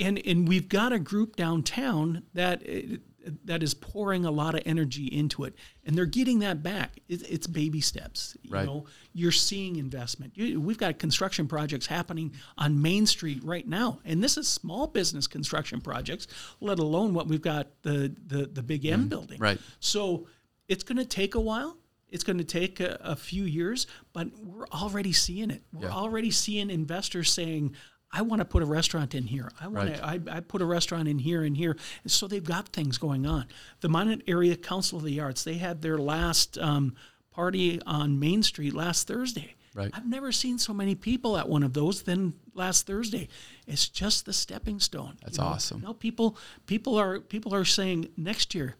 and 0.00 0.18
and 0.26 0.48
we've 0.48 0.68
got 0.70 0.92
a 0.94 0.98
group 0.98 1.36
downtown 1.36 2.22
that 2.32 2.62
uh, 2.66 2.96
that 3.44 3.62
is 3.62 3.74
pouring 3.74 4.24
a 4.24 4.30
lot 4.30 4.54
of 4.54 4.62
energy 4.66 5.06
into 5.06 5.44
it, 5.44 5.54
and 5.84 5.96
they're 5.96 6.06
getting 6.06 6.38
that 6.40 6.62
back. 6.62 6.98
It, 7.08 7.22
it's 7.30 7.46
baby 7.46 7.80
steps. 7.80 8.36
You 8.42 8.50
Right. 8.52 8.66
know, 8.66 8.86
you're 9.12 9.32
seeing 9.32 9.76
investment. 9.76 10.32
You, 10.36 10.60
we've 10.60 10.78
got 10.78 10.98
construction 10.98 11.46
projects 11.48 11.86
happening 11.86 12.32
on 12.56 12.80
Main 12.80 13.06
Street 13.06 13.42
right 13.44 13.66
now, 13.66 14.00
and 14.04 14.22
this 14.22 14.36
is 14.36 14.48
small 14.48 14.86
business 14.86 15.26
construction 15.26 15.80
projects, 15.80 16.26
let 16.60 16.78
alone 16.78 17.14
what 17.14 17.26
we've 17.28 17.42
got 17.42 17.68
the 17.82 18.14
the 18.26 18.46
the 18.46 18.62
Big 18.62 18.84
M 18.86 19.08
building. 19.08 19.36
Mm-hmm. 19.36 19.42
right. 19.44 19.60
So 19.80 20.26
it's 20.68 20.84
going 20.84 20.98
to 20.98 21.04
take 21.06 21.34
a 21.34 21.40
while. 21.40 21.76
It's 22.10 22.24
going 22.24 22.38
to 22.38 22.44
take 22.44 22.80
a, 22.80 22.98
a 23.02 23.14
few 23.16 23.44
years, 23.44 23.86
but 24.14 24.28
we're 24.42 24.66
already 24.68 25.12
seeing 25.12 25.50
it. 25.50 25.62
We're 25.72 25.88
Yeah. 25.88 25.94
already 25.94 26.30
seeing 26.30 26.70
investors 26.70 27.30
saying, 27.30 27.74
"I 28.12 28.22
want 28.22 28.40
to 28.40 28.44
put 28.44 28.62
a 28.62 28.66
restaurant 28.66 29.14
in 29.14 29.26
here. 29.26 29.50
I 29.60 29.68
want 29.68 29.94
to. 29.94 30.04
I, 30.04 30.20
I 30.30 30.40
put 30.40 30.62
a 30.62 30.66
restaurant 30.66 31.08
in 31.08 31.18
here 31.18 31.42
and 31.42 31.56
here." 31.56 31.76
And 32.02 32.12
so 32.12 32.26
they've 32.26 32.42
got 32.42 32.68
things 32.68 32.98
going 32.98 33.26
on. 33.26 33.46
The 33.80 33.88
Minot 33.88 34.22
Area 34.26 34.56
Council 34.56 34.98
of 34.98 35.04
the 35.04 35.20
Arts 35.20 35.44
they 35.44 35.54
had 35.54 35.82
their 35.82 35.98
last 35.98 36.58
um, 36.58 36.94
party 37.30 37.80
on 37.86 38.18
Main 38.18 38.42
Street 38.42 38.74
last 38.74 39.06
Thursday. 39.06 39.54
Right. 39.74 39.90
I've 39.94 40.08
never 40.08 40.32
seen 40.32 40.58
so 40.58 40.74
many 40.74 40.94
people 40.94 41.36
at 41.36 41.48
one 41.48 41.62
of 41.62 41.72
those 41.72 42.02
than 42.02 42.34
last 42.54 42.86
Thursday. 42.86 43.28
It's 43.66 43.88
just 43.88 44.26
the 44.26 44.32
stepping 44.32 44.80
stone. 44.80 45.16
That's 45.22 45.38
you 45.38 45.44
know? 45.44 45.50
awesome. 45.50 45.80
Now 45.82 45.92
people 45.92 46.36
people 46.66 46.96
are 46.96 47.20
people 47.20 47.54
are 47.54 47.64
saying 47.64 48.08
next 48.16 48.54
year 48.54 48.74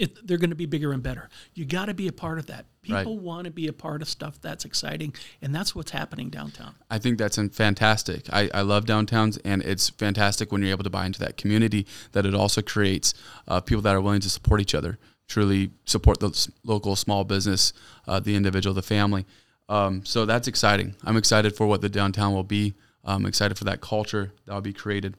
it, 0.00 0.26
they're 0.26 0.38
going 0.38 0.50
to 0.50 0.56
be 0.56 0.66
bigger 0.66 0.92
and 0.92 1.02
better. 1.02 1.28
You 1.54 1.66
got 1.66 1.86
to 1.86 1.94
be 1.94 2.08
a 2.08 2.12
part 2.12 2.38
of 2.38 2.46
that. 2.46 2.64
Right. 2.88 2.98
People 2.98 3.18
want 3.18 3.44
to 3.44 3.50
be 3.50 3.68
a 3.68 3.72
part 3.72 4.00
of 4.00 4.08
stuff 4.08 4.40
that's 4.40 4.64
exciting, 4.64 5.14
and 5.42 5.54
that's 5.54 5.74
what's 5.74 5.90
happening 5.90 6.30
downtown. 6.30 6.74
I 6.90 6.98
think 6.98 7.18
that's 7.18 7.38
fantastic. 7.52 8.26
I, 8.32 8.48
I 8.54 8.62
love 8.62 8.86
downtowns, 8.86 9.38
and 9.44 9.62
it's 9.62 9.90
fantastic 9.90 10.50
when 10.50 10.62
you're 10.62 10.70
able 10.70 10.84
to 10.84 10.90
buy 10.90 11.04
into 11.04 11.20
that 11.20 11.36
community 11.36 11.86
that 12.12 12.24
it 12.24 12.34
also 12.34 12.62
creates 12.62 13.12
uh, 13.46 13.60
people 13.60 13.82
that 13.82 13.94
are 13.94 14.00
willing 14.00 14.22
to 14.22 14.30
support 14.30 14.62
each 14.62 14.74
other, 14.74 14.98
truly 15.28 15.72
support 15.84 16.20
the 16.20 16.48
local 16.64 16.96
small 16.96 17.24
business, 17.24 17.74
uh, 18.08 18.18
the 18.18 18.34
individual, 18.34 18.72
the 18.72 18.82
family. 18.82 19.26
Um, 19.68 20.04
so 20.06 20.24
that's 20.24 20.48
exciting. 20.48 20.96
I'm 21.04 21.18
excited 21.18 21.54
for 21.54 21.66
what 21.66 21.82
the 21.82 21.90
downtown 21.90 22.32
will 22.32 22.42
be. 22.44 22.72
I'm 23.04 23.26
excited 23.26 23.58
for 23.58 23.64
that 23.64 23.82
culture 23.82 24.32
that 24.46 24.54
will 24.54 24.60
be 24.62 24.72
created. 24.72 25.16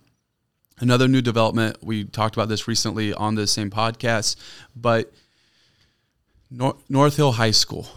Another 0.81 1.07
new 1.07 1.21
development, 1.21 1.77
we 1.83 2.05
talked 2.05 2.35
about 2.35 2.49
this 2.49 2.67
recently 2.67 3.13
on 3.13 3.35
the 3.35 3.45
same 3.45 3.69
podcast, 3.69 4.35
but 4.75 5.13
Nor- 6.49 6.77
North 6.89 7.17
Hill 7.17 7.33
High 7.33 7.51
School. 7.51 7.87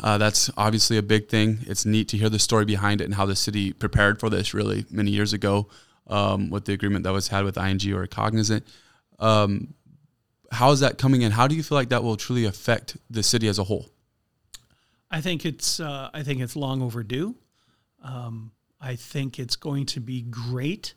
Uh, 0.00 0.16
that's 0.16 0.48
obviously 0.56 0.98
a 0.98 1.02
big 1.02 1.28
thing. 1.28 1.58
It's 1.66 1.84
neat 1.84 2.08
to 2.08 2.16
hear 2.16 2.28
the 2.28 2.38
story 2.38 2.64
behind 2.64 3.00
it 3.00 3.04
and 3.04 3.14
how 3.14 3.26
the 3.26 3.34
city 3.34 3.72
prepared 3.72 4.20
for 4.20 4.30
this 4.30 4.54
really 4.54 4.86
many 4.88 5.10
years 5.10 5.32
ago 5.32 5.66
um, 6.06 6.48
with 6.48 6.66
the 6.66 6.72
agreement 6.74 7.02
that 7.04 7.12
was 7.12 7.28
had 7.28 7.44
with 7.44 7.58
ING 7.58 7.92
or 7.92 8.06
Cognizant. 8.06 8.64
Um, 9.18 9.74
how 10.52 10.70
is 10.70 10.80
that 10.80 10.98
coming 10.98 11.22
in? 11.22 11.32
How 11.32 11.48
do 11.48 11.56
you 11.56 11.62
feel 11.64 11.76
like 11.76 11.88
that 11.88 12.04
will 12.04 12.16
truly 12.16 12.44
affect 12.44 12.96
the 13.10 13.24
city 13.24 13.48
as 13.48 13.58
a 13.58 13.64
whole? 13.64 13.86
I 15.10 15.20
think 15.20 15.44
it's 15.44 15.80
uh, 15.80 16.10
I 16.14 16.22
think 16.22 16.40
it's 16.40 16.54
long 16.54 16.82
overdue. 16.82 17.34
Um, 18.02 18.52
I 18.80 18.94
think 18.94 19.38
it's 19.40 19.56
going 19.56 19.86
to 19.86 20.00
be 20.00 20.22
great. 20.22 20.94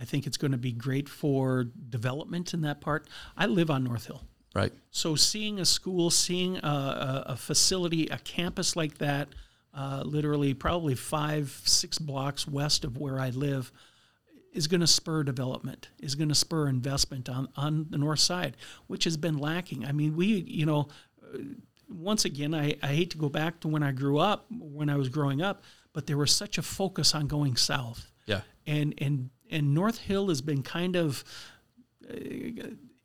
I 0.00 0.04
think 0.04 0.26
it's 0.26 0.36
going 0.38 0.52
to 0.52 0.58
be 0.58 0.72
great 0.72 1.08
for 1.08 1.64
development 1.90 2.54
in 2.54 2.62
that 2.62 2.80
part. 2.80 3.06
I 3.36 3.46
live 3.46 3.70
on 3.70 3.84
North 3.84 4.06
Hill. 4.06 4.22
Right. 4.54 4.72
So 4.90 5.14
seeing 5.14 5.60
a 5.60 5.64
school, 5.64 6.10
seeing 6.10 6.56
a, 6.56 7.24
a, 7.26 7.36
facility, 7.36 8.08
a 8.08 8.18
campus 8.18 8.74
like 8.74 8.98
that, 8.98 9.28
uh, 9.74 10.02
literally 10.04 10.54
probably 10.54 10.94
five, 10.96 11.60
six 11.64 11.98
blocks 11.98 12.48
west 12.48 12.84
of 12.84 12.96
where 12.98 13.20
I 13.20 13.30
live, 13.30 13.70
is 14.52 14.66
going 14.66 14.80
to 14.80 14.86
spur 14.88 15.22
development, 15.22 15.90
is 16.00 16.16
going 16.16 16.30
to 16.30 16.34
spur 16.34 16.66
investment 16.68 17.28
on, 17.28 17.48
on 17.56 17.86
the 17.90 17.98
north 17.98 18.18
side, 18.18 18.56
which 18.88 19.04
has 19.04 19.16
been 19.16 19.38
lacking. 19.38 19.84
I 19.84 19.92
mean, 19.92 20.16
we, 20.16 20.26
you 20.26 20.66
know, 20.66 20.88
uh, 21.22 21.38
once 21.88 22.24
again, 22.24 22.54
I, 22.54 22.74
I 22.82 22.88
hate 22.88 23.10
to 23.10 23.18
go 23.18 23.28
back 23.28 23.60
to 23.60 23.68
when 23.68 23.84
I 23.84 23.92
grew 23.92 24.18
up, 24.18 24.46
when 24.50 24.88
I 24.88 24.96
was 24.96 25.08
growing 25.08 25.42
up, 25.42 25.62
but 25.92 26.06
there 26.06 26.16
was 26.16 26.34
such 26.34 26.58
a 26.58 26.62
focus 26.62 27.14
on 27.14 27.26
going 27.28 27.56
south 27.56 28.10
Yeah. 28.26 28.40
and 28.66 28.94
and 28.98 29.30
and 29.50 29.74
North 29.74 29.98
Hill 29.98 30.28
has 30.28 30.40
been 30.40 30.62
kind 30.62 30.96
of 30.96 31.24
uh, 32.08 32.14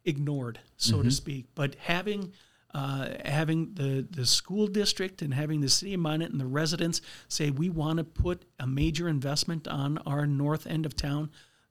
ignored, 0.03 0.59
so 0.77 1.01
to 1.03 1.11
speak. 1.11 1.47
But 1.55 1.75
having 1.75 2.31
uh, 2.73 3.09
having 3.23 3.73
the 3.73 4.05
the 4.09 4.25
school 4.25 4.67
district 4.67 5.21
and 5.21 5.33
having 5.33 5.61
the 5.61 5.69
city 5.69 5.93
of 5.93 5.99
Minot 6.01 6.31
and 6.31 6.39
the 6.39 6.45
residents 6.45 7.01
say 7.27 7.49
we 7.49 7.69
want 7.69 7.97
to 7.97 8.03
put 8.03 8.43
a 8.59 8.67
major 8.67 9.07
investment 9.07 9.67
on 9.67 9.97
our 9.99 10.25
north 10.27 10.67
end 10.67 10.85
of 10.85 10.95
town, 10.95 11.29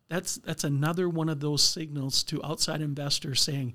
that's 0.09 0.37
that's 0.37 0.65
another 0.65 1.09
one 1.09 1.29
of 1.29 1.41
those 1.41 1.63
signals 1.63 2.23
to 2.25 2.43
outside 2.45 2.81
investors 2.81 3.43
saying 3.43 3.75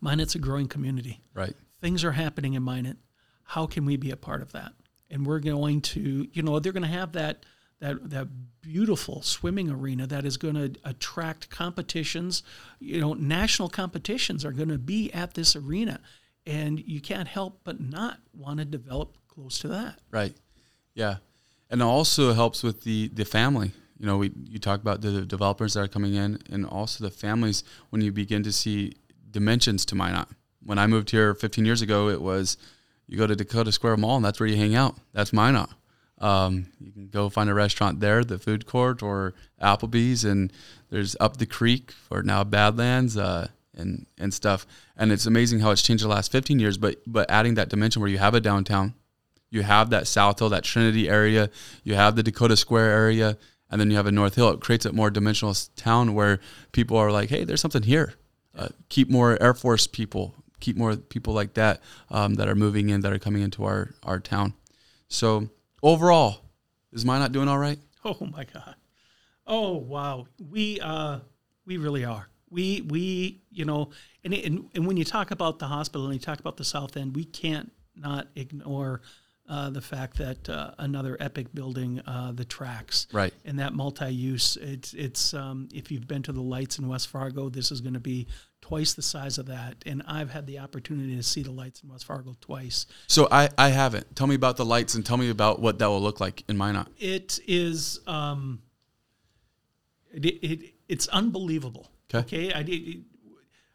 Minot's 0.00 0.34
a 0.34 0.38
growing 0.38 0.66
community 0.66 1.20
Right. 1.34 1.54
things 1.80 2.04
are 2.04 2.12
happening 2.12 2.54
in 2.54 2.62
Minot. 2.62 2.96
How 3.44 3.66
can 3.66 3.84
we 3.84 3.96
be 3.96 4.10
a 4.10 4.16
part 4.16 4.42
of 4.42 4.52
that? 4.52 4.72
And 5.10 5.26
we're 5.26 5.40
going 5.40 5.80
to, 5.80 6.28
you 6.32 6.42
know, 6.42 6.58
they're 6.60 6.72
going 6.72 6.84
to 6.84 6.88
have 6.88 7.12
that 7.12 7.44
that 7.80 8.10
that 8.10 8.28
beautiful 8.60 9.22
swimming 9.22 9.70
arena 9.70 10.06
that 10.06 10.24
is 10.24 10.36
going 10.36 10.54
to 10.54 10.74
attract 10.84 11.50
competitions. 11.50 12.42
You 12.78 13.00
know, 13.00 13.14
national 13.14 13.68
competitions 13.68 14.44
are 14.44 14.52
going 14.52 14.68
to 14.68 14.78
be 14.78 15.12
at 15.12 15.34
this 15.34 15.56
arena, 15.56 16.00
and 16.46 16.80
you 16.80 17.00
can't 17.00 17.28
help 17.28 17.60
but 17.64 17.80
not 17.80 18.18
want 18.34 18.58
to 18.58 18.64
develop 18.64 19.16
close 19.28 19.58
to 19.60 19.68
that. 19.68 19.98
Right. 20.10 20.34
Yeah. 20.94 21.16
And 21.70 21.80
it 21.80 21.84
also 21.84 22.32
helps 22.32 22.62
with 22.62 22.82
the, 22.82 23.08
the 23.08 23.24
family. 23.24 23.72
You 23.98 24.06
know, 24.06 24.18
we 24.18 24.32
you 24.44 24.58
talk 24.58 24.80
about 24.80 25.02
the 25.02 25.22
developers 25.22 25.74
that 25.74 25.80
are 25.80 25.88
coming 25.88 26.14
in 26.14 26.38
and 26.50 26.66
also 26.66 27.04
the 27.04 27.10
families 27.10 27.64
when 27.90 28.02
you 28.02 28.12
begin 28.12 28.42
to 28.44 28.52
see 28.52 28.94
dimensions 29.30 29.84
to 29.86 29.94
Minot. 29.94 30.28
When 30.62 30.78
I 30.78 30.86
moved 30.86 31.10
here 31.10 31.34
15 31.34 31.64
years 31.64 31.82
ago, 31.82 32.08
it 32.08 32.20
was 32.20 32.56
you 33.06 33.18
go 33.18 33.26
to 33.26 33.36
Dakota 33.36 33.72
Square 33.72 33.98
Mall 33.98 34.16
and 34.16 34.24
that's 34.24 34.40
where 34.40 34.48
you 34.48 34.56
hang 34.56 34.74
out. 34.74 34.96
That's 35.12 35.32
Minot. 35.32 35.70
Um, 36.20 36.66
you 36.78 36.92
can 36.92 37.08
go 37.08 37.28
find 37.30 37.48
a 37.48 37.54
restaurant 37.54 38.00
there, 38.00 38.22
the 38.24 38.38
food 38.38 38.66
court 38.66 39.02
or 39.02 39.34
Applebee's, 39.60 40.24
and 40.24 40.52
there's 40.90 41.16
up 41.18 41.38
the 41.38 41.46
creek 41.46 41.94
or 42.10 42.22
now 42.22 42.44
Badlands 42.44 43.16
uh, 43.16 43.48
and 43.74 44.06
and 44.18 44.34
stuff. 44.34 44.66
And 44.96 45.12
it's 45.12 45.26
amazing 45.26 45.60
how 45.60 45.70
it's 45.70 45.82
changed 45.82 46.04
the 46.04 46.08
last 46.08 46.30
15 46.30 46.58
years. 46.58 46.76
But 46.76 46.96
but 47.06 47.30
adding 47.30 47.54
that 47.54 47.70
dimension 47.70 48.00
where 48.00 48.10
you 48.10 48.18
have 48.18 48.34
a 48.34 48.40
downtown, 48.40 48.94
you 49.50 49.62
have 49.62 49.90
that 49.90 50.06
South 50.06 50.38
Hill, 50.38 50.50
that 50.50 50.64
Trinity 50.64 51.08
area, 51.08 51.50
you 51.84 51.94
have 51.94 52.16
the 52.16 52.22
Dakota 52.22 52.56
Square 52.56 52.90
area, 52.90 53.38
and 53.70 53.80
then 53.80 53.90
you 53.90 53.96
have 53.96 54.06
a 54.06 54.12
North 54.12 54.34
Hill. 54.34 54.50
It 54.50 54.60
creates 54.60 54.84
a 54.84 54.92
more 54.92 55.10
dimensional 55.10 55.54
town 55.76 56.14
where 56.14 56.40
people 56.72 56.96
are 56.96 57.10
like, 57.10 57.30
hey, 57.30 57.44
there's 57.44 57.60
something 57.60 57.82
here. 57.82 58.14
Uh, 58.56 58.68
keep 58.88 59.08
more 59.08 59.40
Air 59.42 59.54
Force 59.54 59.86
people, 59.86 60.34
keep 60.60 60.76
more 60.76 60.96
people 60.96 61.32
like 61.32 61.54
that 61.54 61.80
um, 62.10 62.34
that 62.34 62.48
are 62.48 62.54
moving 62.54 62.90
in, 62.90 63.00
that 63.00 63.12
are 63.12 63.18
coming 63.18 63.42
into 63.42 63.64
our, 63.64 63.94
our 64.02 64.18
town. 64.18 64.54
So 65.08 65.48
overall, 65.82 66.44
is 66.92 67.04
Minot 67.04 67.32
doing 67.32 67.48
all 67.48 67.58
right? 67.58 67.78
Oh 68.02 68.16
my 68.32 68.44
God. 68.44 68.76
Oh 69.46 69.76
wow. 69.76 70.26
We 70.50 70.80
uh 70.80 71.18
we 71.66 71.76
really 71.76 72.02
are. 72.06 72.28
We 72.48 72.80
we 72.80 73.42
you 73.50 73.66
know 73.66 73.90
and 74.24 74.32
and, 74.32 74.70
and 74.74 74.86
when 74.86 74.96
you 74.96 75.04
talk 75.04 75.30
about 75.32 75.58
the 75.58 75.66
hospital 75.66 76.06
and 76.06 76.14
you 76.14 76.20
talk 76.20 76.40
about 76.40 76.56
the 76.56 76.64
South 76.64 76.96
End, 76.96 77.14
we 77.14 77.24
can't 77.24 77.70
not 77.94 78.28
ignore 78.36 79.02
uh, 79.50 79.68
the 79.68 79.80
fact 79.82 80.16
that 80.16 80.48
uh, 80.48 80.70
another 80.78 81.16
epic 81.20 81.48
building, 81.52 82.00
uh, 82.06 82.30
the 82.32 82.44
tracks, 82.44 83.06
Right. 83.12 83.34
and 83.44 83.58
that 83.58 83.74
multi-use. 83.74 84.56
It's 84.56 84.94
it's 84.94 85.34
um, 85.34 85.68
if 85.74 85.90
you've 85.90 86.06
been 86.08 86.22
to 86.22 86.32
the 86.32 86.40
lights 86.40 86.78
in 86.78 86.88
West 86.88 87.08
Fargo, 87.08 87.48
this 87.50 87.70
is 87.72 87.80
going 87.82 87.94
to 87.94 88.00
be 88.00 88.28
twice 88.60 88.92
the 88.94 89.02
size 89.02 89.38
of 89.38 89.46
that. 89.46 89.76
And 89.86 90.02
I've 90.06 90.30
had 90.30 90.46
the 90.46 90.58
opportunity 90.58 91.16
to 91.16 91.22
see 91.22 91.42
the 91.42 91.50
lights 91.50 91.82
in 91.82 91.88
West 91.88 92.04
Fargo 92.04 92.34
twice. 92.40 92.86
So 93.06 93.26
I, 93.30 93.48
I 93.58 93.68
haven't. 93.70 94.14
Tell 94.16 94.26
me 94.26 94.34
about 94.34 94.56
the 94.56 94.64
lights 94.64 94.94
and 94.94 95.04
tell 95.04 95.16
me 95.16 95.30
about 95.30 95.60
what 95.60 95.78
that 95.78 95.86
will 95.86 96.00
look 96.00 96.20
like 96.20 96.44
in 96.48 96.56
Minot. 96.56 96.88
It 96.98 97.40
is 97.46 98.00
um, 98.06 98.62
it, 100.12 100.24
it 100.26 100.74
it's 100.88 101.06
unbelievable. 101.08 101.90
'Kay. 102.08 102.18
Okay, 102.18 102.52
I 102.52 102.62
did. 102.62 103.04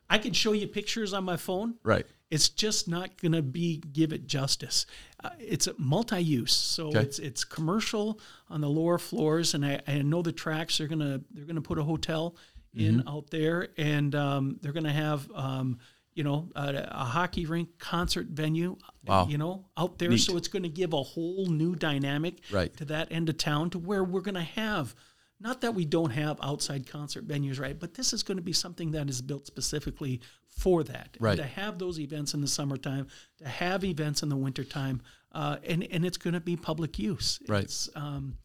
I 0.09 0.18
can 0.20 0.34
show 0.34 0.51
you 0.51 0.68
pictures 0.68 1.14
on 1.14 1.24
my 1.24 1.38
phone. 1.38 1.76
Right. 1.84 2.05
It's 2.30 2.49
just 2.49 2.88
not 2.88 3.20
going 3.22 3.32
to 3.32 3.41
be 3.41 3.78
give 3.78 4.12
it 4.12 4.28
justice. 4.28 4.86
Uh, 5.24 5.30
it's 5.39 5.68
a 5.68 5.74
multi-use, 5.78 6.53
so 6.53 6.88
Okay. 6.89 6.99
it's 6.99 7.18
it's 7.20 7.43
commercial 7.43 8.20
on 8.49 8.62
the 8.62 8.70
lower 8.70 8.97
floors, 8.97 9.53
and 9.53 9.66
I, 9.66 9.80
I 9.88 10.01
know 10.01 10.22
the 10.22 10.32
tracks 10.32 10.80
are 10.82 10.88
gonna 10.88 11.22
they're 11.32 11.45
gonna 11.45 11.62
put 11.62 11.80
a 11.80 11.84
hotel 11.84 12.36
in 12.76 12.99
Mm-hmm. 12.99 13.07
out 13.07 13.30
there, 13.30 13.69
and 13.78 14.13
um, 14.15 14.59
they're 14.61 14.73
gonna 14.73 14.91
have 14.91 15.30
um, 15.34 15.80
you 16.13 16.23
know 16.23 16.49
a, 16.55 16.88
a 16.91 17.03
hockey 17.05 17.45
rink, 17.45 17.69
concert 17.80 18.28
venue, 18.28 18.78
Wow. 19.05 19.28
you 19.28 19.38
know 19.38 19.65
out 19.78 19.97
there. 19.97 20.09
Neat. 20.09 20.19
So 20.21 20.38
it's 20.38 20.47
going 20.47 20.63
to 20.63 20.69
give 20.69 20.93
a 20.93 21.03
whole 21.03 21.45
new 21.47 21.76
dynamic 21.76 22.39
Right. 22.51 22.76
to 22.78 22.86
that 22.86 23.11
end 23.11 23.30
of 23.30 23.38
town, 23.38 23.69
to 23.71 23.80
where 23.80 24.03
we're 24.03 24.21
going 24.21 24.36
to 24.36 24.41
have. 24.41 24.95
Not 25.41 25.59
that 25.61 25.76
we 25.76 25.84
don't 25.84 26.11
have 26.11 26.39
outside 26.41 26.88
concert 26.88 27.28
venues, 27.28 27.59
right? 27.59 27.78
But 27.78 27.93
this 27.93 28.13
is 28.13 28.23
going 28.23 28.38
to 28.38 28.41
be 28.43 28.53
something 28.53 28.91
that 28.91 29.09
is 29.09 29.21
built 29.21 29.45
specifically 29.45 30.21
for 30.47 30.82
that. 30.86 31.09
And 31.15 31.21
Right. 31.21 31.36
to 31.38 31.43
have 31.43 31.78
those 31.78 31.99
events 31.99 32.34
in 32.34 32.39
the 32.39 32.47
summertime, 32.47 33.07
to 33.39 33.47
have 33.47 33.84
events 33.84 34.23
in 34.23 34.30
the 34.30 34.38
wintertime, 34.38 35.01
uh, 35.34 35.57
and, 35.65 35.84
and 35.91 36.05
it's 36.05 36.15
going 36.17 36.36
to 36.36 36.39
be 36.39 36.55
public 36.55 36.97
use. 36.97 37.39
Right. 37.49 37.65
It's, 37.65 37.89
um, 37.95 38.38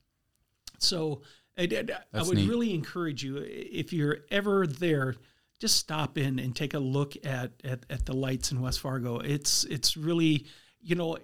so 0.79 1.23
I, 1.59 1.63
I- 1.63 2.19
I 2.19 2.23
would 2.23 2.37
neat. 2.37 2.49
really 2.49 2.75
encourage 2.75 3.23
you, 3.23 3.39
if 3.47 3.93
you're 3.93 4.19
ever 4.31 4.67
there, 4.67 5.17
just 5.61 5.77
stop 5.77 6.17
in 6.17 6.39
and 6.39 6.57
take 6.57 6.75
a 6.75 6.79
look 6.79 7.15
at, 7.25 7.53
at 7.65 7.85
at 7.91 8.07
the 8.07 8.15
lights 8.15 8.51
in 8.51 8.61
West 8.61 8.81
Fargo. 8.81 9.19
It's 9.19 9.65
it's 9.65 9.97
really 9.97 10.47
you 10.81 10.95
know, 10.95 11.19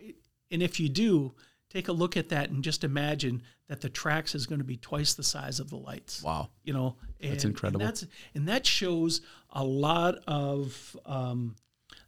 and 0.50 0.62
if 0.62 0.78
you 0.78 0.88
do 0.88 1.34
take 1.70 1.88
a 1.88 1.92
look 1.92 2.16
at 2.16 2.28
that 2.28 2.50
and 2.50 2.62
just 2.62 2.84
imagine 2.84 3.42
that 3.68 3.80
the 3.80 3.88
tracks 3.88 4.34
is 4.34 4.46
going 4.46 4.60
to 4.60 4.64
be 4.64 4.76
twice 4.76 5.14
the 5.14 5.22
size 5.22 5.58
of 5.58 5.70
the 5.70 5.76
lights. 5.76 6.22
Wow, 6.22 6.50
you 6.62 6.72
know, 6.72 6.96
and, 7.20 7.32
that's 7.32 7.44
incredible. 7.44 7.80
And, 7.80 7.88
that's, 7.88 8.06
and 8.34 8.48
that 8.48 8.66
shows 8.66 9.22
a 9.50 9.64
lot 9.64 10.16
of 10.26 10.96
um, 11.06 11.56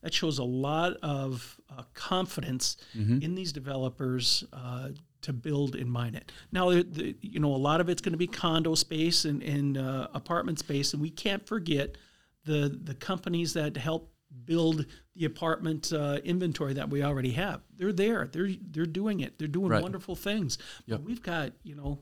that 0.02 0.14
shows 0.14 0.38
a 0.38 0.44
lot 0.44 0.94
of 1.02 1.58
uh, 1.70 1.82
confidence 1.94 2.76
mm-hmm. 2.96 3.20
in 3.20 3.34
these 3.34 3.52
developers 3.52 4.44
uh, 4.52 4.90
to 5.28 5.32
build 5.32 5.76
and 5.76 5.90
Minot. 5.90 6.32
Now, 6.50 6.70
the, 6.70 6.82
the, 6.82 7.16
you 7.20 7.38
know, 7.38 7.54
a 7.54 7.56
lot 7.56 7.80
of 7.80 7.88
it's 7.88 8.02
going 8.02 8.12
to 8.12 8.18
be 8.18 8.26
condo 8.26 8.74
space 8.74 9.24
and, 9.24 9.42
and 9.42 9.78
uh, 9.78 10.08
apartment 10.14 10.58
space, 10.58 10.92
and 10.92 11.00
we 11.00 11.10
can't 11.10 11.46
forget 11.46 11.96
the 12.44 12.78
the 12.82 12.94
companies 12.94 13.52
that 13.54 13.76
help 13.76 14.12
build 14.44 14.86
the 15.14 15.24
apartment 15.24 15.92
uh, 15.92 16.18
inventory 16.24 16.74
that 16.74 16.88
we 16.90 17.02
already 17.02 17.32
have. 17.32 17.60
They're 17.76 17.92
there. 17.92 18.28
They're 18.30 18.50
they're 18.70 18.86
doing 18.86 19.20
it. 19.20 19.38
They're 19.38 19.48
doing 19.48 19.68
right. 19.70 19.82
wonderful 19.82 20.16
things. 20.16 20.58
Yep. 20.86 20.98
But 20.98 21.06
we've 21.06 21.22
got 21.22 21.52
you 21.62 21.76
know 21.76 22.00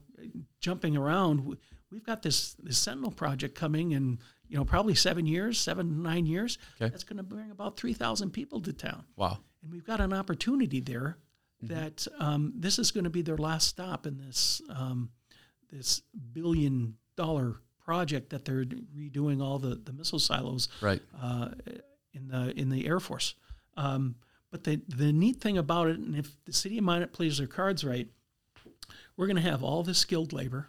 jumping 0.60 0.96
around. 0.96 1.56
We've 1.90 2.04
got 2.04 2.22
this 2.22 2.54
this 2.54 2.78
Sentinel 2.78 3.10
project 3.10 3.54
coming 3.54 3.92
in 3.92 4.18
you 4.48 4.56
know 4.56 4.64
probably 4.64 4.94
seven 4.94 5.26
years, 5.26 5.58
seven 5.58 6.02
nine 6.02 6.26
years. 6.26 6.58
Okay. 6.80 6.90
That's 6.90 7.04
going 7.04 7.18
to 7.18 7.22
bring 7.22 7.50
about 7.50 7.76
three 7.76 7.94
thousand 7.94 8.30
people 8.30 8.60
to 8.62 8.72
town. 8.72 9.04
Wow. 9.16 9.38
And 9.62 9.72
we've 9.72 9.84
got 9.84 10.00
an 10.00 10.12
opportunity 10.12 10.80
there 10.80 11.18
mm-hmm. 11.62 11.74
that 11.74 12.06
um, 12.18 12.52
this 12.56 12.78
is 12.78 12.90
going 12.90 13.04
to 13.04 13.10
be 13.10 13.22
their 13.22 13.36
last 13.36 13.68
stop 13.68 14.06
in 14.06 14.18
this 14.18 14.62
um, 14.68 15.10
this 15.70 16.02
billion 16.32 16.96
dollar 17.16 17.56
project 17.84 18.30
that 18.30 18.44
they're 18.44 18.64
redoing 18.64 19.42
all 19.42 19.58
the, 19.58 19.76
the 19.76 19.92
missile 19.92 20.18
silos 20.18 20.68
right. 20.80 21.00
Uh, 21.20 21.50
in 22.12 22.28
the 22.28 22.58
in 22.58 22.68
the 22.68 22.86
Air 22.86 23.00
Force. 23.00 23.34
Um, 23.76 24.16
but 24.50 24.64
the 24.64 24.80
the 24.88 25.12
neat 25.12 25.40
thing 25.40 25.58
about 25.58 25.88
it, 25.88 25.98
and 25.98 26.16
if 26.16 26.36
the 26.44 26.52
city 26.52 26.78
of 26.78 26.84
Minot 26.84 27.12
plays 27.12 27.38
their 27.38 27.46
cards 27.46 27.84
right, 27.84 28.08
we're 29.16 29.26
going 29.26 29.36
to 29.36 29.42
have 29.42 29.62
all 29.62 29.82
this 29.82 29.98
skilled 29.98 30.32
labor. 30.32 30.68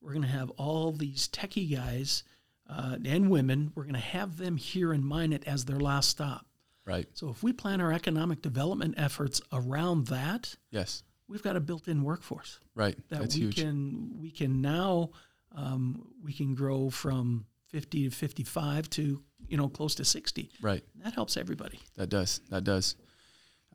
We're 0.00 0.12
going 0.12 0.22
to 0.22 0.28
have 0.28 0.50
all 0.50 0.92
these 0.92 1.28
techie 1.28 1.74
guys 1.74 2.22
uh, 2.68 2.96
and 3.04 3.30
women. 3.30 3.72
We're 3.74 3.84
going 3.84 3.94
to 3.94 4.00
have 4.00 4.36
them 4.38 4.56
here 4.56 4.92
in 4.92 5.04
Minot 5.04 5.44
as 5.46 5.64
their 5.64 5.80
last 5.80 6.08
stop. 6.08 6.46
Right. 6.88 7.06
So 7.12 7.28
if 7.28 7.42
we 7.42 7.52
plan 7.52 7.82
our 7.82 7.92
economic 7.92 8.40
development 8.40 8.94
efforts 8.96 9.42
around 9.52 10.06
that, 10.06 10.54
yes, 10.70 11.02
we've 11.28 11.42
got 11.42 11.54
a 11.54 11.60
built-in 11.60 12.02
workforce. 12.02 12.58
Right. 12.74 12.96
That 13.10 13.20
That's 13.20 13.34
we 13.34 13.42
huge. 13.42 13.56
can 13.56 14.16
we 14.18 14.30
can 14.30 14.62
now 14.62 15.10
um, 15.54 16.08
we 16.24 16.32
can 16.32 16.54
grow 16.54 16.88
from 16.88 17.46
50 17.68 18.08
to 18.08 18.14
55 18.14 18.88
to 18.90 19.22
you 19.46 19.56
know 19.56 19.68
close 19.68 19.94
to 19.96 20.04
60 20.04 20.50
right 20.62 20.82
that 21.04 21.12
helps 21.12 21.36
everybody 21.36 21.78
that 21.96 22.08
does 22.08 22.40
that 22.50 22.64
does 22.64 22.96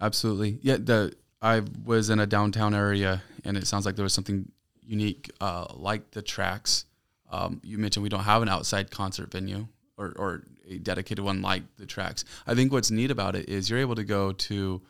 absolutely 0.02 0.60
yeah 0.62 0.78
the 0.78 1.14
i 1.42 1.62
was 1.86 2.10
in 2.10 2.20
a 2.20 2.26
downtown 2.26 2.74
area 2.74 3.22
and 3.46 3.56
it 3.56 3.68
sounds 3.68 3.86
like 3.86 3.96
there 3.96 4.04
was 4.04 4.14
something 4.14 4.52
unique 4.82 5.32
uh, 5.40 5.66
like 5.76 6.12
the 6.12 6.22
tracks 6.22 6.86
um, 7.32 7.62
you 7.64 7.78
mentioned 7.78 8.04
we 8.04 8.10
don't 8.10 8.24
have 8.24 8.42
an 8.42 8.50
outside 8.50 8.92
concert 8.92 9.32
venue 9.32 9.68
or, 9.98 10.14
or 10.18 10.44
a 10.76 10.80
dedicated 10.80 11.24
one 11.24 11.42
like 11.42 11.64
the 11.78 11.86
tracks 11.86 12.26
i 12.48 12.54
think 12.54 12.72
what's 12.72 12.92
neat 12.92 13.12
about 13.12 13.36
it 13.36 13.48
is 13.50 13.70
you're 13.70 13.80
able 13.80 13.96
to 13.96 14.04
go 14.04 14.32
to 14.32 14.82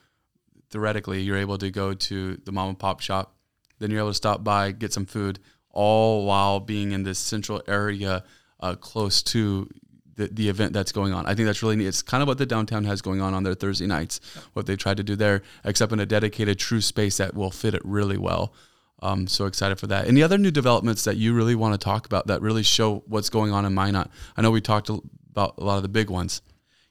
theoretically 0.70 1.22
you're 1.22 1.38
able 1.38 1.58
to 1.58 1.70
go 1.70 1.94
to 1.94 2.38
the 2.46 2.52
mom 2.52 2.70
and 2.70 2.80
pop 2.80 3.00
shop 3.00 3.36
then 3.80 3.92
you're 3.92 4.00
able 4.00 4.10
to 4.10 4.16
stop 4.16 4.44
by 4.44 4.72
get 4.72 4.94
some 4.94 5.06
food 5.06 5.40
all 5.70 6.26
while 6.26 6.60
being 6.60 6.92
in 6.92 7.04
this 7.04 7.20
central 7.20 7.62
area 7.68 8.24
uh, 8.60 8.76
close 8.76 9.22
to 9.22 9.68
the, 10.16 10.28
the 10.28 10.50
event 10.50 10.74
that's 10.74 10.92
going 10.92 11.14
on. 11.14 11.26
I 11.26 11.36
think 11.36 11.48
that's 11.48 11.64
really 11.64 11.76
neat. 11.76 11.88
It's 11.88 12.02
kind 12.02 12.22
of 12.22 12.28
what 12.28 12.38
the 12.38 12.46
downtown 12.46 12.84
has 12.86 13.02
going 13.02 13.22
on 13.22 13.34
on 13.34 13.44
their 13.44 13.56
Thursday 13.56 13.88
nights, 13.88 14.20
what 14.54 14.66
they 14.66 14.76
tried 14.76 14.98
to 14.98 15.04
do 15.04 15.16
there, 15.16 15.42
except 15.66 15.92
in 15.92 16.00
a 16.00 16.06
dedicated 16.06 16.60
true 16.60 16.82
space 16.82 17.18
that 17.18 17.34
will 17.34 17.52
fit 17.52 17.74
it 17.74 17.82
really 17.84 18.18
well. 18.18 18.54
Um, 19.02 19.28
so 19.28 19.46
excited 19.46 19.80
for 19.80 19.88
that. 19.88 20.08
Any 20.08 20.24
other 20.24 20.38
new 20.38 20.52
developments 20.52 21.04
that 21.04 21.18
you 21.18 21.34
really 21.34 21.56
want 21.56 21.74
to 21.74 21.84
talk 21.84 22.06
about 22.06 22.28
that 22.28 22.42
really 22.42 22.64
show 22.64 23.04
what's 23.08 23.30
going 23.30 23.52
on 23.52 23.66
in 23.66 23.74
Minot? 23.74 24.10
I 24.38 24.42
know 24.42 24.52
we 24.52 24.62
talked 24.62 24.90
about 25.34 25.56
a 25.58 25.64
lot 25.64 25.78
of 25.78 25.84
the 25.84 25.90
big 25.90 26.10
ones. 26.10 26.42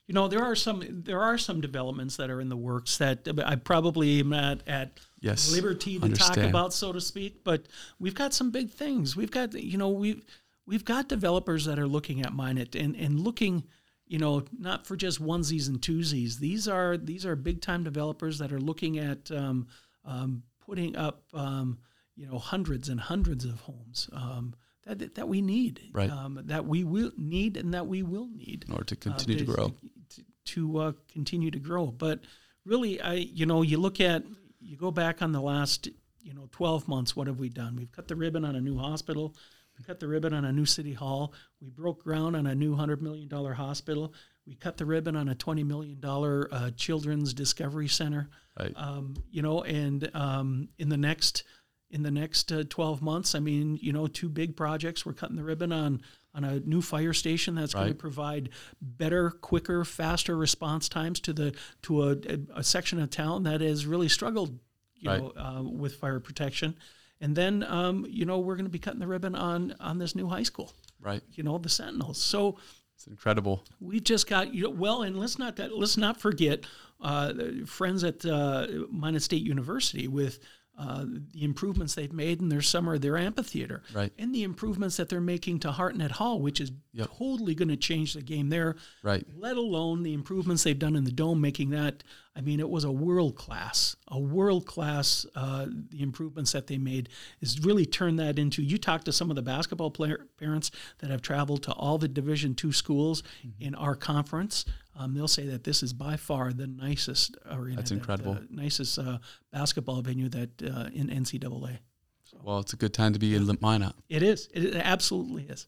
You 0.09 0.15
know, 0.15 0.27
there 0.27 0.43
are 0.43 0.57
some 0.57 0.83
there 1.05 1.21
are 1.21 1.39
some 1.39 1.61
developments 1.61 2.17
that 2.17 2.29
are 2.29 2.41
in 2.41 2.49
the 2.49 2.57
works 2.57 2.99
that 2.99 3.27
I 3.45 3.55
probably 3.57 4.21
am 4.21 4.31
not 4.31 4.63
at 4.67 4.99
yes, 5.21 5.53
liberty 5.53 5.99
to 5.99 6.05
understand. 6.05 6.35
talk 6.35 6.51
about, 6.51 6.75
so 6.75 6.93
to 6.93 7.01
speak. 7.01 7.45
But 7.45 7.67
we've 7.99 8.15
got 8.15 8.35
some 8.35 8.51
big 8.51 8.71
things. 8.71 9.17
We've 9.17 9.31
got 9.31 9.55
you 9.55 9.79
know 9.79 9.89
we've 9.89 10.23
we've 10.67 10.85
got 10.85 11.09
developers 11.09 11.65
that 11.67 11.79
are 11.79 11.87
looking 11.87 12.21
at 12.21 12.35
Minot 12.35 12.75
and, 12.75 12.97
and 12.97 13.21
looking, 13.21 13.65
you 14.07 14.19
know, 14.19 14.45
not 14.59 14.87
for 14.87 14.97
just 14.97 15.23
onesies 15.23 15.69
and 15.69 15.81
twosies. 15.81 16.39
These 16.39 16.67
are 16.69 16.97
these 16.97 17.25
are 17.25 17.37
big 17.37 17.63
time 17.63 17.85
developers 17.85 18.39
that 18.39 18.53
are 18.53 18.61
looking 18.61 18.99
at 18.99 19.31
um, 19.31 19.69
um, 20.05 20.43
putting 20.67 20.97
up, 20.97 21.23
um, 21.33 21.79
you 22.17 22.27
know, 22.27 22.39
hundreds 22.39 22.89
and 22.89 23.01
hundreds 23.01 23.45
of 23.45 23.61
homes 23.61 24.11
um, 24.13 24.55
that 24.87 25.15
that 25.15 25.29
we 25.29 25.43
need, 25.43 25.81
right. 25.93 26.11
Um, 26.11 26.41
that 26.45 26.67
we 26.67 26.85
will 26.85 27.13
need 27.17 27.57
and 27.57 27.75
that 27.75 27.87
we 27.87 28.03
will 28.03 28.29
need 28.29 28.65
in 28.67 28.73
order 28.73 28.85
to 28.85 28.97
continue 28.97 29.37
uh, 29.37 29.39
to, 29.39 29.45
to, 29.45 29.53
grow, 29.53 29.75
to, 30.11 30.23
to 30.45 30.79
uh, 30.79 30.93
continue 31.13 31.51
to 31.51 31.59
grow. 31.59 31.87
But 31.87 32.21
really, 32.65 33.01
I 33.01 33.15
you 33.15 33.47
know, 33.47 33.63
you 33.63 33.79
look 33.79 34.01
at 34.01 34.25
you 34.61 34.77
go 34.77 34.91
back 34.91 35.23
on 35.23 35.33
the 35.33 35.41
last 35.41 35.89
you 36.21 36.35
know 36.35 36.49
12 36.53 36.89
months. 36.89 37.17
What 37.17 37.27
have 37.27 37.39
we 37.39 37.49
done? 37.49 37.77
We've 37.77 37.93
cut 37.93 38.09
the 38.09 38.17
ribbon 38.17 38.45
on 38.45 38.57
a 38.57 38.61
new 38.61 38.79
hospital. 38.79 39.35
We 39.79 39.85
cut 39.85 40.01
the 40.01 40.09
ribbon 40.09 40.35
on 40.35 40.45
a 40.45 40.53
new 40.53 40.67
city 40.67 40.93
hall. 40.93 41.33
We 41.61 41.71
broke 41.71 42.05
ground 42.05 42.37
on 42.37 42.47
a 42.47 42.55
new 42.55 42.77
$100 42.77 43.01
million 43.01 43.29
hospital. 43.31 44.13
We 44.47 44.55
cut 44.55 44.77
the 44.77 44.85
ribbon 44.85 45.17
on 45.17 45.29
a 45.29 45.35
$20 45.35 45.65
million 45.65 45.99
uh, 46.05 46.71
children's 46.77 47.33
discovery 47.33 47.89
center. 47.89 48.29
Right. 48.59 48.75
Um, 48.77 49.15
you 49.31 49.41
know, 49.41 49.63
and 49.63 50.11
um, 50.15 50.69
in 50.79 50.89
the 50.89 50.97
next 50.97 51.45
in 51.93 52.03
the 52.03 52.11
next 52.11 52.51
uh, 52.51 52.65
12 52.69 53.03
months, 53.03 53.35
I 53.35 53.39
mean, 53.39 53.79
you 53.81 53.93
know, 53.93 54.07
two 54.07 54.29
big 54.29 54.57
projects. 54.57 55.05
We're 55.05 55.13
cutting 55.13 55.37
the 55.37 55.45
ribbon 55.45 55.73
on 55.73 56.01
on 56.35 56.45
a 56.45 56.61
new 56.61 56.81
fire 56.81 57.13
station 57.13 57.55
that's 57.55 57.75
right. 57.75 57.83
going 57.83 57.93
to 57.93 57.99
provide 57.99 58.49
better, 58.81 59.31
quicker, 59.31 59.85
faster 59.85 60.35
response 60.35 60.89
times 60.89 61.21
to 61.21 61.33
the 61.35 61.55
to 61.83 62.05
a, 62.05 62.17
a 62.57 62.65
section 62.65 62.99
of 63.01 63.11
town 63.11 63.43
that 63.43 63.61
has 63.61 63.87
really 63.87 64.09
struggled, 64.09 64.59
you 64.97 65.11
right. 65.11 65.21
know, 65.21 65.33
uh, 65.37 65.63
with 65.63 65.97
fire 65.97 66.21
protection. 66.21 66.75
And 67.21 67.37
then, 67.37 67.63
um, 67.65 68.07
you 68.09 68.25
know, 68.25 68.39
we're 68.39 68.57
going 68.57 68.65
to 68.65 68.71
be 68.71 68.79
cutting 68.79 69.01
the 69.01 69.07
ribbon 69.07 69.35
on 69.35 69.77
on 69.79 69.99
this 69.99 70.17
new 70.17 70.27
high 70.29 70.43
school. 70.43 70.73
Right. 71.01 71.23
You 71.33 71.45
know, 71.45 71.59
the 71.59 71.69
Sentinels. 71.69 72.21
So 72.21 72.57
it's 72.97 73.07
incredible. 73.07 73.65
We 73.81 74.01
just 74.01 74.27
got 74.27 74.55
you 74.55 74.65
know, 74.65 74.71
well, 74.71 75.03
and 75.03 75.21
let's 75.21 75.39
not 75.39 75.59
let's 75.59 75.99
not 75.99 76.19
forget 76.19 76.65
uh, 77.03 77.33
friends 77.67 78.05
at 78.05 78.25
uh, 78.25 78.67
Minot 78.91 79.23
State 79.23 79.43
University 79.43 80.09
with 80.09 80.39
uh, 80.79 81.05
the 81.33 81.45
improvements 81.45 81.95
they've 81.95 82.13
made 82.13 82.41
in 82.41 82.49
their 82.49 82.63
summer, 82.63 82.97
their 82.99 83.17
amphitheater, 83.17 83.83
right. 83.95 84.11
and 84.19 84.35
the 84.35 84.43
improvements 84.43 84.97
that 84.97 85.09
they're 85.09 85.21
making 85.21 85.59
to 85.61 85.71
Hartnett 85.71 86.13
Hall, 86.13 86.41
which 86.41 86.61
is 86.61 86.73
yep. 86.93 87.09
totally 87.19 87.55
going 87.55 87.69
to 87.69 87.77
change 87.77 88.15
the 88.15 88.23
game 88.23 88.49
there. 88.49 88.77
Right. 89.03 89.25
Let 89.37 89.57
alone 89.57 90.03
the 90.03 90.15
improvements 90.15 90.65
they've 90.65 90.79
done 90.79 90.97
in 90.97 91.05
the 91.05 91.13
dome, 91.13 91.41
making 91.41 91.71
that. 91.71 92.03
I 92.35 92.41
mean, 92.41 92.59
it 92.59 92.71
was 92.71 92.85
a 92.85 92.91
world 92.91 93.37
class, 93.37 93.95
a 94.09 94.19
world 94.19 94.67
class. 94.67 95.27
Uh, 95.35 95.67
the 95.91 96.03
improvements 96.03 96.53
that 96.53 96.67
they 96.67 96.79
made 96.79 97.11
is 97.43 97.61
really 97.61 97.85
turned 97.85 98.19
that 98.19 98.39
into. 98.39 98.63
You 98.63 98.79
talk 98.79 99.05
to 99.05 99.13
some 99.13 99.29
of 99.29 99.37
the 99.37 99.43
basketball 99.43 99.91
player 99.91 100.27
parents 100.39 100.71
that 100.99 101.11
have 101.11 101.21
traveled 101.21 101.63
to 101.65 101.73
all 101.73 101.99
the 101.99 102.09
Division 102.09 102.55
two 102.55 102.73
schools 102.73 103.23
mm-hmm. 103.47 103.63
in 103.63 103.75
our 103.75 103.95
conference 103.95 104.65
um, 104.97 105.15
they'll 105.15 105.29
say 105.29 105.47
that 105.47 105.65
this 105.65 105.83
is 105.83 105.93
by 105.93 106.17
far 106.17 106.53
the 106.53 106.67
nicest 106.67 107.37
arena. 107.51 107.77
That's 107.77 107.91
incredible. 107.91 108.35
That, 108.35 108.43
uh, 108.43 108.47
nicest 108.51 108.99
uh, 108.99 109.19
basketball 109.53 110.03
venue 110.03 110.29
that 110.29 110.63
uh, 110.63 110.91
in 110.93 111.09
NCAA. 111.09 111.79
So, 112.25 112.39
well, 112.43 112.59
it's 112.61 112.73
a 112.73 112.77
good 112.77 112.95
time 112.95 113.13
to 113.13 113.19
be 113.19 113.35
in 113.35 113.47
Minot. 113.61 113.95
It 114.09 114.23
is. 114.23 114.49
It 114.53 114.75
absolutely 114.77 115.45
is. 115.45 115.67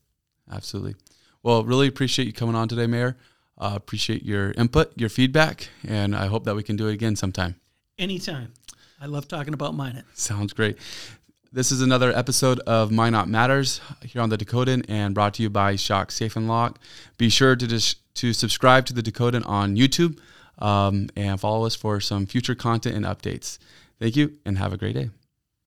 Absolutely. 0.51 0.95
Well, 1.43 1.64
really 1.64 1.89
appreciate 1.89 2.27
you 2.27 2.33
coming 2.33 2.55
on 2.55 2.68
today, 2.68 2.87
Mayor. 2.87 3.16
Uh, 3.57 3.72
appreciate 3.75 4.25
your 4.25 4.53
input, 4.53 4.93
your 4.97 5.09
feedback, 5.09 5.68
and 5.87 6.14
I 6.14 6.27
hope 6.27 6.45
that 6.45 6.57
we 6.57 6.62
can 6.62 6.77
do 6.77 6.89
it 6.89 6.95
again 6.95 7.16
sometime. 7.16 7.57
Anytime. 7.99 8.53
I 9.01 9.07
love 9.07 9.29
talking 9.29 9.55
about 9.55 9.75
Minot. 9.75 10.05
Sounds 10.14 10.53
great. 10.53 10.79
This 11.53 11.70
is 11.70 11.83
another 11.83 12.11
episode 12.11 12.59
of 12.61 12.91
Minot 12.91 13.29
Matters 13.29 13.81
here 14.05 14.20
on 14.20 14.29
the 14.29 14.37
Dakotan 14.37 14.85
and 14.89 15.14
brought 15.14 15.35
to 15.35 15.43
you 15.43 15.51
by 15.51 15.77
Shock 15.77 16.11
Safe 16.11 16.35
and 16.35 16.49
Lock. 16.49 16.81
Be 17.16 17.29
sure 17.29 17.55
to 17.55 17.66
dis- 17.66 17.95
to 18.14 18.32
subscribe 18.32 18.86
to 18.86 18.92
the 18.92 19.02
Dakotan 19.02 19.46
on 19.46 19.76
YouTube 19.76 20.18
um, 20.58 21.08
and 21.16 21.40
follow 21.40 21.66
us 21.66 21.74
for 21.74 22.00
some 22.00 22.26
future 22.26 22.54
content 22.54 22.96
and 22.96 23.04
updates. 23.04 23.58
Thank 23.98 24.16
you 24.16 24.38
and 24.44 24.58
have 24.58 24.72
a 24.72 24.76
great 24.76 24.94
day. 24.94 25.10